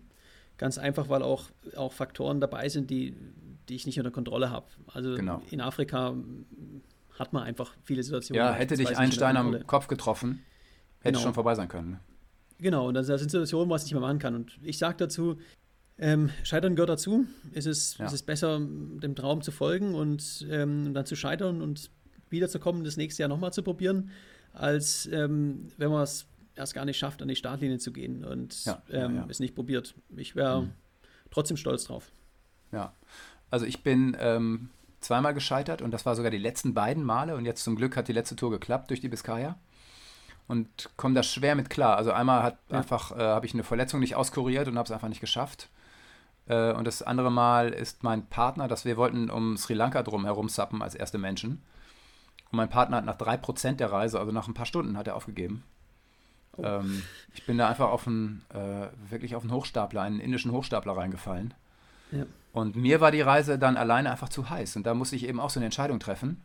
Ganz 0.58 0.78
einfach, 0.78 1.10
weil 1.10 1.22
auch, 1.24 1.46
auch 1.76 1.94
Faktoren 1.94 2.42
dabei 2.42 2.70
sind, 2.70 2.90
die, 2.90 3.16
die 3.68 3.76
ich 3.76 3.86
nicht 3.86 3.98
unter 3.98 4.12
Kontrolle 4.12 4.50
habe. 4.50 4.68
Also 4.88 5.16
genau. 5.16 5.42
in 5.52 5.62
Afrika 5.62 6.16
hat 7.18 7.34
man 7.34 7.44
einfach 7.44 7.76
viele 7.84 8.02
Situationen. 8.04 8.44
Ja, 8.44 8.54
hätte 8.54 8.76
dich 8.76 8.98
ein 8.98 9.12
Stein 9.12 9.38
am 9.38 9.66
Kopf 9.68 9.88
getroffen, 9.88 10.44
hätte 11.00 11.14
genau. 11.14 11.20
schon 11.24 11.34
vorbei 11.34 11.56
sein 11.56 11.68
können. 11.68 11.92
Ne? 11.92 12.00
Genau, 12.60 12.88
und 12.88 12.94
das 12.94 13.08
sind 13.08 13.32
Situationen, 13.32 13.70
was 13.70 13.84
ich 13.84 13.88
nicht 13.88 14.00
mehr 14.00 14.08
machen 14.08 14.20
kann. 14.20 14.36
Und 14.36 14.60
ich 14.64 14.78
sage 14.78 14.98
dazu, 14.98 15.38
ähm, 16.00 16.30
Scheitern 16.44 16.76
gehört 16.76 16.90
dazu. 16.90 17.26
Es 17.54 17.66
ist, 17.66 17.98
ja. 17.98 18.06
es 18.06 18.14
ist 18.14 18.24
besser, 18.24 18.60
dem 18.60 19.16
Traum 19.16 19.42
zu 19.42 19.52
folgen 19.52 19.96
und 19.96 20.48
ähm, 20.50 20.94
dann 20.94 21.06
zu 21.06 21.16
scheitern 21.16 21.62
und 21.62 21.92
wiederzukommen, 22.30 22.84
das 22.84 22.98
nächste 22.98 23.24
Jahr 23.24 23.30
nochmal 23.30 23.54
zu 23.54 23.64
probieren, 23.64 24.12
als 24.54 25.08
ähm, 25.12 25.72
wenn 25.78 25.92
man 25.92 26.04
es 26.04 26.28
erst 26.56 26.74
gar 26.74 26.86
nicht 26.86 26.98
schafft, 26.98 27.22
an 27.22 27.28
die 27.28 27.36
Startlinie 27.36 27.80
zu 27.80 27.92
gehen 27.92 28.24
und 28.24 28.66
ja, 28.66 28.82
ähm, 28.92 29.18
ja, 29.18 29.26
es 29.30 29.40
nicht 29.40 29.56
probiert. 29.56 29.96
Ich 30.16 30.36
wäre 30.36 30.64
mhm. 30.64 30.72
trotzdem 31.32 31.58
stolz 31.58 31.86
drauf. 31.86 32.12
Ja, 32.72 32.94
also 33.50 33.66
ich 33.66 33.84
bin 33.84 34.16
ähm, 34.20 34.70
zweimal 35.00 35.34
gescheitert 35.34 35.82
und 35.82 35.92
das 35.92 36.06
war 36.06 36.16
sogar 36.16 36.32
die 36.32 36.38
letzten 36.38 36.74
beiden 36.74 37.04
Male 37.04 37.36
und 37.36 37.46
jetzt 37.46 37.64
zum 37.64 37.76
Glück 37.76 37.98
hat 37.98 38.08
die 38.08 38.14
letzte 38.14 38.36
Tour 38.36 38.52
geklappt 38.52 38.90
durch 38.90 39.02
die 39.02 39.10
Biskaya 39.10 39.58
und 40.48 40.68
komme 40.98 41.16
da 41.16 41.24
schwer 41.24 41.56
mit 41.56 41.70
klar. 41.70 41.98
Also 41.98 42.12
einmal 42.12 42.44
hat 42.44 42.58
einfach 42.70 43.18
äh, 43.18 43.22
habe 43.22 43.46
ich 43.46 43.54
eine 43.54 43.64
Verletzung 43.64 44.00
nicht 44.00 44.16
auskuriert 44.16 44.68
und 44.68 44.78
habe 44.78 44.86
es 44.86 44.92
einfach 44.92 45.10
nicht 45.10 45.22
geschafft. 45.22 45.70
Äh, 46.50 46.74
und 46.74 46.86
das 46.86 47.02
andere 47.02 47.32
Mal 47.32 47.70
ist 47.70 48.04
mein 48.04 48.28
Partner, 48.28 48.68
dass 48.68 48.84
wir 48.84 48.98
wollten 48.98 49.30
um 49.30 49.56
Sri 49.56 49.74
Lanka 49.74 50.04
drum 50.04 50.26
herum 50.26 50.50
sappen 50.50 50.82
als 50.82 50.96
erste 50.96 51.18
Menschen. 51.18 51.62
Und 52.52 52.58
mein 52.58 52.70
Partner 52.70 52.98
hat 52.98 53.06
nach 53.06 53.18
drei 53.18 53.38
Prozent 53.38 53.80
der 53.80 53.92
Reise, 53.92 54.20
also 54.20 54.32
nach 54.34 54.48
ein 54.48 54.54
paar 54.54 54.66
Stunden, 54.66 54.98
hat 54.98 55.08
er 55.08 55.16
aufgegeben. 55.16 55.64
Oh. 56.58 56.64
Ähm, 56.64 57.04
ich 57.34 57.46
bin 57.46 57.58
da 57.58 57.70
einfach 57.70 57.90
auf 57.90 58.08
einen, 58.08 58.44
äh, 58.50 58.88
wirklich 59.10 59.36
auf 59.36 59.44
einen 59.44 59.54
Hochstapler, 59.54 60.02
einen 60.02 60.20
indischen 60.20 60.52
Hochstapler 60.52 60.98
reingefallen. 60.98 61.54
Ja. 62.12 62.26
Und 62.52 62.76
mir 62.76 63.00
war 63.00 63.12
die 63.12 63.22
Reise 63.22 63.60
dann 63.60 63.78
alleine 63.78 64.12
einfach 64.12 64.30
zu 64.30 64.50
heiß. 64.50 64.76
Und 64.76 64.88
da 64.88 64.96
musste 64.96 65.16
ich 65.16 65.28
eben 65.28 65.40
auch 65.40 65.52
so 65.52 65.60
eine 65.60 65.66
Entscheidung 65.66 66.00
treffen. 66.00 66.42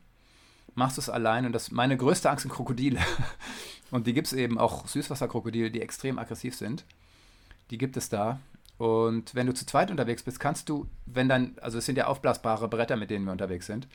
Machst 0.74 0.98
du 0.98 1.00
es 1.00 1.08
allein? 1.08 1.46
Und 1.46 1.52
das 1.52 1.70
meine 1.70 1.96
größte 1.96 2.28
Angst 2.28 2.42
sind 2.42 2.52
Krokodile. 2.52 3.00
Und 3.90 4.06
die 4.06 4.12
gibt 4.12 4.26
es 4.26 4.32
eben 4.34 4.58
auch 4.58 4.86
Süßwasserkrokodile, 4.86 5.70
die 5.70 5.80
extrem 5.80 6.18
aggressiv 6.18 6.54
sind. 6.54 6.84
Die 7.70 7.78
gibt 7.78 7.96
es 7.96 8.10
da. 8.10 8.40
Und 8.78 9.34
wenn 9.34 9.46
du 9.46 9.54
zu 9.54 9.66
zweit 9.66 9.90
unterwegs 9.90 10.22
bist, 10.22 10.40
kannst 10.40 10.68
du, 10.68 10.88
wenn 11.06 11.28
dann, 11.28 11.56
also 11.60 11.78
es 11.78 11.86
sind 11.86 11.96
ja 11.96 12.06
aufblasbare 12.06 12.68
Bretter, 12.68 12.96
mit 12.96 13.10
denen 13.10 13.24
wir 13.24 13.32
unterwegs 13.32 13.66
sind. 13.66 13.86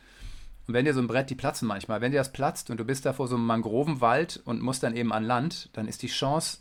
Und 0.67 0.73
wenn 0.73 0.85
dir 0.85 0.93
so 0.93 1.01
ein 1.01 1.07
Brett, 1.07 1.29
die 1.29 1.35
platzen 1.35 1.67
manchmal, 1.67 1.99
wenn 1.99 2.11
dir 2.11 2.19
das 2.19 2.31
platzt 2.31 2.69
und 2.69 2.77
du 2.77 2.85
bist 2.85 3.05
da 3.05 3.13
vor 3.13 3.27
so 3.27 3.35
einem 3.35 3.45
Mangrovenwald 3.45 4.41
und 4.45 4.61
musst 4.61 4.83
dann 4.83 4.95
eben 4.95 5.11
an 5.11 5.23
Land, 5.23 5.69
dann 5.73 5.87
ist 5.87 6.03
die 6.03 6.07
Chance 6.07 6.59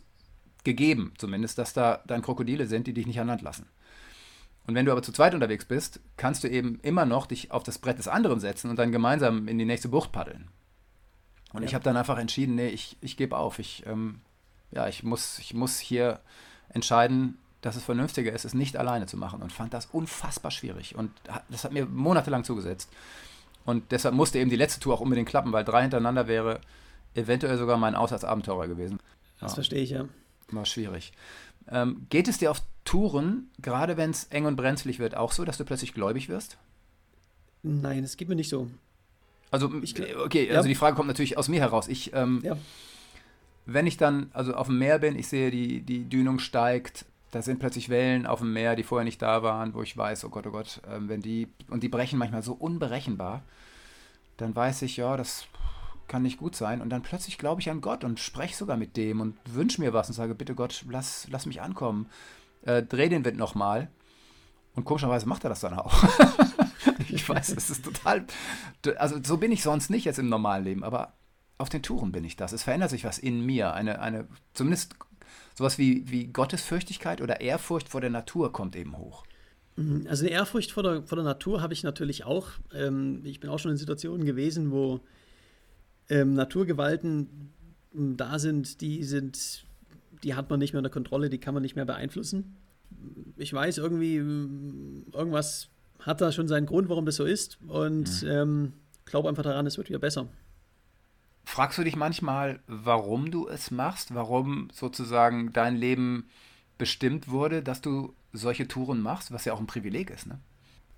gegeben, 0.64 1.12
zumindest, 1.18 1.58
dass 1.58 1.72
da 1.72 2.02
dann 2.06 2.22
Krokodile 2.22 2.66
sind, 2.66 2.86
die 2.86 2.94
dich 2.94 3.06
nicht 3.06 3.20
an 3.20 3.28
Land 3.28 3.42
lassen. 3.42 3.66
Und 4.66 4.74
wenn 4.74 4.84
du 4.84 4.92
aber 4.92 5.02
zu 5.02 5.12
zweit 5.12 5.34
unterwegs 5.34 5.64
bist, 5.64 6.00
kannst 6.16 6.44
du 6.44 6.48
eben 6.48 6.78
immer 6.82 7.06
noch 7.06 7.26
dich 7.26 7.52
auf 7.52 7.62
das 7.62 7.78
Brett 7.78 7.98
des 7.98 8.08
anderen 8.08 8.40
setzen 8.40 8.68
und 8.68 8.78
dann 8.78 8.92
gemeinsam 8.92 9.48
in 9.48 9.58
die 9.58 9.64
nächste 9.64 9.88
Bucht 9.88 10.12
paddeln. 10.12 10.48
Und 11.52 11.62
ja. 11.62 11.68
ich 11.68 11.74
habe 11.74 11.84
dann 11.84 11.96
einfach 11.96 12.18
entschieden, 12.18 12.54
nee, 12.54 12.68
ich, 12.68 12.98
ich 13.00 13.16
gebe 13.16 13.36
auf. 13.36 13.58
Ich, 13.58 13.84
ähm, 13.86 14.20
ja, 14.70 14.88
ich 14.88 15.02
muss, 15.02 15.38
ich 15.38 15.54
muss 15.54 15.78
hier 15.78 16.20
entscheiden, 16.68 17.38
dass 17.60 17.76
es 17.76 17.82
vernünftiger 17.82 18.32
ist, 18.32 18.44
es 18.44 18.54
nicht 18.54 18.76
alleine 18.76 19.06
zu 19.06 19.16
machen 19.16 19.42
und 19.42 19.52
fand 19.52 19.74
das 19.74 19.86
unfassbar 19.86 20.50
schwierig. 20.50 20.94
Und 20.94 21.10
das 21.48 21.64
hat 21.64 21.72
mir 21.72 21.86
monatelang 21.86 22.44
zugesetzt. 22.44 22.90
Und 23.64 23.90
deshalb 23.90 24.14
musste 24.14 24.38
eben 24.38 24.50
die 24.50 24.56
letzte 24.56 24.80
Tour 24.80 24.94
auch 24.94 25.00
unbedingt 25.00 25.28
klappen, 25.28 25.52
weil 25.52 25.64
drei 25.64 25.82
hintereinander 25.82 26.28
wäre 26.28 26.60
eventuell 27.14 27.58
sogar 27.58 27.76
mein 27.76 27.94
Auslandsabenteurer 27.94 28.68
gewesen. 28.68 29.00
Das 29.40 29.52
ja. 29.52 29.54
verstehe 29.56 29.82
ich, 29.82 29.90
ja. 29.90 30.08
War 30.50 30.64
schwierig. 30.64 31.12
Ähm, 31.70 32.06
geht 32.08 32.28
es 32.28 32.38
dir 32.38 32.50
auf 32.50 32.62
Touren, 32.84 33.50
gerade 33.60 33.96
wenn 33.96 34.10
es 34.10 34.24
eng 34.24 34.46
und 34.46 34.56
brenzlig 34.56 34.98
wird, 34.98 35.14
auch 35.14 35.32
so, 35.32 35.44
dass 35.44 35.58
du 35.58 35.64
plötzlich 35.64 35.92
gläubig 35.92 36.28
wirst? 36.28 36.56
Nein, 37.62 38.04
es 38.04 38.16
geht 38.16 38.28
mir 38.28 38.36
nicht 38.36 38.48
so. 38.48 38.70
Also, 39.50 39.70
ich, 39.82 39.94
okay, 40.16 40.48
also 40.50 40.62
ja. 40.62 40.68
die 40.68 40.74
Frage 40.74 40.96
kommt 40.96 41.08
natürlich 41.08 41.36
aus 41.36 41.48
mir 41.48 41.60
heraus. 41.60 41.88
Ich, 41.88 42.12
ähm, 42.14 42.40
ja. 42.42 42.56
wenn 43.66 43.86
ich 43.86 43.96
dann 43.96 44.30
also 44.32 44.54
auf 44.54 44.68
dem 44.68 44.78
Meer 44.78 44.98
bin, 44.98 45.18
ich 45.18 45.28
sehe, 45.28 45.50
die, 45.50 45.82
die 45.82 46.08
Dünung 46.08 46.38
steigt, 46.38 47.04
da 47.30 47.42
sind 47.42 47.58
plötzlich 47.58 47.88
Wellen 47.88 48.26
auf 48.26 48.40
dem 48.40 48.52
Meer, 48.52 48.76
die 48.76 48.82
vorher 48.82 49.04
nicht 49.04 49.20
da 49.20 49.42
waren, 49.42 49.74
wo 49.74 49.82
ich 49.82 49.96
weiß, 49.96 50.24
oh 50.24 50.30
Gott, 50.30 50.46
oh 50.46 50.50
Gott, 50.50 50.80
ähm, 50.90 51.08
wenn 51.08 51.20
die, 51.20 51.48
und 51.68 51.82
die 51.82 51.88
brechen 51.88 52.18
manchmal 52.18 52.42
so 52.42 52.54
unberechenbar, 52.54 53.42
dann 54.38 54.54
weiß 54.54 54.82
ich, 54.82 54.96
ja, 54.96 55.16
das 55.16 55.46
kann 56.06 56.22
nicht 56.22 56.38
gut 56.38 56.56
sein. 56.56 56.80
Und 56.80 56.90
dann 56.90 57.02
plötzlich 57.02 57.38
glaube 57.38 57.60
ich 57.60 57.70
an 57.70 57.80
Gott 57.80 58.02
und 58.02 58.18
spreche 58.18 58.56
sogar 58.56 58.76
mit 58.76 58.96
dem 58.96 59.20
und 59.20 59.36
wünsche 59.44 59.80
mir 59.80 59.92
was 59.92 60.08
und 60.08 60.14
sage, 60.14 60.34
bitte 60.34 60.54
Gott, 60.54 60.84
lass, 60.88 61.28
lass 61.30 61.46
mich 61.46 61.60
ankommen. 61.60 62.06
Äh, 62.62 62.82
dreh 62.82 63.08
den 63.08 63.24
Wind 63.24 63.36
nochmal. 63.36 63.88
Und 64.74 64.84
komischerweise 64.84 65.28
macht 65.28 65.44
er 65.44 65.50
das 65.50 65.60
dann 65.60 65.74
auch. 65.74 65.92
ich 67.08 67.28
weiß, 67.28 67.50
es 67.50 67.68
ist 67.68 67.84
total. 67.84 68.26
Also 68.96 69.18
so 69.22 69.36
bin 69.36 69.52
ich 69.52 69.62
sonst 69.62 69.90
nicht 69.90 70.04
jetzt 70.04 70.18
im 70.18 70.28
normalen 70.28 70.64
Leben, 70.64 70.84
aber 70.84 71.14
auf 71.58 71.68
den 71.68 71.82
Touren 71.82 72.12
bin 72.12 72.24
ich 72.24 72.36
das. 72.36 72.52
Es 72.52 72.62
verändert 72.62 72.90
sich 72.90 73.04
was 73.04 73.18
in 73.18 73.44
mir. 73.44 73.72
Eine, 73.72 74.00
eine, 74.00 74.28
zumindest 74.54 74.96
sowas 75.54 75.78
wie, 75.78 76.10
wie 76.10 76.26
Gottesfürchtigkeit 76.26 77.20
oder 77.20 77.40
Ehrfurcht 77.40 77.88
vor 77.88 78.00
der 78.00 78.10
Natur 78.10 78.52
kommt 78.52 78.76
eben 78.76 78.96
hoch. 78.96 79.24
Mhm, 79.76 80.06
also 80.08 80.24
eine 80.24 80.32
Ehrfurcht 80.32 80.72
vor 80.72 80.82
der, 80.82 81.02
vor 81.04 81.16
der 81.16 81.24
Natur 81.24 81.62
habe 81.62 81.72
ich 81.72 81.82
natürlich 81.82 82.24
auch. 82.24 82.48
Ähm, 82.74 83.20
ich 83.24 83.40
bin 83.40 83.50
auch 83.50 83.58
schon 83.58 83.70
in 83.70 83.76
Situationen 83.76 84.26
gewesen, 84.26 84.70
wo 84.70 85.00
ähm, 86.08 86.34
Naturgewalten 86.34 87.52
hm, 87.92 88.16
da 88.16 88.38
sind, 88.38 88.80
die 88.80 89.04
sind, 89.04 89.64
die 90.22 90.34
hat 90.34 90.50
man 90.50 90.58
nicht 90.58 90.72
mehr 90.72 90.80
unter 90.80 90.90
Kontrolle, 90.90 91.30
die 91.30 91.38
kann 91.38 91.54
man 91.54 91.62
nicht 91.62 91.76
mehr 91.76 91.84
beeinflussen. 91.84 92.56
Ich 93.36 93.52
weiß 93.52 93.78
irgendwie, 93.78 94.18
hm, 94.18 95.06
irgendwas 95.12 95.68
hat 96.00 96.20
da 96.20 96.32
schon 96.32 96.48
seinen 96.48 96.66
Grund, 96.66 96.88
warum 96.88 97.06
das 97.06 97.16
so 97.16 97.24
ist 97.24 97.58
und 97.66 98.22
mhm. 98.22 98.28
ähm, 98.28 98.72
glaube 99.04 99.28
einfach 99.28 99.42
daran, 99.42 99.66
es 99.66 99.78
wird 99.78 99.88
wieder 99.88 99.98
besser. 99.98 100.28
Fragst 101.48 101.78
du 101.78 101.82
dich 101.82 101.96
manchmal, 101.96 102.60
warum 102.66 103.30
du 103.30 103.48
es 103.48 103.70
machst? 103.70 104.14
Warum 104.14 104.68
sozusagen 104.70 105.50
dein 105.54 105.76
Leben 105.76 106.26
bestimmt 106.76 107.30
wurde, 107.30 107.62
dass 107.62 107.80
du 107.80 108.12
solche 108.34 108.68
Touren 108.68 109.00
machst, 109.00 109.32
was 109.32 109.46
ja 109.46 109.54
auch 109.54 109.58
ein 109.58 109.66
Privileg 109.66 110.10
ist, 110.10 110.26
ne? 110.26 110.38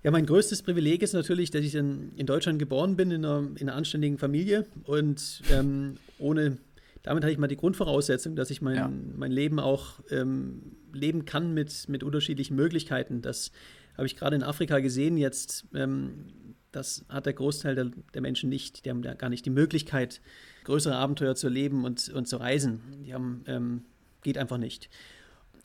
Ja, 0.03 0.11
mein 0.11 0.25
größtes 0.25 0.61
Privileg 0.63 1.03
ist 1.03 1.13
natürlich, 1.13 1.51
dass 1.51 1.61
ich 1.61 1.73
in, 1.73 2.11
in 2.17 2.25
Deutschland 2.25 2.59
geboren 2.59 2.97
bin, 2.97 3.11
in 3.11 3.23
einer, 3.23 3.47
in 3.55 3.69
einer 3.69 3.75
anständigen 3.75 4.17
Familie 4.17 4.65
und 4.83 5.41
ähm, 5.53 5.95
ohne, 6.19 6.57
damit 7.01 7.23
habe 7.23 7.31
ich 7.31 7.37
mal 7.37 7.47
die 7.47 7.55
Grundvoraussetzung, 7.55 8.35
dass 8.35 8.49
ich 8.49 8.61
mein, 8.61 8.75
ja. 8.75 8.91
mein 9.15 9.31
Leben 9.31 9.57
auch 9.57 10.01
ähm, 10.09 10.63
leben 10.91 11.23
kann 11.23 11.53
mit, 11.53 11.87
mit 11.87 12.03
unterschiedlichen 12.03 12.57
Möglichkeiten. 12.57 13.21
Das 13.21 13.53
habe 13.95 14.05
ich 14.05 14.17
gerade 14.17 14.35
in 14.35 14.43
Afrika 14.43 14.79
gesehen 14.79 15.15
jetzt. 15.15 15.65
Ähm, 15.73 16.25
das 16.71 17.05
hat 17.09 17.25
der 17.25 17.33
Großteil 17.33 17.75
der, 17.75 17.91
der, 18.13 18.21
Menschen 18.21 18.49
nicht. 18.49 18.85
Die 18.85 18.89
haben 18.89 19.01
gar 19.01 19.29
nicht 19.29 19.45
die 19.45 19.49
Möglichkeit, 19.49 20.21
größere 20.63 20.95
Abenteuer 20.95 21.35
zu 21.35 21.47
erleben 21.47 21.83
und, 21.83 22.09
und 22.09 22.27
zu 22.27 22.37
reisen. 22.37 22.81
Die 23.05 23.13
haben, 23.13 23.43
ähm, 23.47 23.83
geht 24.23 24.37
einfach 24.37 24.57
nicht. 24.57 24.89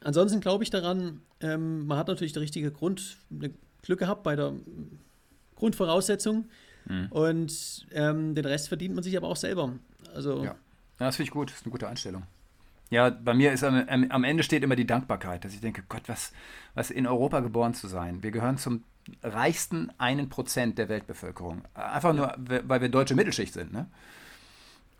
Ansonsten 0.01 0.40
glaube 0.40 0.64
ich 0.64 0.71
daran, 0.71 1.21
ähm, 1.40 1.87
man 1.87 1.99
hat 1.99 2.09
natürlich 2.09 2.33
die 2.33 2.40
richtige 2.40 2.71
Grund, 2.71 3.19
eine 3.31 3.53
Glück 3.83 4.01
gehabt 4.01 4.23
bei 4.23 4.37
der 4.37 4.55
Grundvoraussetzung. 5.55 6.49
Mhm. 6.87 7.07
Und 7.11 7.87
ähm, 7.92 8.35
den 8.35 8.45
Rest 8.45 8.69
verdient 8.69 8.95
man 8.95 9.05
sich 9.05 9.16
aber 9.16 9.29
auch 9.29 9.37
selber. 9.37 9.73
Also, 10.14 10.38
ja. 10.38 10.45
ja 10.45 10.57
das 10.99 11.16
finde 11.16 11.29
ich 11.29 11.33
gut. 11.33 11.51
Das 11.51 11.59
ist 11.59 11.64
eine 11.64 11.73
gute 11.73 11.88
Einstellung. 11.88 12.25
Ja, 12.90 13.11
bei 13.11 13.35
mir 13.35 13.53
ist 13.53 13.64
am, 13.64 13.85
am, 13.88 14.25
Ende 14.25 14.42
steht 14.42 14.62
immer 14.62 14.77
die 14.77 14.87
Dankbarkeit, 14.87 15.44
dass 15.44 15.53
ich 15.53 15.61
denke, 15.61 15.83
Gott, 15.88 16.03
was, 16.07 16.33
was 16.75 16.90
in 16.90 17.07
Europa 17.07 17.40
geboren 17.40 17.75
zu 17.75 17.88
sein. 17.88 18.22
Wir 18.22 18.31
gehören 18.31 18.59
zum 18.59 18.85
reichsten 19.22 19.90
einen 19.99 20.29
Prozent 20.29 20.79
der 20.79 20.88
Weltbevölkerung. 20.88 21.62
Einfach 21.75 22.12
nur, 22.12 22.35
weil 22.38 22.81
wir 22.81 22.88
deutsche 22.88 23.14
Mittelschicht 23.14 23.55
sind. 23.55 23.72
Ne? 23.72 23.87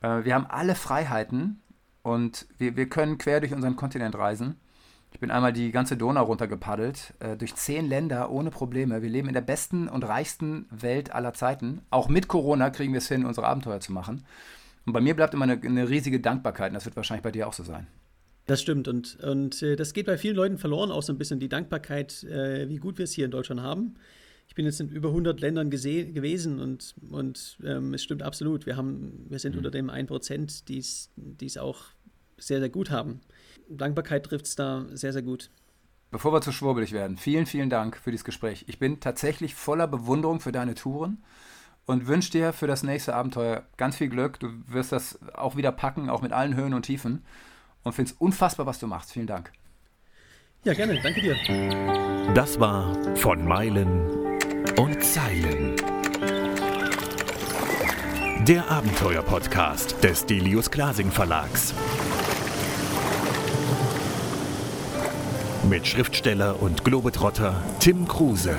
Äh, 0.01 0.25
wir 0.25 0.35
haben 0.35 0.47
alle 0.47 0.75
Freiheiten 0.75 1.61
und 2.03 2.47
wir, 2.59 2.77
wir 2.77 2.89
können 2.89 3.19
quer 3.19 3.41
durch 3.41 3.53
unseren 3.53 3.77
Kontinent 3.77 4.17
reisen. 4.17 4.57
Ich 5.13 5.21
bin 5.21 5.31
einmal 5.31 5.53
die 5.53 5.71
ganze 5.71 5.97
Donau 5.97 6.25
runtergepaddelt, 6.25 7.15
äh, 7.21 7.37
durch 7.37 7.55
zehn 7.55 7.89
Länder 7.89 8.31
ohne 8.31 8.51
Probleme. 8.51 9.01
Wir 9.01 9.09
leben 9.09 9.29
in 9.29 9.35
der 9.35 9.41
besten 9.41 9.89
und 9.89 10.05
reichsten 10.05 10.67
Welt 10.71 11.13
aller 11.13 11.33
Zeiten. 11.35 11.83
Auch 11.91 12.09
mit 12.09 12.29
Corona 12.29 12.71
kriegen 12.71 12.93
wir 12.93 12.99
es 12.99 13.09
hin, 13.09 13.25
unsere 13.25 13.47
Abenteuer 13.47 13.81
zu 13.81 13.93
machen. 13.93 14.25
Und 14.87 14.93
bei 14.93 15.01
mir 15.01 15.15
bleibt 15.15 15.35
immer 15.35 15.45
eine, 15.45 15.61
eine 15.61 15.89
riesige 15.89 16.21
Dankbarkeit 16.21 16.71
und 16.71 16.75
das 16.75 16.85
wird 16.85 16.97
wahrscheinlich 16.97 17.23
bei 17.23 17.33
dir 17.33 17.49
auch 17.49 17.53
so 17.53 17.65
sein. 17.65 17.87
Das 18.47 18.63
stimmt 18.63 18.87
und, 18.87 19.19
und 19.21 19.61
äh, 19.63 19.75
das 19.75 19.93
geht 19.93 20.07
bei 20.07 20.17
vielen 20.17 20.37
Leuten 20.37 20.57
verloren, 20.57 20.93
auch 20.93 21.03
so 21.03 21.13
ein 21.13 21.19
bisschen 21.19 21.41
die 21.41 21.49
Dankbarkeit, 21.49 22.23
äh, 22.23 22.69
wie 22.69 22.77
gut 22.77 22.97
wir 22.97 23.05
es 23.05 23.13
hier 23.13 23.25
in 23.25 23.33
Deutschland 23.33 23.61
haben. 23.61 23.97
Ich 24.49 24.55
bin 24.55 24.65
jetzt 24.65 24.81
in 24.81 24.89
über 24.89 25.09
100 25.09 25.41
Ländern 25.41 25.71
gewesen 25.71 26.61
und, 26.61 26.95
und 27.11 27.59
ähm, 27.65 27.93
es 27.95 28.05
stimmt 28.05 28.23
absolut. 28.23 28.65
Wir, 28.65 28.77
haben, 28.77 29.27
wir 29.29 29.41
sind 29.41 29.53
mhm. 29.53 29.59
unter 29.59 29.73
dem 29.73 29.91
1%, 29.91 30.65
die 30.67 30.79
es 31.47 31.57
auch 31.57 31.83
sehr, 32.39 32.61
sehr 32.61 32.69
gut 32.69 32.91
haben. 32.91 33.21
Dankbarkeit 33.69 34.25
trifft 34.25 34.47
es 34.47 34.55
da 34.55 34.87
sehr, 34.93 35.13
sehr 35.13 35.23
gut. 35.23 35.51
Bevor 36.13 36.33
wir 36.33 36.41
zu 36.41 36.53
schwurbelig 36.53 36.93
werden, 36.93 37.17
vielen, 37.17 37.47
vielen 37.47 37.69
Dank 37.69 37.97
für 37.97 38.13
dieses 38.13 38.25
Gespräch. 38.25 38.65
Ich 38.69 38.79
bin 38.79 39.01
tatsächlich 39.01 39.57
voller 39.57 39.89
Bewunderung 39.89 40.39
für 40.39 40.53
deine 40.53 40.75
Touren 40.75 41.19
und 41.87 42.07
wünsche 42.07 42.33
dir 42.33 42.53
für 42.53 42.67
das 42.67 42.83
nächste 42.83 43.15
Abenteuer 43.15 43.63
ganz 43.77 43.97
viel 43.97 44.09
Glück. 44.09 44.39
Du 44.41 44.49
wirst 44.67 44.93
das 44.93 45.19
auch 45.35 45.57
wieder 45.57 45.73
packen, 45.73 46.11
auch 46.11 46.21
mit 46.21 46.33
allen 46.33 46.55
Höhen 46.55 46.75
und 46.75 46.83
Tiefen. 46.83 47.25
Und 47.83 47.95
finde 47.95 48.11
es 48.11 48.17
unfassbar, 48.19 48.67
was 48.67 48.81
du 48.81 48.87
machst. 48.87 49.13
Vielen 49.13 49.29
Dank. 49.29 49.53
Ja, 50.65 50.75
gerne. 50.75 51.01
Danke 51.01 51.21
dir. 51.21 51.37
Das 52.35 52.59
war 52.59 52.93
von 53.17 53.47
Meilen 53.47 54.11
und 54.77 55.03
Zeilen. 55.03 55.77
Der 58.45 58.69
Abenteuer-Podcast 58.69 60.03
des 60.03 60.27
Delius 60.27 60.71
Glasing 60.71 61.11
Verlags. 61.11 61.73
mit 65.69 65.87
Schriftsteller 65.87 66.63
und 66.63 66.85
Globetrotter 66.85 67.61
Tim 67.81 68.07
Kruse. 68.07 68.57